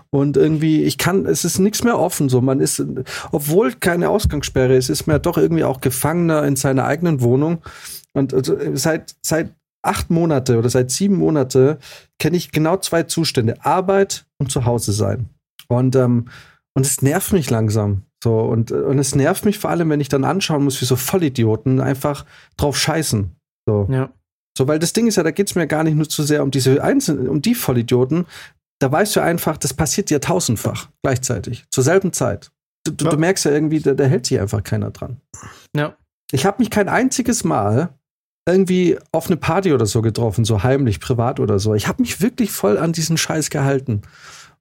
Und 0.10 0.38
irgendwie, 0.38 0.84
ich 0.84 0.98
kann, 0.98 1.26
es 1.26 1.46
ist 1.46 1.60
nichts 1.60 1.84
mehr 1.84 2.00
offen. 2.00 2.30
So, 2.30 2.42
man 2.42 2.60
ist, 2.60 2.84
obwohl 3.32 3.74
keine 3.74 4.10
Ausgangssperre 4.10 4.76
ist, 4.76 4.90
ist 4.90 5.06
man 5.06 5.16
ja 5.16 5.20
doch 5.20 5.38
irgendwie 5.38 5.64
auch 5.64 5.82
Gefangener 5.82 6.44
in 6.46 6.56
seiner 6.56 6.86
eigenen 6.86 7.22
Wohnung. 7.22 7.62
Und 8.14 8.34
also 8.34 8.58
seit, 8.74 9.16
seit 9.22 9.54
acht 9.84 10.10
Monate 10.10 10.58
oder 10.58 10.70
seit 10.70 10.90
sieben 10.90 11.18
Monate 11.18 11.78
kenne 12.20 12.38
ich 12.38 12.52
genau 12.52 12.78
zwei 12.78 13.04
Zustände: 13.04 13.64
Arbeit 13.64 14.26
und 14.40 14.52
Zuhause 14.52 14.94
sein. 14.94 15.30
Und, 15.68 15.96
ähm, 15.96 16.30
und 16.78 16.86
es 16.86 17.02
nervt 17.02 17.34
mich 17.34 17.50
langsam. 17.50 18.04
So, 18.24 18.40
und, 18.40 18.72
und 18.72 19.00
es 19.00 19.16
nervt 19.16 19.46
mich 19.46 19.58
vor 19.58 19.72
allem, 19.72 19.90
wenn 19.90 20.00
ich 20.00 20.10
dann 20.10 20.24
anschauen 20.24 20.64
muss, 20.64 20.80
wie 20.80 20.86
so 20.86 20.96
Vollidioten 20.96 21.82
einfach 21.82 22.24
drauf 22.56 22.78
scheißen. 22.78 23.36
So. 23.68 23.88
Ja. 23.90 24.14
So, 24.56 24.68
weil 24.68 24.78
das 24.78 24.94
Ding 24.94 25.08
ist 25.08 25.16
ja, 25.16 25.24
da 25.24 25.32
geht 25.32 25.50
es 25.50 25.56
mir 25.56 25.66
gar 25.66 25.84
nicht 25.84 25.96
nur 25.96 26.08
zu 26.08 26.22
sehr 26.22 26.44
um 26.44 26.52
diese 26.52 26.84
einzelnen, 26.84 27.30
um 27.30 27.42
die 27.42 27.56
Vollidioten. 27.56 28.28
Da 28.78 28.92
weißt 28.92 29.16
du 29.16 29.22
einfach, 29.22 29.58
das 29.58 29.74
passiert 29.74 30.12
dir 30.12 30.22
tausendfach 30.22 30.90
gleichzeitig, 31.02 31.66
zur 31.72 31.84
selben 31.84 32.14
Zeit. 32.14 32.52
Du, 32.86 32.92
du, 32.92 33.06
ja. 33.06 33.12
du 33.12 33.18
merkst 33.18 33.46
ja 33.46 33.52
irgendwie, 33.52 33.80
da, 33.80 33.96
da, 33.96 34.04
hält 34.04 34.28
sich 34.28 34.40
einfach 34.40 34.62
keiner 34.62 34.92
dran. 34.92 35.20
Ja. 35.76 35.98
Ich 36.32 36.46
habe 36.46 36.60
mich 36.60 36.70
kein 36.70 36.90
einziges 36.90 37.44
Mal 37.44 37.90
irgendwie 38.48 39.00
auf 39.12 39.26
eine 39.26 39.38
Party 39.38 39.74
oder 39.74 39.88
so 39.88 40.04
getroffen, 40.04 40.46
so 40.46 40.62
heimlich, 40.62 41.00
privat 41.00 41.40
oder 41.40 41.58
so. 41.58 41.74
Ich 41.74 41.88
habe 41.88 42.04
mich 42.04 42.22
wirklich 42.22 42.52
voll 42.52 42.78
an 42.78 42.94
diesen 42.94 43.18
Scheiß 43.18 43.50
gehalten. 43.50 44.04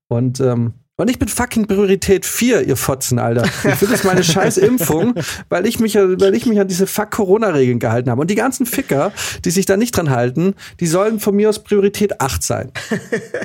Und 0.09 0.41
ähm, 0.41 0.73
und 0.99 1.11
ich 1.11 1.19
bin 1.19 1.29
fucking 1.29 1.67
Priorität 1.67 2.25
4, 2.25 2.63
ihr 2.63 2.77
Fotzen, 2.77 3.19
Alter. 3.19 3.45
Ich 3.45 3.83
will 3.83 3.91
jetzt 3.91 4.05
meine 4.05 4.25
scheiß 4.25 4.57
Impfung, 4.57 5.15
weil 5.51 5.67
ich 5.67 5.79
mich, 5.79 5.95
weil 5.95 6.35
ich 6.35 6.47
mich 6.47 6.59
an 6.59 6.69
diese 6.69 6.87
fuck 6.87 7.11
Corona-Regeln 7.11 7.79
gehalten 7.79 8.11
habe. 8.11 8.21
Und 8.23 8.31
die 8.31 8.35
ganzen 8.35 8.65
Ficker, 8.65 9.13
die 9.45 9.51
sich 9.51 9.67
da 9.67 9.77
nicht 9.77 9.97
dran 9.97 10.11
halten, 10.11 10.55
die 10.81 10.87
sollen 10.87 11.21
von 11.21 11.37
mir 11.37 11.51
aus 11.51 11.63
Priorität 11.63 12.21
8 12.21 12.43
sein. 12.43 12.73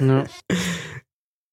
Ja. 0.02 0.26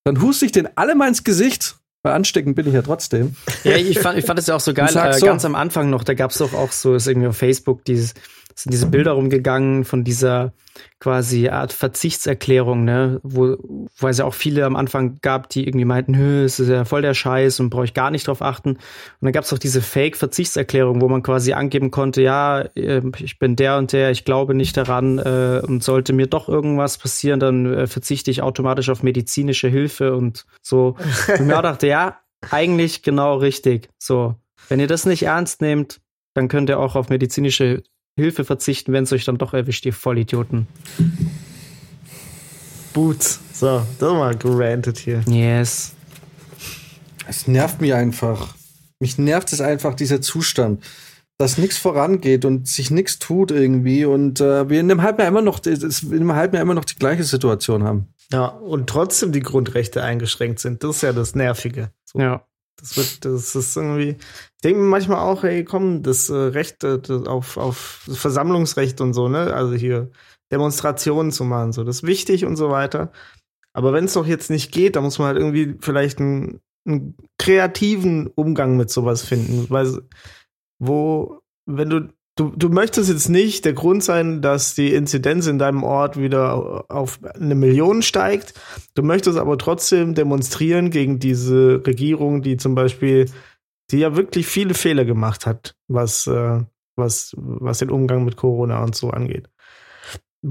Dann 0.04 0.22
huste 0.22 0.46
ich 0.46 0.52
den 0.52 0.68
alle 0.76 0.94
mal 0.94 1.08
ins 1.08 1.22
Gesicht, 1.22 1.76
weil 2.02 2.14
ansteckend 2.14 2.56
bin 2.56 2.66
ich 2.66 2.72
ja 2.72 2.82
trotzdem. 2.82 3.36
Ja, 3.64 3.76
ich 3.76 3.98
fand, 3.98 4.18
ich 4.18 4.24
fand 4.24 4.38
das 4.38 4.46
ja 4.46 4.54
auch 4.54 4.60
so 4.60 4.72
geil. 4.72 4.88
Äh, 4.94 5.12
so, 5.12 5.26
ganz 5.26 5.44
am 5.44 5.54
Anfang 5.54 5.90
noch, 5.90 6.04
da 6.04 6.14
gab 6.14 6.30
es 6.30 6.38
doch 6.38 6.54
auch 6.54 6.72
so, 6.72 6.94
ist 6.94 7.06
irgendwie 7.06 7.28
auf 7.28 7.36
Facebook 7.36 7.84
dieses, 7.84 8.14
sind 8.62 8.72
diese 8.72 8.86
Bilder 8.86 9.12
rumgegangen 9.12 9.84
von 9.84 10.02
dieser 10.02 10.52
quasi 10.98 11.48
Art 11.48 11.72
Verzichtserklärung, 11.72 12.84
ne, 12.84 13.20
wo, 13.22 13.56
wo 13.96 14.08
es 14.08 14.18
ja 14.18 14.24
auch 14.24 14.34
viele 14.34 14.64
am 14.64 14.74
Anfang 14.74 15.18
gab, 15.22 15.48
die 15.48 15.66
irgendwie 15.66 15.84
meinten, 15.84 16.16
Hö, 16.16 16.44
es 16.44 16.58
ist 16.58 16.68
ja 16.68 16.84
voll 16.84 17.02
der 17.02 17.14
Scheiß 17.14 17.60
und 17.60 17.70
brauche 17.70 17.84
ich 17.84 17.94
gar 17.94 18.10
nicht 18.10 18.26
drauf 18.26 18.42
achten. 18.42 18.70
Und 18.70 18.80
dann 19.20 19.32
gab 19.32 19.44
es 19.44 19.52
auch 19.52 19.58
diese 19.58 19.80
Fake-Verzichtserklärung, 19.80 21.00
wo 21.00 21.08
man 21.08 21.22
quasi 21.22 21.52
angeben 21.52 21.92
konnte, 21.92 22.22
ja, 22.22 22.62
äh, 22.74 23.02
ich 23.18 23.38
bin 23.38 23.54
der 23.54 23.78
und 23.78 23.92
der, 23.92 24.10
ich 24.10 24.24
glaube 24.24 24.54
nicht 24.54 24.76
daran 24.76 25.18
äh, 25.18 25.62
und 25.64 25.84
sollte 25.84 26.12
mir 26.12 26.26
doch 26.26 26.48
irgendwas 26.48 26.98
passieren, 26.98 27.38
dann 27.38 27.72
äh, 27.72 27.86
verzichte 27.86 28.30
ich 28.30 28.42
automatisch 28.42 28.90
auf 28.90 29.04
medizinische 29.04 29.68
Hilfe 29.68 30.16
und 30.16 30.46
so. 30.62 30.96
Und 31.38 31.46
mir 31.46 31.62
dachte, 31.62 31.86
ja, 31.86 32.18
eigentlich 32.50 33.02
genau 33.02 33.36
richtig. 33.36 33.88
So, 33.98 34.34
wenn 34.68 34.80
ihr 34.80 34.88
das 34.88 35.06
nicht 35.06 35.22
ernst 35.22 35.60
nehmt, 35.60 36.00
dann 36.34 36.48
könnt 36.48 36.70
ihr 36.70 36.78
auch 36.78 36.96
auf 36.96 37.08
medizinische 37.08 37.82
Hilfe 38.18 38.44
verzichten, 38.44 38.92
wenn 38.92 39.04
es 39.04 39.12
euch 39.12 39.24
dann 39.24 39.38
doch 39.38 39.54
erwischt, 39.54 39.86
ihr 39.86 39.92
Vollidioten. 39.92 40.66
Boots. 42.92 43.40
So, 43.52 43.82
das 43.98 44.12
mal 44.12 44.36
gerantet 44.36 44.98
hier. 44.98 45.22
Yes. 45.26 45.92
Es 47.26 47.46
nervt 47.46 47.80
mich 47.80 47.94
einfach. 47.94 48.54
Mich 49.00 49.18
nervt 49.18 49.52
es 49.52 49.60
einfach, 49.60 49.94
dieser 49.94 50.20
Zustand. 50.20 50.82
Dass 51.38 51.58
nichts 51.58 51.78
vorangeht 51.78 52.44
und 52.44 52.66
sich 52.66 52.90
nichts 52.90 53.20
tut 53.20 53.52
irgendwie 53.52 54.04
und 54.04 54.40
äh, 54.40 54.68
wir 54.68 54.80
in 54.80 54.90
einem 54.90 55.02
halben 55.02 55.20
Jahr 55.20 55.28
immer 55.28 55.42
noch, 55.42 55.64
in 55.64 56.12
einem 56.12 56.34
halben 56.34 56.54
Jahr 56.54 56.62
immer 56.62 56.74
noch 56.74 56.84
die 56.84 56.96
gleiche 56.96 57.22
Situation 57.22 57.84
haben. 57.84 58.08
Ja, 58.32 58.46
und 58.46 58.88
trotzdem 58.88 59.30
die 59.30 59.40
Grundrechte 59.40 60.02
eingeschränkt 60.02 60.58
sind. 60.58 60.82
Das 60.82 60.96
ist 60.96 61.02
ja 61.02 61.12
das 61.12 61.34
Nervige. 61.36 61.92
So. 62.04 62.18
Ja. 62.18 62.44
Das 62.78 62.96
wird, 62.96 63.24
das 63.24 63.54
ist 63.54 63.76
irgendwie. 63.76 64.16
Ich 64.20 64.62
denke 64.62 64.80
manchmal 64.80 65.18
auch, 65.18 65.44
ey, 65.44 65.64
komm, 65.64 66.02
das 66.02 66.30
äh, 66.30 66.34
Recht 66.34 66.84
äh, 66.84 66.98
das 67.00 67.26
auf, 67.26 67.56
auf 67.56 67.76
Versammlungsrecht 67.76 69.00
und 69.00 69.14
so, 69.14 69.28
ne? 69.28 69.52
Also 69.52 69.74
hier 69.74 70.10
Demonstrationen 70.52 71.32
zu 71.32 71.44
machen, 71.44 71.72
so, 71.72 71.84
das 71.84 71.96
ist 71.96 72.02
wichtig 72.04 72.44
und 72.44 72.56
so 72.56 72.70
weiter. 72.70 73.12
Aber 73.72 73.92
wenn 73.92 74.04
es 74.04 74.14
doch 74.14 74.26
jetzt 74.26 74.50
nicht 74.50 74.72
geht, 74.72 74.96
dann 74.96 75.04
muss 75.04 75.18
man 75.18 75.28
halt 75.28 75.38
irgendwie 75.38 75.76
vielleicht 75.80 76.20
einen, 76.20 76.60
einen 76.86 77.16
kreativen 77.38 78.28
Umgang 78.28 78.76
mit 78.76 78.90
sowas 78.90 79.22
finden. 79.22 79.66
Weil, 79.70 80.02
wo, 80.78 81.40
wenn 81.66 81.90
du 81.90 82.08
du, 82.38 82.52
du 82.54 82.68
möchtest 82.68 83.10
jetzt 83.10 83.28
nicht 83.28 83.64
der 83.64 83.72
Grund 83.72 84.02
sein, 84.02 84.40
dass 84.40 84.74
die 84.74 84.94
Inzidenz 84.94 85.46
in 85.46 85.58
deinem 85.58 85.82
Ort 85.82 86.18
wieder 86.18 86.84
auf 86.88 87.18
eine 87.22 87.54
Million 87.54 88.02
steigt. 88.02 88.54
Du 88.94 89.02
möchtest 89.02 89.38
aber 89.38 89.58
trotzdem 89.58 90.14
demonstrieren 90.14 90.90
gegen 90.90 91.18
diese 91.18 91.82
Regierung, 91.86 92.42
die 92.42 92.56
zum 92.56 92.74
Beispiel, 92.74 93.26
die 93.90 93.98
ja 93.98 94.16
wirklich 94.16 94.46
viele 94.46 94.74
Fehler 94.74 95.04
gemacht 95.04 95.46
hat, 95.46 95.74
was, 95.88 96.26
äh, 96.26 96.60
was, 96.96 97.34
was 97.36 97.78
den 97.78 97.90
Umgang 97.90 98.24
mit 98.24 98.36
Corona 98.36 98.82
und 98.82 98.94
so 98.94 99.10
angeht. 99.10 99.48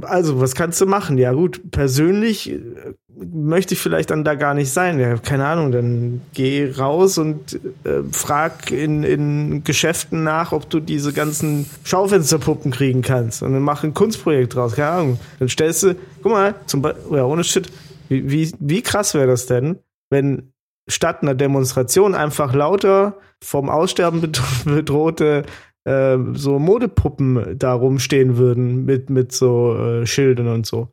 Also, 0.01 0.41
was 0.41 0.53
kannst 0.53 0.81
du 0.81 0.85
machen? 0.85 1.17
Ja, 1.17 1.31
gut, 1.31 1.71
persönlich 1.71 2.51
äh, 2.51 2.59
möchte 3.15 3.73
ich 3.73 3.79
vielleicht 3.79 4.11
dann 4.11 4.25
da 4.25 4.35
gar 4.35 4.53
nicht 4.53 4.71
sein. 4.71 4.99
Ja, 4.99 5.17
keine 5.17 5.45
Ahnung, 5.45 5.71
dann 5.71 6.21
geh 6.33 6.71
raus 6.77 7.17
und 7.17 7.59
äh, 7.85 8.03
frag 8.11 8.69
in, 8.71 9.03
in 9.03 9.63
Geschäften 9.63 10.23
nach, 10.23 10.51
ob 10.51 10.69
du 10.69 10.81
diese 10.81 11.13
ganzen 11.13 11.69
Schaufensterpuppen 11.85 12.71
kriegen 12.71 13.01
kannst. 13.01 13.43
Und 13.43 13.53
dann 13.53 13.61
mach 13.61 13.83
ein 13.83 13.93
Kunstprojekt 13.93 14.55
draus, 14.55 14.75
keine 14.75 14.89
Ahnung. 14.89 15.19
Dann 15.39 15.47
stellst 15.47 15.83
du, 15.83 15.95
guck 16.21 16.33
mal, 16.33 16.55
zum 16.65 16.81
Beispiel, 16.81 17.17
ja, 17.17 17.23
ohne 17.23 17.45
Shit, 17.45 17.71
wie, 18.09 18.29
wie, 18.29 18.51
wie 18.59 18.81
krass 18.81 19.13
wäre 19.13 19.27
das 19.27 19.45
denn, 19.45 19.79
wenn 20.09 20.51
statt 20.89 21.21
einer 21.21 21.35
Demonstration 21.35 22.15
einfach 22.15 22.53
lauter 22.53 23.17
vom 23.41 23.69
Aussterben 23.69 24.31
bedrohte 24.65 25.43
äh, 25.87 26.17
so 26.33 26.59
Modepuppen 26.59 27.57
da 27.57 27.73
rumstehen 27.73 28.37
würden 28.37 28.83
mit, 28.85 29.09
mit 29.09 29.31
so 29.31 29.75
äh, 29.75 30.05
Schildern 30.05 30.49
und 30.49 30.65
so. 30.65 30.89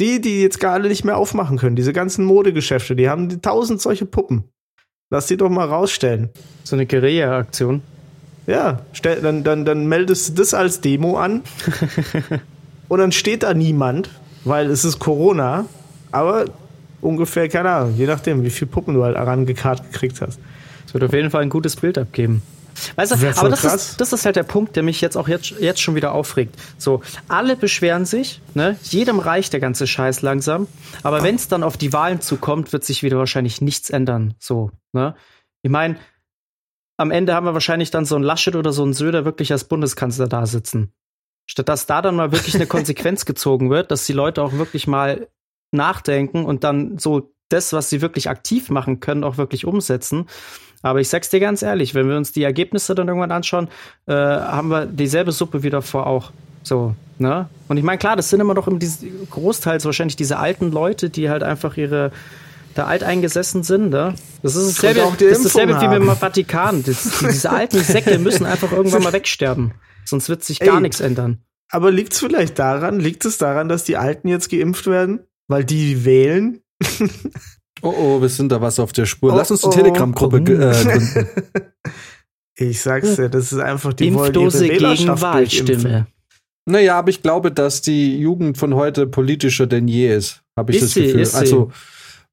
Die, 0.00 0.20
die 0.20 0.42
jetzt 0.42 0.60
gar 0.60 0.74
alle 0.74 0.88
nicht 0.88 1.04
mehr 1.04 1.16
aufmachen 1.16 1.56
können, 1.56 1.74
diese 1.74 1.92
ganzen 1.92 2.24
Modegeschäfte, 2.24 2.94
die 2.94 3.08
haben 3.08 3.28
die 3.28 3.40
tausend 3.40 3.80
solche 3.80 4.06
Puppen. 4.06 4.44
Lass 5.10 5.26
die 5.26 5.38
doch 5.38 5.48
mal 5.48 5.66
rausstellen. 5.66 6.28
So 6.62 6.76
eine 6.76 6.86
Guerilla-Aktion. 6.86 7.82
Ja, 8.46 8.82
stell, 8.92 9.20
dann, 9.22 9.42
dann, 9.42 9.64
dann 9.64 9.86
meldest 9.86 10.28
du 10.28 10.34
das 10.34 10.52
als 10.52 10.82
Demo 10.82 11.16
an. 11.16 11.42
und 12.88 12.98
dann 12.98 13.12
steht 13.12 13.42
da 13.42 13.54
niemand, 13.54 14.10
weil 14.44 14.70
es 14.70 14.84
ist 14.84 14.98
Corona. 14.98 15.64
Aber 16.12 16.44
ungefähr, 17.00 17.48
keine 17.48 17.70
Ahnung, 17.70 17.94
je 17.96 18.06
nachdem, 18.06 18.44
wie 18.44 18.50
viele 18.50 18.70
Puppen 18.70 18.94
du 18.94 19.04
halt 19.04 19.16
herangekarrt 19.16 19.90
gekriegt 19.90 20.20
hast. 20.20 20.38
Es 20.86 20.92
wird 20.94 21.04
auf 21.04 21.12
jeden 21.12 21.30
Fall 21.30 21.42
ein 21.42 21.50
gutes 21.50 21.76
Bild 21.76 21.96
abgeben. 21.96 22.42
Weißt 22.96 23.12
du, 23.12 23.28
aber 23.36 23.48
das 23.48 23.64
ist, 23.64 24.00
das 24.00 24.12
ist 24.12 24.24
halt 24.24 24.36
der 24.36 24.42
Punkt, 24.42 24.76
der 24.76 24.82
mich 24.82 25.00
jetzt 25.00 25.16
auch 25.16 25.28
jetzt, 25.28 25.50
jetzt 25.60 25.80
schon 25.80 25.94
wieder 25.94 26.12
aufregt. 26.12 26.56
So, 26.76 27.02
alle 27.28 27.56
beschweren 27.56 28.04
sich, 28.04 28.40
ne? 28.54 28.76
Jedem 28.82 29.18
reicht 29.18 29.52
der 29.52 29.60
ganze 29.60 29.86
Scheiß 29.86 30.22
langsam. 30.22 30.66
Aber 31.02 31.22
wenn 31.22 31.34
es 31.34 31.48
dann 31.48 31.62
auf 31.62 31.76
die 31.76 31.92
Wahlen 31.92 32.20
zukommt, 32.20 32.72
wird 32.72 32.84
sich 32.84 33.02
wieder 33.02 33.18
wahrscheinlich 33.18 33.60
nichts 33.60 33.90
ändern. 33.90 34.34
So, 34.38 34.70
ne? 34.92 35.14
Ich 35.62 35.70
meine, 35.70 35.96
am 36.98 37.10
Ende 37.10 37.34
haben 37.34 37.46
wir 37.46 37.54
wahrscheinlich 37.54 37.90
dann 37.90 38.04
so 38.04 38.16
ein 38.16 38.22
Laschet 38.22 38.56
oder 38.56 38.72
so 38.72 38.84
ein 38.84 38.92
Söder 38.92 39.24
wirklich 39.24 39.52
als 39.52 39.64
Bundeskanzler 39.64 40.28
da 40.28 40.46
sitzen. 40.46 40.92
Statt 41.46 41.68
dass 41.68 41.86
da 41.86 42.02
dann 42.02 42.16
mal 42.16 42.32
wirklich 42.32 42.54
eine 42.54 42.66
Konsequenz 42.68 43.24
gezogen 43.24 43.70
wird, 43.70 43.90
dass 43.90 44.04
die 44.04 44.12
Leute 44.12 44.42
auch 44.42 44.52
wirklich 44.52 44.86
mal 44.86 45.28
nachdenken 45.70 46.44
und 46.44 46.64
dann 46.64 46.98
so 46.98 47.32
das, 47.48 47.72
was 47.72 47.90
sie 47.90 48.00
wirklich 48.00 48.28
aktiv 48.28 48.70
machen 48.70 49.00
können, 49.00 49.24
auch 49.24 49.38
wirklich 49.38 49.64
umsetzen. 49.64 50.26
Aber 50.82 51.00
ich 51.00 51.08
sag's 51.08 51.30
dir 51.30 51.40
ganz 51.40 51.62
ehrlich, 51.62 51.94
wenn 51.94 52.08
wir 52.08 52.16
uns 52.16 52.32
die 52.32 52.42
Ergebnisse 52.42 52.94
dann 52.94 53.08
irgendwann 53.08 53.32
anschauen, 53.32 53.68
äh, 54.06 54.12
haben 54.12 54.68
wir 54.68 54.86
dieselbe 54.86 55.32
Suppe 55.32 55.62
wieder 55.62 55.82
vor 55.82 56.06
auch. 56.06 56.32
So, 56.62 56.94
ne? 57.18 57.48
Und 57.68 57.76
ich 57.76 57.82
meine, 57.82 57.98
klar, 57.98 58.16
das 58.16 58.30
sind 58.30 58.40
immer 58.40 58.54
noch 58.54 58.68
im 58.68 58.78
großteils 59.30 59.84
wahrscheinlich 59.84 60.16
diese 60.16 60.38
alten 60.38 60.70
Leute, 60.70 61.10
die 61.10 61.30
halt 61.30 61.42
einfach 61.42 61.76
ihre 61.76 62.12
da 62.74 62.84
alteingesessen 62.84 63.64
sind, 63.64 63.90
ne? 63.90 64.14
Das 64.42 64.54
ist 64.54 64.76
dasselbe, 64.76 65.00
das 65.18 65.38
ist 65.38 65.46
dasselbe 65.46 65.80
wie 65.80 65.88
mit 65.88 65.98
dem 65.98 66.16
Vatikan. 66.16 66.84
Das, 66.84 67.18
diese 67.28 67.50
alten 67.50 67.78
Säcke 67.80 68.18
müssen 68.20 68.46
einfach 68.46 68.70
irgendwann 68.70 69.02
mal 69.02 69.12
wegsterben. 69.12 69.72
Sonst 70.04 70.28
wird 70.28 70.44
sich 70.44 70.60
gar 70.60 70.80
nichts 70.80 71.00
ändern. 71.00 71.38
Aber 71.70 71.90
liegt 71.90 72.12
es 72.12 72.20
vielleicht 72.20 72.58
daran, 72.58 73.00
liegt 73.00 73.24
es 73.24 73.36
daran, 73.36 73.68
dass 73.68 73.84
die 73.84 73.96
Alten 73.96 74.28
jetzt 74.28 74.48
geimpft 74.48 74.86
werden? 74.86 75.20
Weil 75.48 75.64
die 75.64 76.04
wählen? 76.04 76.60
Oh 77.82 77.94
oh, 77.96 78.20
wir 78.20 78.28
sind 78.28 78.52
da 78.52 78.60
was 78.60 78.78
auf 78.78 78.92
der 78.92 79.06
Spur. 79.06 79.34
Lass 79.34 79.50
uns 79.50 79.64
eine 79.64 79.72
oh, 79.72 79.76
oh. 79.76 79.80
Telegram-Gruppe 79.82 80.38
äh, 80.38 80.42
gründen. 80.42 81.28
Ich 82.56 82.80
sag's 82.80 83.16
dir, 83.16 83.28
das 83.28 83.52
ist 83.52 83.58
einfach 83.60 83.92
die 83.92 84.08
Impfdose 84.08 84.68
gegen 84.68 85.20
Wahlstimme. 85.20 86.06
Naja, 86.68 86.98
aber 86.98 87.08
ich 87.08 87.22
glaube, 87.22 87.50
dass 87.50 87.80
die 87.80 88.18
Jugend 88.18 88.58
von 88.58 88.74
heute 88.74 89.06
politischer 89.06 89.66
denn 89.66 89.88
je 89.88 90.14
ist, 90.14 90.42
habe 90.56 90.72
ich 90.72 90.78
ist 90.78 90.96
das 90.96 91.02
Gefühl. 91.02 91.24
Sie, 91.24 91.36
also 91.36 91.72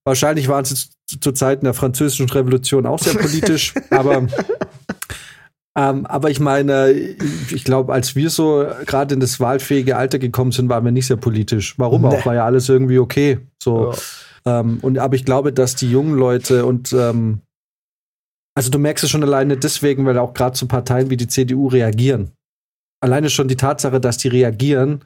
wahrscheinlich 0.03 0.49
waren 0.49 0.65
sie 0.65 0.75
zu, 0.75 1.19
zu 1.19 1.31
Zeiten 1.31 1.63
der 1.63 1.73
französischen 1.73 2.29
Revolution 2.29 2.85
auch 2.85 2.99
sehr 2.99 3.13
politisch, 3.13 3.73
aber 3.91 4.27
ähm, 5.77 6.05
aber 6.05 6.31
ich 6.31 6.39
meine, 6.39 6.91
ich 6.91 7.63
glaube, 7.63 7.93
als 7.93 8.15
wir 8.15 8.29
so 8.29 8.65
gerade 8.85 9.13
in 9.13 9.19
das 9.19 9.39
wahlfähige 9.39 9.95
Alter 9.95 10.19
gekommen 10.19 10.51
sind, 10.51 10.69
waren 10.69 10.83
wir 10.83 10.91
nicht 10.91 11.07
sehr 11.07 11.17
politisch. 11.17 11.77
Warum 11.77 12.01
nee. 12.01 12.07
auch? 12.09 12.25
War 12.25 12.35
ja 12.35 12.45
alles 12.45 12.67
irgendwie 12.67 12.99
okay. 12.99 13.39
So. 13.61 13.91
Ja. 13.91 13.97
Ähm, 14.47 14.79
und 14.81 14.97
aber 14.97 15.15
ich 15.15 15.25
glaube, 15.25 15.51
dass 15.51 15.75
die 15.75 15.89
jungen 15.89 16.15
Leute 16.15 16.65
und 16.65 16.93
ähm, 16.93 17.41
also 18.55 18.69
du 18.69 18.79
merkst 18.79 19.03
es 19.03 19.09
schon 19.09 19.23
alleine 19.23 19.57
deswegen, 19.57 20.05
weil 20.05 20.17
auch 20.17 20.33
gerade 20.33 20.57
so 20.57 20.65
Parteien 20.65 21.09
wie 21.09 21.17
die 21.17 21.27
CDU 21.27 21.67
reagieren. 21.67 22.31
Alleine 23.01 23.29
schon 23.29 23.47
die 23.47 23.57
Tatsache, 23.57 23.99
dass 23.99 24.17
die 24.17 24.29
reagieren, 24.29 25.03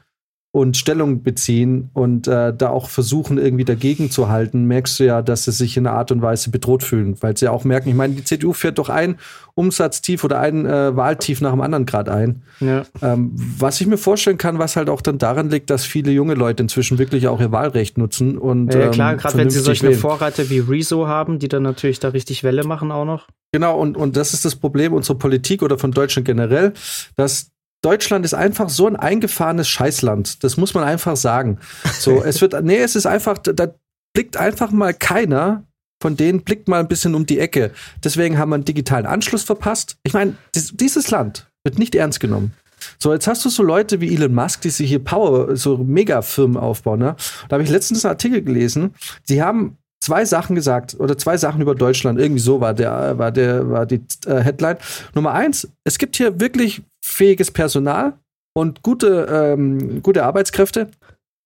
und 0.52 0.78
Stellung 0.78 1.22
beziehen 1.22 1.92
und 1.94 2.28
äh, 2.28 2.52
da 2.56 2.70
auch 2.70 2.90
versuchen, 2.90 3.38
irgendwie 3.38 3.66
dagegen 3.66 4.10
zu 4.10 4.30
halten, 4.30 4.66
merkst 4.66 5.00
du 5.00 5.06
ja, 5.06 5.22
dass 5.22 5.44
sie 5.44 5.52
sich 5.52 5.78
in 5.78 5.86
einer 5.86 5.96
Art 5.96 6.12
und 6.12 6.24
Weise 6.24 6.50
bedroht 6.50 6.82
fühlen, 6.82 7.16
weil 7.22 7.38
sie 7.38 7.46
ja 7.46 7.52
auch 7.52 7.64
merken, 7.66 7.90
ich 7.90 7.96
meine, 7.96 8.16
die 8.16 8.24
CDU 8.24 8.54
fährt 8.54 8.80
doch 8.80 8.90
ein 8.90 9.20
Umsatztief 9.54 10.24
oder 10.24 10.40
ein 10.40 10.66
äh, 10.66 10.96
Wahltief 10.96 11.42
nach 11.42 11.52
dem 11.52 11.62
anderen 11.62 11.86
gerade 11.86 12.12
ein. 12.12 12.42
Ja. 12.62 12.84
Ähm, 13.04 13.32
was 13.36 13.80
ich 13.80 13.86
mir 13.86 14.00
vorstellen 14.00 14.40
kann, 14.40 14.58
was 14.58 14.76
halt 14.76 14.90
auch 14.90 15.02
dann 15.02 15.20
daran 15.20 15.52
liegt, 15.52 15.70
dass 15.70 15.86
viele 15.86 16.12
junge 16.12 16.34
Leute 16.34 16.64
inzwischen 16.64 16.98
wirklich 16.98 17.28
auch 17.28 17.40
ihr 17.40 17.52
Wahlrecht 17.52 18.00
nutzen 18.00 18.36
und 18.40 18.74
ja, 18.74 18.88
klar, 18.88 19.12
ähm, 19.12 19.18
gerade 19.20 19.38
wenn 19.38 19.52
sie 19.52 19.60
solche 19.60 19.90
wählen. 19.90 20.00
Vorreiter 20.00 20.50
wie 20.50 20.60
Rezo 20.60 21.08
haben, 21.08 21.38
die 21.38 21.48
dann 21.48 21.62
natürlich 21.62 22.00
da 22.00 22.10
richtig 22.10 22.44
Welle 22.44 22.64
machen 22.64 22.92
auch 22.92 23.06
noch. 23.06 23.28
Genau, 23.52 23.80
und, 23.80 23.98
und 23.98 24.16
das 24.16 24.34
ist 24.34 24.46
das 24.46 24.56
Problem 24.56 24.94
unserer 24.94 25.18
Politik 25.18 25.62
oder 25.62 25.78
von 25.78 25.92
Deutschland 25.92 26.26
generell, 26.26 26.74
dass 27.16 27.52
Deutschland 27.82 28.26
ist 28.26 28.34
einfach 28.34 28.70
so 28.70 28.88
ein 28.88 28.96
eingefahrenes 28.96 29.70
Scheißland. 29.70 30.44
Das 30.44 30.58
muss 30.58 30.74
man 30.74 30.84
einfach 30.84 31.16
sagen. 31.16 31.60
So, 32.00 32.24
es 32.24 32.42
wird, 32.42 32.54
nee, 32.64 32.80
es 32.80 32.96
ist 32.96 33.06
einfach, 33.06 33.38
da 33.38 33.74
blickt 34.14 34.38
einfach 34.38 34.72
mal 34.72 34.94
keiner 34.94 35.64
von 36.02 36.16
denen 36.16 36.42
blickt 36.42 36.68
mal 36.68 36.80
ein 36.80 36.88
bisschen 36.88 37.16
um 37.16 37.26
die 37.26 37.40
Ecke. 37.40 37.72
Deswegen 38.04 38.38
haben 38.38 38.50
wir 38.50 38.56
einen 38.56 38.66
digitalen 38.66 39.06
Anschluss 39.06 39.44
verpasst. 39.44 39.98
Ich 40.04 40.14
meine, 40.14 40.36
dieses 40.56 41.12
Land 41.12 41.52
wird 41.64 41.78
nicht 41.78 41.96
ernst 41.96 42.20
genommen. 42.20 42.54
So, 42.98 43.12
jetzt 43.12 43.28
hast 43.28 43.44
du 43.44 43.50
so 43.50 43.62
Leute 43.62 44.00
wie 44.00 44.14
Elon 44.14 44.34
Musk, 44.34 44.62
die 44.62 44.70
sich 44.70 44.88
hier 44.88 45.04
Power, 45.04 45.58
so 45.58 45.78
Megafirmen 45.78 46.56
aufbauen. 46.56 47.00
Ne? 47.00 47.16
Da 47.50 47.56
habe 47.56 47.64
ich 47.64 47.70
letztens 47.70 48.06
einen 48.06 48.14
Artikel 48.14 48.42
gelesen. 48.42 48.96
Sie 49.26 49.44
haben 49.44 49.78
zwei 50.00 50.26
Sachen 50.26 50.56
gesagt 50.56 50.96
oder 51.00 51.18
zwei 51.18 51.38
Sachen 51.38 51.62
über 51.62 51.76
Deutschland. 51.76 52.20
Irgendwie 52.20 52.42
so 52.42 52.62
war 52.62 52.74
der, 52.74 53.18
war 53.18 53.32
der, 53.32 53.70
war 53.70 53.86
die 53.86 54.02
äh, 54.26 54.42
Headline. 54.42 54.78
Nummer 55.14 55.34
eins: 55.34 55.68
Es 55.84 55.98
gibt 55.98 56.16
hier 56.16 56.40
wirklich 56.40 56.82
fähiges 57.04 57.52
Personal 57.52 58.14
und 58.54 58.82
gute, 58.84 59.28
ähm, 59.30 60.02
gute 60.02 60.24
Arbeitskräfte, 60.24 60.90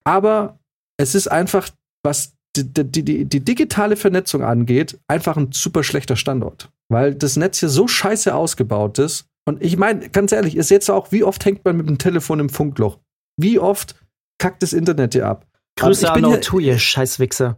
aber 0.04 0.58
es 0.98 1.16
ist 1.16 1.28
einfach, 1.28 1.70
was 2.04 2.34
die, 2.56 2.64
die, 2.72 3.04
die, 3.04 3.26
die 3.26 3.40
digitale 3.40 3.96
Vernetzung 3.96 4.44
angeht, 4.44 5.00
einfach 5.08 5.38
ein 5.38 5.52
super 5.52 5.84
schlechter 5.84 6.16
Standort. 6.16 6.70
Weil 6.90 7.16
das 7.16 7.36
Netz 7.36 7.60
hier 7.60 7.70
so 7.70 7.88
scheiße 7.88 8.34
ausgebaut 8.34 9.00
ist. 9.00 9.26
Und 9.46 9.64
ich 9.64 9.78
meine, 9.78 10.10
ganz 10.10 10.32
ehrlich, 10.32 10.56
ihr 10.56 10.64
seht 10.64 10.88
auch, 10.90 11.12
wie 11.12 11.24
oft 11.24 11.44
hängt 11.46 11.66
man 11.66 11.78
mit 11.78 11.90
dem 11.90 11.98
Telefon 11.98 12.40
im 12.40 12.50
Funkloch? 12.50 13.00
Wie 13.38 13.60
oft 13.60 13.96
kackt 14.38 14.62
das 14.62 14.74
Internet 14.74 15.14
hier 15.14 15.28
ab? 15.28 15.48
Grüße 15.80 16.12
an 16.12 16.24
O2, 16.24 16.60
ihr 16.60 16.78
Scheißwichser. 16.78 17.58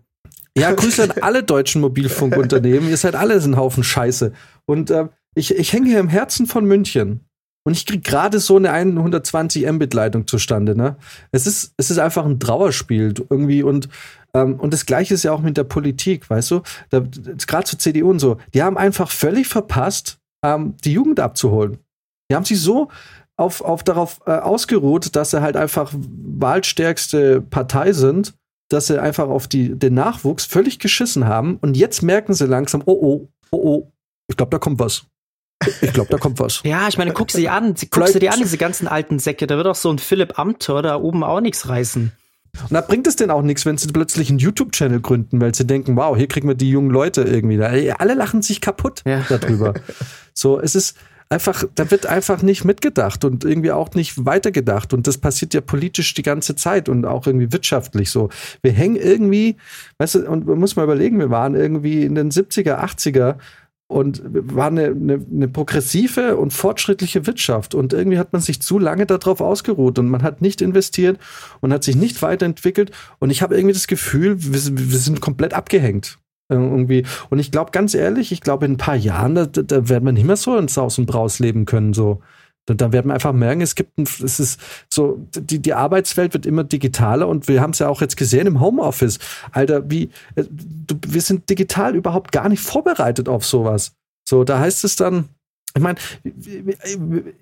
Ja, 0.58 0.72
Grüße 0.76 1.04
an 1.04 1.12
alle 1.22 1.44
deutschen 1.44 1.82
Mobilfunkunternehmen. 1.82 2.90
ihr 2.90 2.98
seid 2.98 3.16
alle 3.16 3.36
ein 3.36 3.58
Haufen 3.58 3.84
Scheiße. 3.84 4.32
Und 4.66 4.90
äh, 4.90 5.08
ich, 5.36 5.56
ich 5.56 5.74
hänge 5.74 5.90
hier 5.90 6.00
im 6.00 6.10
Herzen 6.10 6.48
von 6.48 6.66
München. 6.66 7.22
Und 7.68 7.76
ich 7.76 7.86
krieg 7.86 8.04
gerade 8.04 8.40
so 8.40 8.58
eine 8.58 8.72
120 8.72 9.70
Mbit-Leitung 9.72 10.28
zustande. 10.28 10.76
Ne? 10.76 10.98
Es 11.32 11.48
ist, 11.48 11.74
es 11.78 11.90
ist 11.90 11.98
einfach 11.98 12.26
ein 12.26 12.40
Trauerspiel 12.40 13.14
irgendwie 13.30 13.64
und 13.64 13.90
ähm, 14.36 14.60
und 14.60 14.74
das 14.74 14.86
Gleiche 14.86 15.14
ist 15.14 15.24
ja 15.24 15.32
auch 15.32 15.42
mit 15.42 15.58
der 15.58 15.64
Politik, 15.64 16.30
weißt 16.30 16.52
du? 16.52 16.62
Gerade 16.92 17.64
zur 17.64 17.80
CDU 17.80 18.12
und 18.12 18.20
so. 18.20 18.38
Die 18.54 18.62
haben 18.62 18.78
einfach 18.78 19.10
völlig 19.10 19.48
verpasst, 19.48 20.20
ähm, 20.46 20.76
die 20.84 20.94
Jugend 20.94 21.20
abzuholen. 21.20 21.80
Die 22.30 22.36
haben 22.36 22.46
sich 22.46 22.60
so 22.60 22.90
auf, 23.38 23.62
auf 23.62 23.84
darauf 23.84 24.20
äh, 24.26 24.32
ausgeruht, 24.32 25.16
dass 25.16 25.32
sie 25.32 25.42
halt 25.42 25.56
einfach 25.56 25.92
wahlstärkste 25.94 27.42
Partei 27.42 27.94
sind, 27.94 28.34
dass 28.70 28.88
sie 28.88 29.02
einfach 29.02 29.28
auf 29.28 29.48
die, 29.48 29.78
den 29.78 29.94
Nachwuchs 29.94 30.46
völlig 30.46 30.80
geschissen 30.80 31.26
haben. 31.26 31.58
Und 31.58 31.78
jetzt 31.78 32.02
merken 32.02 32.34
sie 32.34 32.46
langsam, 32.46 32.82
oh 32.86 32.94
oh, 32.94 33.28
oh 33.52 33.58
oh, 33.58 33.92
ich 34.28 34.38
glaube, 34.38 34.50
da 34.50 34.58
kommt 34.58 34.80
was. 34.80 35.06
Ich 35.82 35.94
glaube, 35.94 36.10
da 36.10 36.18
kommt 36.18 36.40
was. 36.40 36.62
Ja, 36.66 36.88
ich 36.88 36.98
meine, 36.98 37.14
guck 37.14 37.32
sie 37.32 37.50
an, 37.50 37.76
guck 37.90 38.08
sie 38.08 38.20
dir 38.20 38.34
an, 38.34 38.40
diese 38.40 38.58
ganzen 38.58 38.88
alten 38.88 39.20
Säcke. 39.20 39.48
Da 39.48 39.58
wird 39.58 39.68
auch 39.68 39.76
so 39.76 39.90
ein 39.90 40.00
Philipp 40.00 40.38
Amthor 40.38 40.82
da 40.82 40.98
oben 40.98 41.24
auch 41.24 41.42
nichts 41.42 41.70
reißen. 41.70 42.12
Und 42.62 42.72
da 42.72 42.82
bringt 42.82 43.06
es 43.08 43.16
denn 43.16 43.32
auch 43.32 43.42
nichts, 43.42 43.66
wenn 43.66 43.78
sie 43.78 43.88
plötzlich 43.88 44.30
einen 44.30 44.40
YouTube-Channel 44.40 45.02
gründen, 45.02 45.42
weil 45.42 45.54
sie 45.54 45.66
denken, 45.66 45.96
wow, 45.98 46.16
hier 46.16 46.28
kriegen 46.28 46.48
wir 46.48 46.56
die 46.56 46.70
jungen 46.70 46.90
Leute 46.90 47.24
irgendwie 47.24 47.58
da. 47.58 47.68
Alle 47.98 48.14
lachen 48.14 48.42
sich 48.42 48.62
kaputt 48.62 49.02
ja. 49.06 49.26
darüber. 49.28 49.74
so, 50.34 50.60
es 50.60 50.76
ist 50.76 50.98
einfach, 51.30 51.64
da 51.76 51.90
wird 51.92 52.06
einfach 52.06 52.42
nicht 52.42 52.66
mitgedacht 52.66 53.26
und 53.26 53.44
irgendwie 53.44 53.72
auch 53.72 53.94
nicht 53.94 54.26
weitergedacht. 54.26 54.94
Und 54.94 55.08
das 55.08 55.18
passiert 55.18 55.54
ja 55.54 55.62
politisch 55.62 56.14
die 56.14 56.24
ganze 56.24 56.56
Zeit 56.56 56.90
und 56.90 57.06
auch 57.06 57.28
irgendwie 57.28 57.52
wirtschaftlich 57.52 58.10
so. 58.10 58.30
Wir 58.62 58.72
hängen 58.72 58.96
irgendwie, 58.96 59.56
weißt 59.98 60.16
du, 60.16 60.30
und 60.30 60.46
man 60.46 60.60
muss 60.60 60.76
mal 60.76 60.84
überlegen, 60.84 61.20
wir 61.20 61.30
waren 61.30 61.56
irgendwie 61.56 62.04
in 62.04 62.16
den 62.16 62.32
70er, 62.32 62.80
80er 62.80 63.38
und 63.88 64.24
war 64.26 64.68
eine, 64.68 64.88
eine, 64.88 65.26
eine, 65.32 65.48
progressive 65.48 66.38
und 66.38 66.54
fortschrittliche 66.54 67.28
Wirtschaft. 67.28 67.76
Und 67.76 67.94
irgendwie 67.94 68.18
hat 68.18 68.34
man 68.34 68.42
sich 68.42 68.62
zu 68.62 68.80
lange 68.80 69.06
darauf 69.06 69.42
ausgeruht 69.42 70.00
und 70.00 70.10
man 70.10 70.24
hat 70.24 70.42
nicht 70.42 70.62
investiert 70.62 71.20
und 71.62 71.72
hat 71.72 71.84
sich 71.84 71.96
nicht 71.96 72.22
weiterentwickelt. 72.22 72.92
Und 73.20 73.30
ich 73.30 73.42
habe 73.44 73.56
irgendwie 73.56 73.74
das 73.74 73.88
Gefühl, 73.88 74.38
wir, 74.40 74.60
wir 74.78 75.00
sind 75.00 75.22
komplett 75.22 75.54
abgehängt. 75.54 76.18
Irgendwie. 76.48 77.06
Und 77.30 77.40
ich 77.40 77.52
glaube, 77.52 77.72
ganz 77.72 77.96
ehrlich, 77.96 78.32
ich 78.32 78.42
glaube, 78.42 78.66
in 78.66 78.74
ein 78.74 78.78
paar 78.78 78.96
Jahren, 78.96 79.36
da, 79.36 79.46
da 79.46 79.90
werden 79.90 80.06
wir 80.06 80.12
nicht 80.12 80.28
mehr 80.28 80.36
so 80.36 80.56
ins 80.58 80.76
Saus 80.76 81.00
und 81.00 81.08
Braus 81.08 81.40
leben 81.40 81.66
können. 81.66 81.94
So. 81.94 82.22
Und 82.70 82.82
dann 82.82 82.94
werden 82.94 83.08
wir 83.08 83.14
einfach 83.14 83.34
merken, 83.34 83.62
es 83.62 83.76
gibt 83.76 83.98
ein, 83.98 84.04
es 84.04 84.40
ist 84.40 84.60
so, 84.92 85.20
die, 85.36 85.60
die 85.60 85.74
Arbeitswelt 85.74 86.34
wird 86.34 86.46
immer 86.46 86.64
digitaler 86.64 87.28
und 87.28 87.48
wir 87.48 87.62
haben 87.62 87.72
es 87.72 87.80
ja 87.80 87.88
auch 87.88 88.02
jetzt 88.02 88.18
gesehen 88.18 88.48
im 88.48 88.60
Homeoffice. 88.60 89.20
Alter, 89.52 89.90
wie, 89.90 90.10
äh, 90.36 90.44
du, 90.50 90.96
wir 91.08 91.22
sind 91.22 91.50
digital 91.50 91.96
überhaupt 91.96 92.32
gar 92.32 92.50
nicht 92.50 92.62
vorbereitet 92.62 93.30
auf 93.30 93.46
sowas. 93.46 93.94
So, 94.28 94.44
da 94.44 94.60
heißt 94.60 94.84
es 94.84 94.96
dann, 94.96 95.30
ich 95.76 95.82
meine, 95.82 96.00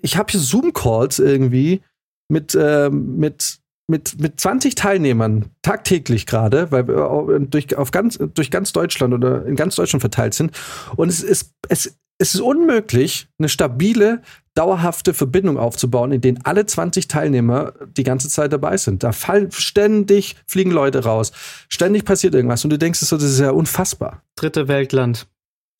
ich 0.02 0.16
habe 0.16 0.30
hier 0.30 0.40
Zoom-Calls 0.40 1.20
irgendwie 1.20 1.82
mit, 2.28 2.54
äh, 2.54 2.90
mit, 2.90 3.60
mit, 3.86 4.20
mit 4.20 4.40
20 4.40 4.74
Teilnehmern 4.74 5.46
tagtäglich 5.62 6.26
gerade, 6.26 6.70
weil 6.70 6.88
wir 6.88 7.40
durch, 7.40 7.76
auf 7.76 7.90
ganz, 7.90 8.18
durch 8.34 8.50
ganz 8.50 8.72
Deutschland 8.72 9.12
oder 9.12 9.44
in 9.44 9.56
ganz 9.56 9.76
Deutschland 9.76 10.00
verteilt 10.00 10.34
sind. 10.34 10.52
Und 10.96 11.08
es 11.08 11.22
ist, 11.22 11.52
es, 11.68 11.96
es 12.18 12.34
ist 12.34 12.40
unmöglich, 12.40 13.28
eine 13.38 13.48
stabile, 13.48 14.22
dauerhafte 14.54 15.14
Verbindung 15.14 15.58
aufzubauen, 15.58 16.12
in 16.12 16.20
denen 16.20 16.40
alle 16.44 16.64
20 16.64 17.08
Teilnehmer 17.08 17.74
die 17.96 18.04
ganze 18.04 18.28
Zeit 18.28 18.52
dabei 18.52 18.76
sind. 18.76 19.02
Da 19.02 19.12
fallen 19.12 19.50
ständig 19.50 20.36
fliegen 20.46 20.70
Leute 20.70 21.04
raus. 21.04 21.32
Ständig 21.68 22.04
passiert 22.04 22.34
irgendwas 22.34 22.64
und 22.64 22.70
du 22.70 22.78
denkst 22.78 23.00
das 23.00 23.12
ist 23.12 23.40
ja 23.40 23.50
unfassbar. 23.50 24.22
Dritte 24.36 24.68
Weltland. 24.68 25.26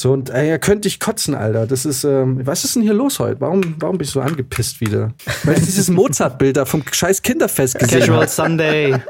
So, 0.01 0.13
und 0.13 0.31
ey, 0.31 0.59
könnte 0.59 0.89
ich 0.89 1.01
kotzen, 1.01 1.35
Alter. 1.35 1.67
Das 1.67 1.87
ist, 1.87 2.05
ähm, 2.05 2.47
was 2.47 2.65
ist 2.65 2.77
denn 2.77 2.83
hier 2.83 2.95
los 2.95 3.19
heute? 3.21 3.41
Warum, 3.41 3.77
warum 3.79 3.97
bist 3.97 4.15
du 4.15 4.21
so 4.21 4.23
angepisst 4.23 4.81
wieder? 4.81 5.15
Weil 5.45 5.59
ich 5.59 5.65
dieses 5.65 5.89
Mozart-Bild 5.89 6.57
da 6.57 6.65
vom 6.65 6.83
scheiß 6.91 7.23
Kinderfest 7.23 7.79
gesehen 7.79 8.01
Casual. 8.01 8.29
Sunday. 8.29 8.97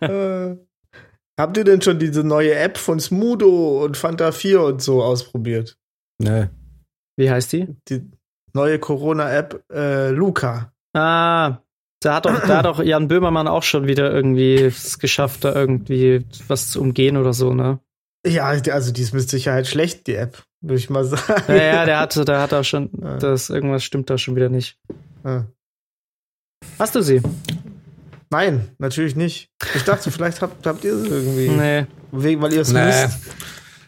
Äh, 0.00 0.56
habt 1.38 1.56
ihr 1.56 1.62
denn 1.62 1.80
schon 1.80 2.00
diese 2.00 2.24
neue 2.24 2.52
App 2.56 2.78
von 2.78 2.98
Smudo 2.98 3.84
und 3.84 3.96
Fanta 3.96 4.32
4 4.32 4.60
und 4.60 4.82
so 4.82 5.04
ausprobiert? 5.04 5.78
Nee. 6.20 6.48
Wie 7.16 7.30
heißt 7.30 7.52
die? 7.52 7.68
Die 7.88 8.10
neue 8.54 8.80
Corona-App 8.80 9.64
äh, 9.72 10.10
Luca. 10.10 10.72
Ah, 10.94 11.58
da 12.00 12.14
hat, 12.16 12.26
doch, 12.26 12.40
da 12.40 12.58
hat 12.58 12.64
doch 12.64 12.82
Jan 12.82 13.06
Böhmermann 13.06 13.46
auch 13.46 13.62
schon 13.62 13.86
wieder 13.86 14.12
irgendwie 14.12 14.56
es 14.56 14.98
geschafft, 14.98 15.44
da 15.44 15.54
irgendwie 15.54 16.26
was 16.48 16.70
zu 16.70 16.80
umgehen 16.80 17.16
oder 17.16 17.32
so, 17.32 17.54
ne? 17.54 17.78
Ja, 18.26 18.46
also 18.46 18.92
die 18.92 19.02
ist 19.02 19.14
mit 19.14 19.28
Sicherheit 19.28 19.66
schlecht, 19.66 20.06
die 20.06 20.14
App, 20.16 20.42
würde 20.60 20.76
ich 20.78 20.90
mal 20.90 21.04
sagen. 21.04 21.44
Ja, 21.48 21.54
ja, 21.54 21.84
der 21.84 22.00
hat, 22.00 22.16
der 22.28 22.40
hat 22.40 22.52
auch 22.52 22.64
schon, 22.64 22.90
Ja. 23.00 23.16
das, 23.18 23.48
irgendwas 23.50 23.84
stimmt 23.84 24.10
da 24.10 24.18
schon 24.18 24.36
wieder 24.36 24.48
nicht. 24.48 24.78
Ja. 25.24 25.46
Hast 26.78 26.94
du 26.94 27.02
sie? 27.02 27.22
Nein, 28.30 28.68
natürlich 28.78 29.16
nicht. 29.16 29.50
Ich 29.74 29.84
dachte, 29.84 30.10
vielleicht 30.10 30.42
habt, 30.42 30.66
habt 30.66 30.84
ihr 30.84 30.96
sie 30.98 31.06
irgendwie. 31.08 31.48
Nee. 31.48 31.86
Wegen, 32.12 32.42
weil 32.42 32.52
ihr 32.52 32.60
es 32.60 32.72
Nee. 32.72 32.86
wisst. 32.86 33.18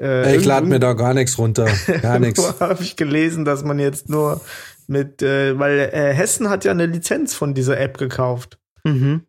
Äh, 0.00 0.36
Ich 0.36 0.44
lade 0.46 0.66
mir 0.66 0.78
da 0.80 0.94
gar 0.94 1.12
nichts 1.12 1.36
runter. 1.36 1.68
Gar 2.00 2.18
nichts. 2.20 2.58
habe 2.60 2.82
ich 2.82 2.96
gelesen, 2.96 3.44
dass 3.44 3.64
man 3.64 3.78
jetzt 3.78 4.08
nur 4.08 4.40
mit, 4.86 5.20
äh, 5.22 5.58
weil 5.58 5.78
äh, 5.92 6.14
Hessen 6.14 6.48
hat 6.48 6.64
ja 6.64 6.70
eine 6.70 6.86
Lizenz 6.86 7.34
von 7.34 7.52
dieser 7.52 7.78
App 7.78 7.98
gekauft. 7.98 8.58
Mhm. 8.84 9.26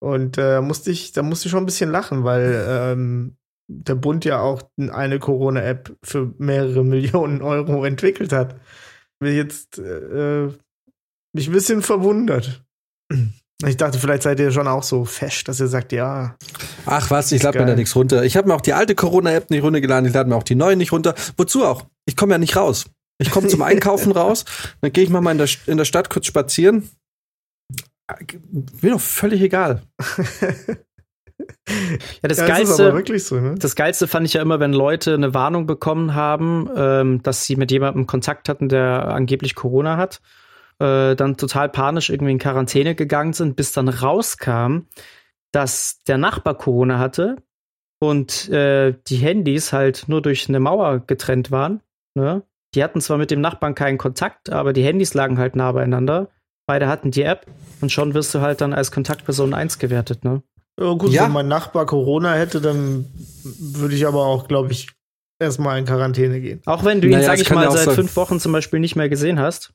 Und 0.00 0.38
äh, 0.38 0.60
musste 0.60 0.90
ich, 0.92 1.12
da 1.12 1.22
musste 1.22 1.46
ich 1.46 1.50
schon 1.50 1.62
ein 1.64 1.66
bisschen 1.66 1.90
lachen, 1.90 2.22
weil 2.24 2.64
ähm, 2.68 3.36
der 3.68 3.94
Bund 3.94 4.24
ja 4.24 4.40
auch 4.40 4.62
eine 4.78 5.18
Corona-App 5.18 5.96
für 6.02 6.34
mehrere 6.38 6.84
Millionen 6.84 7.42
Euro 7.42 7.84
entwickelt 7.84 8.32
hat. 8.32 8.56
Bin 9.20 9.36
jetzt 9.36 9.78
äh, 9.78 10.48
mich 11.32 11.48
ein 11.48 11.52
bisschen 11.52 11.82
verwundert. 11.82 12.64
Ich 13.64 13.76
dachte, 13.76 13.98
vielleicht 13.98 14.24
seid 14.24 14.40
ihr 14.40 14.50
schon 14.50 14.66
auch 14.66 14.82
so 14.82 15.04
fesch, 15.04 15.44
dass 15.44 15.60
ihr 15.60 15.68
sagt, 15.68 15.92
ja, 15.92 16.36
Ach 16.86 17.10
was, 17.10 17.30
ich 17.30 17.42
lade 17.42 17.60
mir 17.60 17.66
da 17.66 17.76
nichts 17.76 17.94
runter. 17.94 18.24
Ich 18.24 18.36
habe 18.36 18.48
mir 18.48 18.54
auch 18.54 18.60
die 18.60 18.72
alte 18.72 18.94
Corona-App 18.94 19.50
nicht 19.50 19.62
runtergeladen, 19.62 20.08
ich 20.08 20.14
lade 20.14 20.28
mir 20.28 20.36
auch 20.36 20.42
die 20.42 20.56
neue 20.56 20.76
nicht 20.76 20.92
runter. 20.92 21.14
Wozu 21.36 21.64
auch? 21.64 21.86
Ich 22.06 22.16
komme 22.16 22.32
ja 22.32 22.38
nicht 22.38 22.56
raus. 22.56 22.86
Ich 23.18 23.30
komme 23.30 23.46
zum 23.48 23.62
Einkaufen 23.62 24.12
raus, 24.12 24.44
dann 24.80 24.92
gehe 24.92 25.04
ich 25.04 25.10
mal 25.10 25.20
mal 25.20 25.32
in 25.32 25.38
der, 25.38 25.48
in 25.66 25.76
der 25.76 25.84
Stadt 25.84 26.10
kurz 26.10 26.26
spazieren. 26.26 26.90
Mir 28.80 28.90
doch 28.90 29.00
völlig 29.00 29.40
egal. 29.40 29.82
Ja, 32.22 32.28
das 32.28 32.38
ja, 32.38 32.46
Geilste, 32.46 32.86
aber 32.88 32.96
wirklich 32.96 33.24
so, 33.24 33.38
ne? 33.40 33.54
Das 33.58 33.76
Geilste 33.76 34.06
fand 34.06 34.26
ich 34.26 34.34
ja 34.34 34.42
immer, 34.42 34.60
wenn 34.60 34.72
Leute 34.72 35.14
eine 35.14 35.34
Warnung 35.34 35.66
bekommen 35.66 36.14
haben, 36.14 36.68
ähm, 36.76 37.22
dass 37.22 37.44
sie 37.44 37.56
mit 37.56 37.70
jemandem 37.70 38.06
Kontakt 38.06 38.48
hatten, 38.48 38.68
der 38.68 39.08
angeblich 39.08 39.54
Corona 39.54 39.96
hat, 39.96 40.20
äh, 40.78 41.14
dann 41.14 41.36
total 41.36 41.68
panisch 41.68 42.10
irgendwie 42.10 42.32
in 42.32 42.38
Quarantäne 42.38 42.94
gegangen 42.94 43.32
sind, 43.32 43.56
bis 43.56 43.72
dann 43.72 43.88
rauskam, 43.88 44.86
dass 45.52 45.98
der 46.06 46.18
Nachbar 46.18 46.56
Corona 46.56 46.98
hatte 46.98 47.36
und 48.00 48.48
äh, 48.48 48.94
die 49.06 49.16
Handys 49.16 49.72
halt 49.72 50.08
nur 50.08 50.22
durch 50.22 50.48
eine 50.48 50.60
Mauer 50.60 51.00
getrennt 51.00 51.50
waren. 51.50 51.80
Ne? 52.14 52.42
Die 52.74 52.82
hatten 52.82 53.00
zwar 53.00 53.18
mit 53.18 53.30
dem 53.30 53.40
Nachbarn 53.40 53.74
keinen 53.74 53.98
Kontakt, 53.98 54.50
aber 54.50 54.72
die 54.72 54.82
Handys 54.82 55.14
lagen 55.14 55.38
halt 55.38 55.56
nah 55.56 55.72
beieinander. 55.72 56.30
Beide 56.66 56.88
hatten 56.88 57.10
die 57.10 57.22
App 57.22 57.46
und 57.80 57.92
schon 57.92 58.14
wirst 58.14 58.34
du 58.34 58.40
halt 58.40 58.60
dann 58.60 58.72
als 58.72 58.90
Kontaktperson 58.92 59.54
1 59.54 59.78
gewertet, 59.78 60.24
ne? 60.24 60.42
Ja, 60.80 60.92
gut, 60.94 61.10
Ja. 61.12 61.24
wenn 61.24 61.32
mein 61.32 61.48
Nachbar 61.48 61.86
Corona 61.86 62.34
hätte, 62.34 62.60
dann 62.60 63.06
würde 63.44 63.94
ich 63.94 64.06
aber 64.06 64.24
auch, 64.24 64.48
glaube 64.48 64.72
ich, 64.72 64.88
erstmal 65.38 65.78
in 65.78 65.84
Quarantäne 65.84 66.40
gehen. 66.40 66.62
Auch 66.66 66.84
wenn 66.84 67.00
du 67.00 67.08
ihn, 67.08 67.12
Naja, 67.12 67.26
sag 67.26 67.40
ich 67.40 67.50
mal, 67.50 67.64
ja 67.64 67.70
seit 67.72 67.84
sein- 67.84 67.94
fünf 67.94 68.16
Wochen 68.16 68.40
zum 68.40 68.52
Beispiel 68.52 68.80
nicht 68.80 68.96
mehr 68.96 69.08
gesehen 69.08 69.38
hast. 69.38 69.72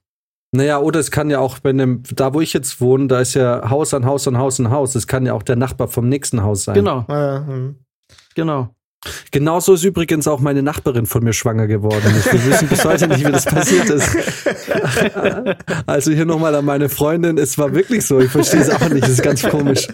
Naja, 0.56 0.80
oder 0.80 1.00
es 1.00 1.12
kann 1.12 1.30
ja 1.30 1.40
auch, 1.40 1.58
wenn 1.64 1.78
dem, 1.78 2.04
da 2.16 2.34
wo 2.34 2.40
ich 2.42 2.54
jetzt 2.54 2.80
wohne, 2.80 3.08
da 3.08 3.20
ist 3.20 3.34
ja 3.34 3.70
Haus 3.70 3.94
an 3.94 4.06
Haus 4.06 4.28
an 4.28 4.38
Haus 4.38 4.60
an 4.62 4.70
Haus. 4.70 4.96
Es 4.96 5.06
kann 5.06 5.26
ja 5.26 5.34
auch 5.34 5.44
der 5.44 5.58
Nachbar 5.58 5.88
vom 5.90 6.08
nächsten 6.08 6.42
Haus 6.42 6.64
sein. 6.64 6.76
Genau, 6.76 7.06
Äh, 7.10 7.46
hm. 7.46 7.76
genau. 8.34 8.70
Genauso 9.32 9.74
ist 9.74 9.84
übrigens 9.84 10.28
auch 10.28 10.40
meine 10.40 10.64
Nachbarin 10.64 11.06
von 11.06 11.24
mir 11.24 11.32
schwanger 11.34 11.68
geworden. 11.68 12.02
Wir 12.32 12.46
wissen 12.46 12.68
bis 12.68 12.84
heute 12.84 13.08
nicht, 13.08 13.26
wie 13.26 13.32
das 13.32 13.46
passiert 13.46 13.90
ist. 13.90 14.10
Also 15.86 16.12
hier 16.12 16.26
nochmal 16.26 16.56
an 16.56 16.66
meine 16.66 16.90
Freundin. 16.90 17.38
Es 17.38 17.58
war 17.58 17.74
wirklich 17.74 18.06
so. 18.06 18.20
Ich 18.20 18.32
verstehe 18.32 18.62
es 18.62 18.70
auch 18.70 18.90
nicht. 18.90 19.04
Es 19.04 19.12
ist 19.14 19.24
ganz 19.24 19.44
komisch. 19.44 19.88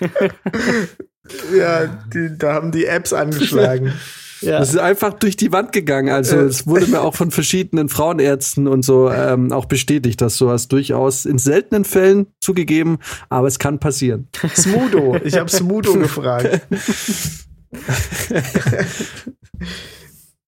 ja, 1.56 1.86
die, 2.12 2.36
da 2.36 2.54
haben 2.54 2.72
die 2.72 2.86
Apps 2.86 3.12
angeschlagen. 3.12 3.92
Ja. 4.40 4.60
Es 4.60 4.70
ist 4.70 4.78
einfach 4.78 5.14
durch 5.14 5.36
die 5.36 5.52
Wand 5.52 5.72
gegangen. 5.72 6.10
Also 6.12 6.38
es 6.40 6.66
wurde 6.66 6.86
mir 6.88 7.00
auch 7.00 7.14
von 7.14 7.30
verschiedenen 7.30 7.88
Frauenärzten 7.88 8.68
und 8.68 8.84
so 8.84 9.10
ähm, 9.10 9.52
auch 9.52 9.64
bestätigt, 9.64 10.20
dass 10.20 10.36
sowas 10.36 10.68
durchaus 10.68 11.24
in 11.24 11.38
seltenen 11.38 11.86
Fällen 11.86 12.26
zugegeben, 12.40 12.98
aber 13.30 13.46
es 13.48 13.58
kann 13.58 13.78
passieren. 13.78 14.28
Smudo. 14.54 15.16
Ich 15.24 15.38
habe 15.38 15.48
Smudo 15.48 15.94
gefragt. 15.94 16.60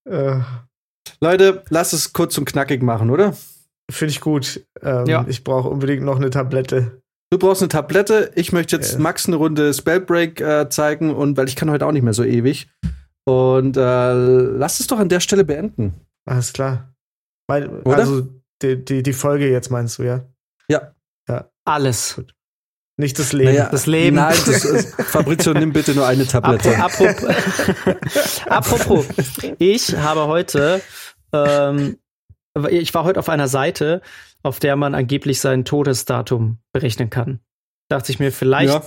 äh, 0.04 0.40
Leute, 1.20 1.62
lass 1.70 1.92
es 1.94 2.12
kurz 2.12 2.36
und 2.36 2.44
knackig 2.44 2.82
machen, 2.82 3.10
oder? 3.10 3.34
Finde 3.90 4.10
ich 4.10 4.20
gut. 4.20 4.66
Ähm, 4.82 5.06
Ja. 5.06 5.24
Ich 5.28 5.42
brauche 5.42 5.68
unbedingt 5.68 6.02
noch 6.02 6.16
eine 6.16 6.28
Tablette. 6.30 7.00
Du 7.30 7.38
brauchst 7.38 7.62
eine 7.62 7.68
Tablette. 7.68 8.30
Ich 8.34 8.52
möchte 8.52 8.76
jetzt 8.76 8.94
Ja. 8.94 8.98
Max 9.00 9.26
eine 9.26 9.36
Runde 9.36 9.74
Spellbreak 9.74 10.40
äh, 10.40 10.68
zeigen 10.68 11.14
und 11.14 11.36
weil 11.36 11.48
ich 11.48 11.56
kann 11.56 11.70
heute 11.70 11.86
auch 11.86 11.92
nicht 11.92 12.04
mehr 12.04 12.12
so 12.14 12.22
ewig. 12.24 12.68
Und 13.24 13.76
äh, 13.76 14.12
lass 14.12 14.78
es 14.78 14.86
doch 14.86 14.98
an 15.00 15.08
der 15.08 15.20
Stelle 15.20 15.44
beenden. 15.44 15.94
Alles 16.24 16.52
klar. 16.52 16.94
Weil, 17.48 17.68
Oder? 17.68 17.96
Also 17.98 18.28
die, 18.62 18.84
die, 18.84 19.02
die 19.02 19.12
Folge 19.12 19.50
jetzt 19.50 19.70
meinst 19.70 19.98
du, 19.98 20.04
ja? 20.04 20.24
Ja. 21.28 21.50
Alles. 21.64 22.22
Nicht 22.98 23.18
das 23.18 23.32
Leben. 23.32 23.50
Naja, 23.50 23.68
Das 23.68 23.86
Leben. 23.86 24.16
Nein, 24.16 24.36
das 24.46 24.64
ist, 24.64 24.94
Fabrizio, 25.02 25.52
nimm 25.52 25.72
bitte 25.72 25.94
nur 25.94 26.06
eine 26.06 26.24
Tablette. 26.24 26.78
Apropos, 26.78 27.24
apropos, 28.46 29.06
ich 29.58 29.96
habe 29.96 30.28
heute, 30.28 30.80
ähm, 31.32 31.98
ich 32.70 32.94
war 32.94 33.04
heute 33.04 33.18
auf 33.18 33.28
einer 33.28 33.48
Seite, 33.48 34.00
auf 34.42 34.58
der 34.60 34.76
man 34.76 34.94
angeblich 34.94 35.40
sein 35.40 35.64
Todesdatum 35.64 36.58
berechnen 36.72 37.10
kann. 37.10 37.40
Dachte 37.88 38.12
ich 38.12 38.18
mir, 38.18 38.32
vielleicht, 38.32 38.72
Ja. 38.72 38.82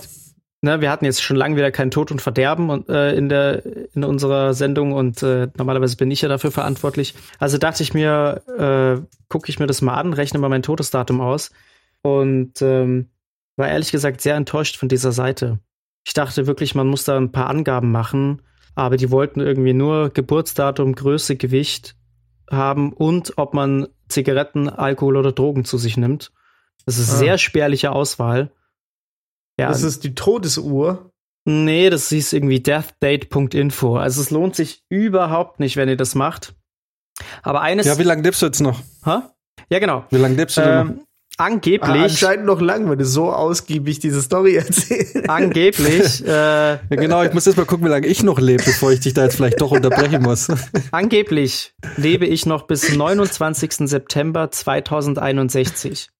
ne, 0.62 0.80
wir 0.80 0.90
hatten 0.90 1.04
jetzt 1.04 1.22
schon 1.22 1.36
lange 1.36 1.56
wieder 1.56 1.70
kein 1.70 1.90
Tod 1.90 2.10
und 2.10 2.20
Verderben 2.20 2.70
und, 2.70 2.88
äh, 2.88 3.14
in, 3.14 3.28
der, 3.28 3.64
in 3.94 4.04
unserer 4.04 4.54
Sendung 4.54 4.92
und 4.92 5.22
äh, 5.22 5.48
normalerweise 5.56 5.96
bin 5.96 6.10
ich 6.10 6.22
ja 6.22 6.28
dafür 6.28 6.50
verantwortlich. 6.50 7.14
Also 7.38 7.58
dachte 7.58 7.82
ich 7.82 7.94
mir, 7.94 8.42
äh, 8.58 9.06
gucke 9.28 9.48
ich 9.48 9.58
mir 9.58 9.66
das 9.66 9.82
mal 9.82 9.94
an, 9.94 10.12
rechne 10.12 10.38
mal 10.38 10.48
mein 10.48 10.62
Todesdatum 10.62 11.20
aus 11.20 11.50
und 12.02 12.60
ähm, 12.62 13.08
war 13.56 13.68
ehrlich 13.68 13.92
gesagt 13.92 14.20
sehr 14.20 14.36
enttäuscht 14.36 14.76
von 14.76 14.88
dieser 14.88 15.12
Seite. 15.12 15.58
Ich 16.06 16.14
dachte 16.14 16.46
wirklich, 16.46 16.74
man 16.74 16.86
muss 16.86 17.04
da 17.04 17.16
ein 17.16 17.32
paar 17.32 17.48
Angaben 17.48 17.92
machen, 17.92 18.42
aber 18.74 18.96
die 18.96 19.10
wollten 19.10 19.40
irgendwie 19.40 19.74
nur 19.74 20.08
Geburtsdatum, 20.10 20.94
Größe, 20.94 21.36
Gewicht 21.36 21.94
haben 22.50 22.92
und 22.92 23.34
ob 23.36 23.54
man 23.54 23.88
Zigaretten, 24.08 24.68
Alkohol 24.68 25.16
oder 25.16 25.32
Drogen 25.32 25.64
zu 25.64 25.78
sich 25.78 25.96
nimmt. 25.96 26.32
Das 26.86 26.98
ist 26.98 27.10
Ah. 27.12 27.16
sehr 27.16 27.38
spärliche 27.38 27.92
Auswahl. 27.92 28.50
Ja, 29.58 29.68
Das 29.68 29.82
ist 29.82 30.04
die 30.04 30.14
Todesuhr. 30.14 31.10
nee, 31.44 31.90
das 31.90 32.08
hieß 32.08 32.32
irgendwie 32.32 32.60
deathdate.info. 32.60 33.96
Also 33.96 34.20
es 34.20 34.30
lohnt 34.30 34.56
sich 34.56 34.82
überhaupt 34.88 35.60
nicht, 35.60 35.76
wenn 35.76 35.88
ihr 35.88 35.96
das 35.96 36.14
macht. 36.14 36.54
Aber 37.42 37.60
eines, 37.60 37.86
Ja, 37.86 37.98
wie 37.98 38.02
lange 38.04 38.22
lebst 38.22 38.40
du 38.42 38.46
jetzt 38.46 38.60
noch? 38.60 38.80
Hä? 39.04 39.18
ja 39.68 39.78
genau. 39.78 40.04
Wie 40.10 40.16
lange 40.16 40.34
lebst 40.36 40.56
du 40.56 40.62
denn 40.62 41.00
Ähm, 41.40 41.46
Ah, 41.46 41.46
angeblich, 41.46 42.02
anscheinend 42.02 42.46
noch 42.46 42.60
lang, 42.60 42.90
wenn 42.90 42.98
du 42.98 43.04
so 43.04 43.32
ausgiebig 43.32 43.98
diese 43.98 44.20
Story 44.22 44.54
erzählst. 44.56 45.28
angeblich, 45.28 46.24
äh, 46.26 46.28
Ja, 46.28 46.80
genau, 46.90 47.22
ich 47.22 47.32
muss 47.32 47.46
jetzt 47.46 47.56
mal 47.56 47.64
gucken, 47.66 47.86
wie 47.86 47.90
lange 47.90 48.06
ich 48.06 48.22
noch 48.22 48.38
lebe, 48.38 48.62
bevor 48.62 48.92
ich 48.92 49.00
dich 49.00 49.14
da 49.14 49.24
jetzt 49.24 49.36
vielleicht 49.36 49.60
doch 49.60 49.70
unterbrechen 49.70 50.22
muss. 50.22 50.48
Angeblich 50.90 51.72
lebe 51.96 52.26
ich 52.26 52.46
noch 52.46 52.66
bis 52.66 52.94
29. 52.94 53.88
September 53.88 54.50
2061. 54.50 56.10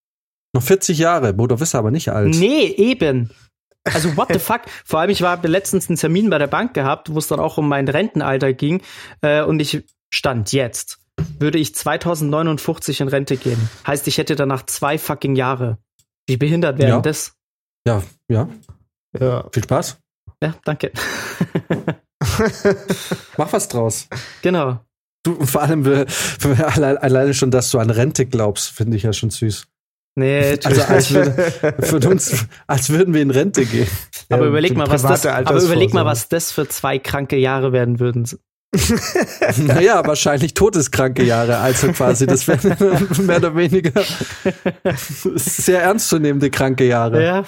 noch 0.54 0.62
40 0.62 0.98
Jahre. 0.98 1.32
Bodo 1.32 1.54
ist 1.56 1.74
aber 1.74 1.90
nicht 1.90 2.08
alt. 2.10 2.34
Nee, 2.34 2.66
eben. 2.76 3.30
Also 3.84 4.16
what 4.16 4.28
the 4.32 4.38
fuck? 4.38 4.62
Vor 4.84 5.00
allem, 5.00 5.10
ich 5.10 5.22
habe 5.22 5.48
letztens 5.48 5.88
einen 5.88 5.96
Termin 5.96 6.28
bei 6.30 6.38
der 6.38 6.46
Bank 6.48 6.74
gehabt, 6.74 7.12
wo 7.12 7.18
es 7.18 7.28
dann 7.28 7.40
auch 7.40 7.56
um 7.58 7.68
mein 7.68 7.88
Rentenalter 7.88 8.52
ging. 8.52 8.82
Äh, 9.22 9.42
und 9.42 9.60
ich 9.60 9.84
stand 10.10 10.52
jetzt. 10.52 10.98
Würde 11.38 11.58
ich 11.58 11.74
2059 11.74 13.00
in 13.00 13.08
Rente 13.08 13.36
gehen. 13.36 13.68
Heißt, 13.86 14.06
ich 14.08 14.18
hätte 14.18 14.36
danach 14.36 14.64
zwei 14.66 14.98
fucking 14.98 15.36
Jahre. 15.36 15.78
Wie 16.26 16.36
behindert 16.36 16.78
wäre 16.78 16.88
Ja. 16.90 17.00
das? 17.00 17.34
Ja, 17.86 18.02
ja. 18.28 18.48
Ja. 19.18 19.48
Viel 19.52 19.64
Spaß. 19.64 19.98
Ja, 20.42 20.54
danke. 20.64 20.92
Mach 23.36 23.52
was 23.52 23.68
draus. 23.68 24.08
genau. 24.42 24.80
Du, 25.22 25.44
vor 25.44 25.60
allem 25.62 25.84
äh, 25.84 26.06
alleine, 26.62 27.02
alleine 27.02 27.34
schon, 27.34 27.50
dass 27.50 27.70
du 27.70 27.78
an 27.78 27.90
Rente 27.90 28.24
glaubst, 28.24 28.70
finde 28.70 28.96
ich 28.96 29.02
ja 29.02 29.12
schon 29.12 29.28
süß. 29.28 29.66
Nee, 30.18 30.58
Also 30.64 30.82
als, 30.82 31.12
würde, 31.12 31.52
für 31.80 32.08
uns, 32.08 32.46
als 32.66 32.88
würden 32.88 33.12
wir 33.14 33.20
in 33.22 33.30
Rente 33.30 33.64
gehen. 33.66 33.86
aber 34.30 34.42
Ja, 34.44 34.48
überleg 34.48 34.74
mal, 34.76 34.88
was 34.88 35.02
das, 35.02 35.26
aber 35.26 35.62
überleg 35.62 35.92
mal, 35.92 36.04
was 36.06 36.28
das 36.28 36.52
für 36.52 36.66
zwei 36.68 36.98
kranke 36.98 37.36
Jahre 37.36 37.72
werden 37.72 38.00
würden. 38.00 38.26
naja, 39.58 40.06
wahrscheinlich 40.06 40.54
todeskranke 40.54 41.24
Jahre, 41.24 41.58
also 41.58 41.92
quasi. 41.92 42.26
Das 42.26 42.46
wären 42.46 42.76
mehr 43.26 43.38
oder 43.38 43.56
weniger 43.56 44.02
sehr 45.34 45.82
ernstzunehmende 45.82 46.50
kranke 46.50 46.86
Jahre. 46.86 47.24
Ja. 47.24 47.44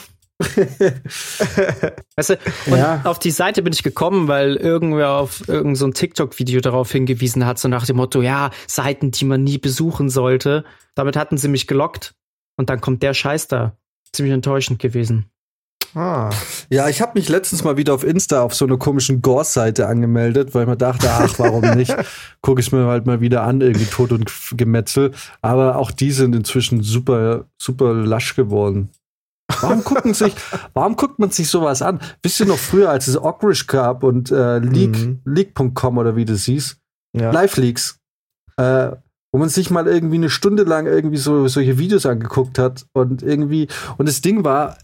weißt 2.16 2.30
du, 2.30 2.38
und 2.66 2.76
Ja. 2.76 3.00
auf 3.04 3.20
die 3.20 3.30
Seite 3.30 3.62
bin 3.62 3.72
ich 3.72 3.84
gekommen, 3.84 4.26
weil 4.26 4.56
irgendwer 4.56 5.10
auf 5.12 5.46
irgendein 5.48 5.76
so 5.76 5.86
ein 5.86 5.94
TikTok-Video 5.94 6.60
darauf 6.60 6.90
hingewiesen 6.90 7.46
hat, 7.46 7.60
so 7.60 7.68
nach 7.68 7.86
dem 7.86 7.96
Motto, 7.96 8.22
ja, 8.22 8.50
Seiten, 8.66 9.12
die 9.12 9.24
man 9.24 9.44
nie 9.44 9.58
besuchen 9.58 10.10
sollte. 10.10 10.64
Damit 10.96 11.16
hatten 11.16 11.38
sie 11.38 11.48
mich 11.48 11.66
gelockt. 11.68 12.14
Und 12.56 12.70
dann 12.70 12.80
kommt 12.80 13.02
der 13.02 13.14
Scheiß 13.14 13.46
da. 13.48 13.76
Ziemlich 14.12 14.34
enttäuschend 14.34 14.78
gewesen. 14.80 15.30
Ah. 15.94 16.30
Ja, 16.70 16.88
ich 16.88 17.02
habe 17.02 17.12
mich 17.18 17.28
letztens 17.28 17.64
mal 17.64 17.76
wieder 17.76 17.92
auf 17.92 18.04
Insta 18.04 18.42
auf 18.42 18.54
so 18.54 18.64
einer 18.64 18.78
komischen 18.78 19.20
Gore-Seite 19.20 19.86
angemeldet, 19.86 20.54
weil 20.54 20.62
ich 20.62 20.68
mir 20.68 20.76
dachte, 20.76 21.10
ach, 21.10 21.38
warum 21.38 21.62
nicht? 21.76 21.94
Gucke 22.40 22.60
ich 22.60 22.72
mir 22.72 22.86
halt 22.86 23.06
mal 23.06 23.20
wieder 23.20 23.42
an, 23.42 23.60
irgendwie 23.60 23.84
Tod 23.84 24.12
und 24.12 24.32
Gemetzel. 24.56 25.12
Aber 25.42 25.76
auch 25.76 25.90
die 25.90 26.10
sind 26.12 26.34
inzwischen 26.34 26.82
super, 26.82 27.44
super 27.60 27.92
lasch 27.92 28.34
geworden. 28.36 28.88
Warum 29.60 29.84
gucken 29.84 30.14
sich, 30.14 30.34
warum 30.74 30.96
guckt 30.96 31.18
man 31.18 31.30
sich 31.30 31.48
sowas 31.48 31.82
an? 31.82 32.00
Wisst 32.22 32.40
ihr 32.40 32.46
noch 32.46 32.58
früher, 32.58 32.88
als 32.88 33.06
es 33.06 33.18
Ogrish 33.20 33.66
gab 33.66 34.02
und 34.02 34.30
äh, 34.30 34.58
Leak, 34.60 34.96
Mhm. 34.98 35.20
Leak.com 35.26 35.98
oder 35.98 36.16
wie 36.16 36.24
das 36.24 36.44
hieß? 36.44 36.78
Ja. 37.14 37.30
Live-Leaks. 37.32 37.98
Äh, 38.56 38.92
wo 39.34 39.38
man 39.38 39.48
sich 39.48 39.70
mal 39.70 39.86
irgendwie 39.86 40.16
eine 40.16 40.30
Stunde 40.30 40.62
lang 40.64 40.86
irgendwie 40.86 41.16
so 41.16 41.48
solche 41.48 41.78
Videos 41.78 42.04
angeguckt 42.04 42.58
hat 42.58 42.86
und 42.92 43.22
irgendwie, 43.22 43.68
und 43.96 44.06
das 44.06 44.20
Ding 44.20 44.44
war, 44.44 44.76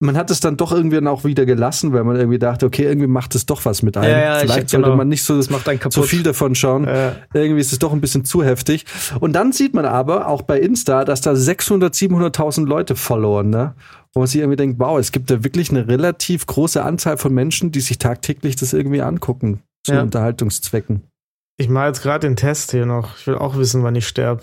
man 0.00 0.16
hat 0.16 0.30
es 0.30 0.40
dann 0.40 0.56
doch 0.56 0.72
irgendwie 0.72 0.96
dann 0.96 1.06
auch 1.06 1.24
wieder 1.24 1.46
gelassen, 1.46 1.92
weil 1.92 2.04
man 2.04 2.16
irgendwie 2.16 2.38
dachte, 2.38 2.66
okay, 2.66 2.82
irgendwie 2.84 3.06
macht 3.06 3.34
es 3.34 3.46
doch 3.46 3.64
was 3.64 3.82
mit 3.82 3.96
einem. 3.96 4.10
Ja, 4.10 4.18
ja, 4.18 4.36
ich- 4.36 4.42
Vielleicht 4.42 4.70
sollte 4.70 4.84
genau. 4.86 4.96
man 4.96 5.08
nicht 5.08 5.22
so, 5.22 5.36
Das 5.36 5.48
macht 5.50 5.68
einen 5.68 5.78
so 5.78 5.82
kaputt. 5.88 6.08
viel 6.08 6.22
davon 6.22 6.54
schauen. 6.54 6.86
Äh, 6.86 7.12
Irgendwie 7.32 7.60
ist 7.60 7.72
es 7.72 7.78
doch 7.78 7.92
ein 7.92 8.00
bisschen 8.00 8.24
zu 8.24 8.42
heftig. 8.42 8.84
Und 9.20 9.32
dann 9.34 9.52
sieht 9.52 9.72
man 9.72 9.84
aber 9.86 10.26
auch 10.26 10.42
bei 10.42 10.58
Insta, 10.60 11.04
dass 11.04 11.20
da 11.20 11.34
600, 11.36 11.94
700.000 11.94 12.66
Leute 12.66 12.96
followen, 12.96 13.50
ne? 13.50 13.74
Wo 14.12 14.20
man 14.20 14.26
sich 14.26 14.40
irgendwie 14.40 14.56
denkt, 14.56 14.78
wow, 14.78 14.98
es 14.98 15.10
gibt 15.12 15.30
da 15.30 15.42
wirklich 15.42 15.70
eine 15.70 15.88
relativ 15.88 16.46
große 16.46 16.82
Anzahl 16.82 17.16
von 17.16 17.32
Menschen, 17.32 17.72
die 17.72 17.80
sich 17.80 17.98
tagtäglich 17.98 18.56
das 18.56 18.72
irgendwie 18.72 19.00
angucken. 19.02 19.62
Zu 19.84 19.94
Ja. 19.94 20.02
Unterhaltungszwecken. 20.02 21.04
ich 21.56 21.68
mache 21.68 21.86
jetzt 21.86 22.02
gerade 22.02 22.26
den 22.26 22.36
Test 22.36 22.72
hier 22.72 22.84
noch. 22.86 23.16
Ich 23.18 23.26
will 23.26 23.36
auch 23.36 23.56
wissen, 23.56 23.82
wann 23.84 23.94
ich 23.94 24.06
sterbe. 24.08 24.42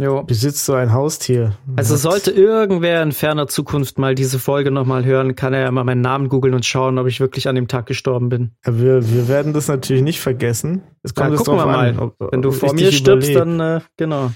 Jo. 0.00 0.22
Besitzt 0.22 0.64
so 0.64 0.72
ein 0.72 0.92
Haustier. 0.94 1.58
Also 1.76 1.94
sollte 1.96 2.30
irgendwer 2.30 3.02
in 3.02 3.12
ferner 3.12 3.48
Zukunft 3.48 3.98
mal 3.98 4.14
diese 4.14 4.38
Folge 4.38 4.70
nochmal 4.70 5.04
hören, 5.04 5.34
kann 5.36 5.52
er 5.52 5.60
ja 5.60 5.70
mal 5.70 5.84
meinen 5.84 6.00
Namen 6.00 6.30
googeln 6.30 6.54
und 6.54 6.64
schauen, 6.64 6.98
ob 6.98 7.06
ich 7.06 7.20
wirklich 7.20 7.48
an 7.48 7.54
dem 7.54 7.68
Tag 7.68 7.84
gestorben 7.84 8.30
bin. 8.30 8.52
Ja, 8.64 8.78
wir, 8.78 9.10
wir 9.12 9.28
werden 9.28 9.52
das 9.52 9.68
natürlich 9.68 10.02
nicht 10.02 10.20
vergessen. 10.20 10.82
Es 11.02 11.12
Ja, 11.16 11.22
kommt 11.24 11.32
jetzt 11.36 11.44
gucken 11.44 11.60
wir 11.60 11.66
mal. 11.66 11.88
an, 11.90 11.98
ob- 11.98 12.32
Wenn 12.32 12.40
du 12.40 12.50
vor 12.50 12.72
mir 12.72 12.92
stirbst, 12.92 13.28
überlebe. 13.30 13.58
dann 13.58 13.60
äh, 13.60 13.80
genau. 13.98 14.32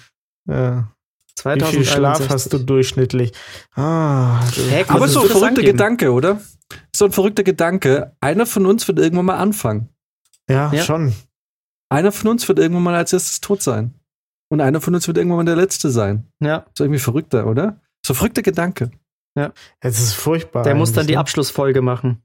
Ja. 0.46 0.90
Wie 1.36 1.40
2061. 1.40 1.76
viel 1.78 1.84
Schlaf 1.96 2.28
hast 2.28 2.52
du 2.52 2.58
durchschnittlich? 2.58 3.32
Ah, 3.74 4.40
Hä, 4.70 4.84
Aber 4.88 5.08
so 5.08 5.22
ein 5.22 5.28
verrückter? 5.28 5.62
Gedanke, 5.62 6.12
oder? 6.12 6.40
So 6.94 7.06
ein 7.06 7.12
verrückter 7.12 7.42
Gedanke. 7.42 8.12
Einer 8.20 8.46
von 8.46 8.66
uns 8.66 8.86
wird 8.86 8.98
irgendwann 8.98 9.26
mal 9.26 9.36
anfangen. 9.38 9.88
ja, 10.48 10.70
Ja. 10.74 10.82
schon. 10.82 11.14
Einer 11.88 12.12
von 12.12 12.30
uns 12.30 12.46
wird 12.48 12.58
irgendwann 12.58 12.82
mal 12.84 12.94
als 12.94 13.12
erstes 13.12 13.40
tot 13.40 13.62
sein. 13.62 13.94
Und 14.48 14.60
einer 14.60 14.80
von 14.80 14.94
uns 14.94 15.06
wird 15.08 15.16
irgendwann 15.16 15.38
mal 15.38 15.44
der 15.44 15.56
Letzte 15.56 15.90
sein. 15.90 16.30
Ja, 16.40 16.66
So 16.76 16.84
irgendwie 16.84 17.00
verrückter, 17.00 17.46
oder? 17.46 17.80
So 18.04 18.14
verrückter 18.14 18.42
Gedanke. 18.42 18.90
Es 19.80 19.98
ist 19.98 20.14
furchtbar. 20.14 20.62
der 20.62 20.74
muss 20.76 20.92
dann 20.92 21.06
die 21.08 21.14
ne? 21.14 21.18
Abschlussfolge 21.18 21.82
machen. 21.82 22.22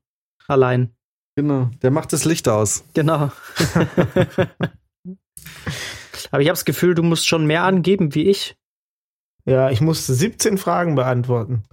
Allein. 0.47 0.95
Genau. 1.36 1.72
Der 1.82 1.89
macht 1.89 2.13
das 2.13 2.26
Licht 2.26 2.47
aus. 2.47 2.84
Genau. 2.93 3.32
Aber 6.32 6.41
ich 6.41 6.47
habe 6.47 6.55
das 6.55 6.65
Gefühl, 6.65 6.93
du 6.95 7.01
musst 7.03 7.28
schon 7.28 7.47
mehr 7.47 7.63
angeben 7.63 8.13
wie 8.13 8.30
ich. 8.30 8.57
Ja, 9.45 9.70
ich 9.72 9.82
musste 9.82 10.13
17 10.13 10.57
Fragen 10.57 10.95
beantworten. 10.95 11.63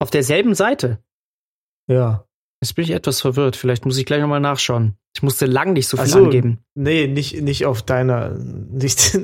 Auf 0.00 0.10
derselben 0.10 0.54
Seite. 0.54 0.98
Ja. 1.86 2.26
Jetzt 2.64 2.74
bin 2.76 2.84
ich 2.84 2.92
etwas 2.92 3.20
verwirrt. 3.20 3.56
Vielleicht 3.56 3.84
muss 3.84 3.98
ich 3.98 4.06
gleich 4.06 4.22
nochmal 4.22 4.40
nachschauen. 4.40 4.96
Ich 5.14 5.22
musste 5.22 5.44
lang 5.44 5.74
nicht 5.74 5.86
so 5.86 5.98
viel 5.98 6.06
Ach 6.06 6.10
so. 6.10 6.24
angeben. 6.24 6.64
Nee, 6.74 7.08
nicht, 7.08 7.42
nicht 7.42 7.66
auf 7.66 7.82
deiner, 7.82 8.30
nicht, 8.38 9.18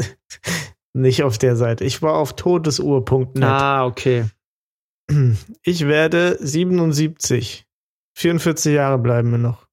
nicht 0.93 1.23
auf 1.23 1.39
der 1.39 1.57
Seite. 1.57 1.87
Ich 1.87 2.03
war 2.03 2.17
auf 2.17 2.37
todesuhr.net. 2.37 3.43
Ah, 3.43 3.87
okay. 3.87 4.27
Ich 5.63 5.89
werde 5.89 6.37
77. 6.39 7.65
44 8.19 8.75
Jahre 8.75 8.99
bleiben 8.99 9.31
mir 9.31 9.39
noch. 9.39 9.67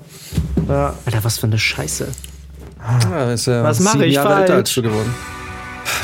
Ja, 0.68 0.98
Alter, 1.06 1.24
was 1.24 1.38
für 1.38 1.46
eine 1.46 1.58
Scheiße. 1.58 2.08
Ja, 3.10 3.32
ist 3.32 3.46
ja 3.46 3.62
Was 3.62 3.80
mache 3.80 4.06
ich 4.06 4.14
Jahre 4.14 4.40
älter 4.40 4.46
falsch? 4.46 4.58
als 4.58 4.74
du 4.74 4.82
geworden. 4.82 5.14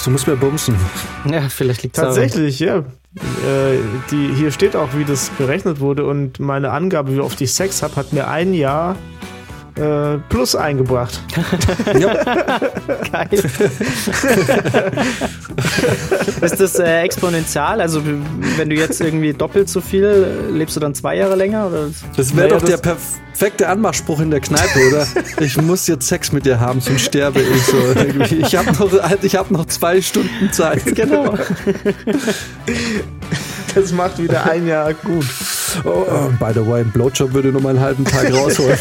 Du 0.05 0.11
musst 0.11 0.27
mehr 0.27 0.37
bumsen. 0.37 0.77
Ja, 1.25 1.49
vielleicht 1.49 1.83
liegt 1.83 1.97
tatsächlich, 1.97 2.59
ja. 2.59 2.79
Äh, 2.79 3.79
die, 4.11 4.35
hier 4.35 4.51
steht 4.51 4.75
auch, 4.77 4.89
wie 4.95 5.05
das 5.05 5.31
berechnet 5.39 5.81
wurde 5.81 6.05
und 6.05 6.41
meine 6.41 6.71
Angabe, 6.71 7.15
wie 7.15 7.21
oft 7.21 7.41
ich 7.41 7.53
Sex 7.53 7.83
habe, 7.83 7.97
hat 7.97 8.13
mir 8.13 8.29
ein 8.29 8.55
Jahr 8.55 8.97
äh, 9.77 10.19
plus 10.29 10.55
eingebracht. 10.55 11.21
ja. 11.99 12.15
Geil. 13.11 13.29
ist 16.41 16.61
das 16.61 16.79
äh, 16.79 17.01
exponentiell? 17.03 17.81
Also, 17.81 18.01
wenn 18.57 18.71
du 18.71 18.77
jetzt 18.77 19.01
irgendwie 19.01 19.33
doppelt 19.33 19.69
so 19.69 19.81
viel, 19.81 20.49
lebst 20.53 20.77
du 20.77 20.81
dann 20.81 20.95
zwei 20.95 21.17
Jahre 21.17 21.35
länger? 21.35 21.67
Oder? 21.67 21.89
Das 22.17 22.37
wäre 22.37 22.49
Naja, 22.49 22.61
doch 22.61 22.67
der 22.67 22.77
perfekte 22.77 23.69
Anmachspruch 23.69 24.21
in 24.21 24.31
der 24.31 24.41
Kneipe, 24.41 24.79
oder? 24.89 25.09
Ich 25.41 25.61
muss 25.61 25.89
jetzt 25.89 26.07
Sex 26.07 26.31
mit 26.31 26.47
dir 26.47 26.61
haben, 26.61 26.81
sonst 26.81 27.03
sterbe 27.03 27.41
ich 27.41 27.63
so. 27.65 27.77
irgendwie. 27.77 28.37
Ich 28.37 28.55
habe 28.55 28.71
noch, 28.73 28.89
ich 29.23 29.35
hab 29.35 29.51
noch 29.51 29.67
zwei 29.67 30.01
Stunden 30.01 30.53
Zeit. 30.53 30.85
Genau. 30.95 31.35
Das 33.75 33.91
macht 33.91 34.19
wieder 34.23 34.49
ein 34.49 34.69
Jahr 34.69 34.95
gut. 34.95 35.27
Oh, 35.85 36.31
by 36.39 36.53
the 36.55 36.67
way, 36.67 36.81
ein 36.83 36.91
Blowjob 36.91 37.33
würde 37.33 37.49
nur 37.53 37.61
mal 37.63 37.71
einen 37.71 37.81
halben 37.81 38.05
Tag 38.05 38.33
rausholen. 38.35 38.79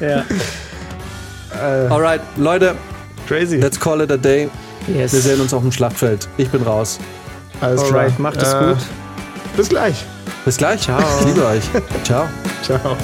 ja. 0.00 0.24
Äh, 1.60 1.88
Alright, 1.88 2.20
Leute, 2.36 2.74
crazy. 3.28 3.56
let's 3.56 3.78
call 3.78 4.00
it 4.00 4.10
a 4.10 4.16
day. 4.16 4.48
Yes. 4.88 5.12
Wir 5.12 5.20
sehen 5.20 5.40
uns 5.40 5.54
auf 5.54 5.62
dem 5.62 5.72
Schlachtfeld. 5.72 6.28
Ich 6.36 6.48
bin 6.50 6.62
raus. 6.62 6.98
Alles 7.60 7.80
Alright, 7.82 8.18
macht 8.18 8.42
es 8.42 8.52
Äh, 8.52 8.58
gut. 8.58 8.76
Bis 9.56 9.68
gleich. 9.68 10.04
Bis 10.44 10.56
gleich. 10.56 10.82
Ciao. 10.82 11.00
Ich 11.20 11.26
liebe 11.26 11.46
euch. 11.46 11.62
Ciao. 12.02 12.26
Ciao. 12.62 12.96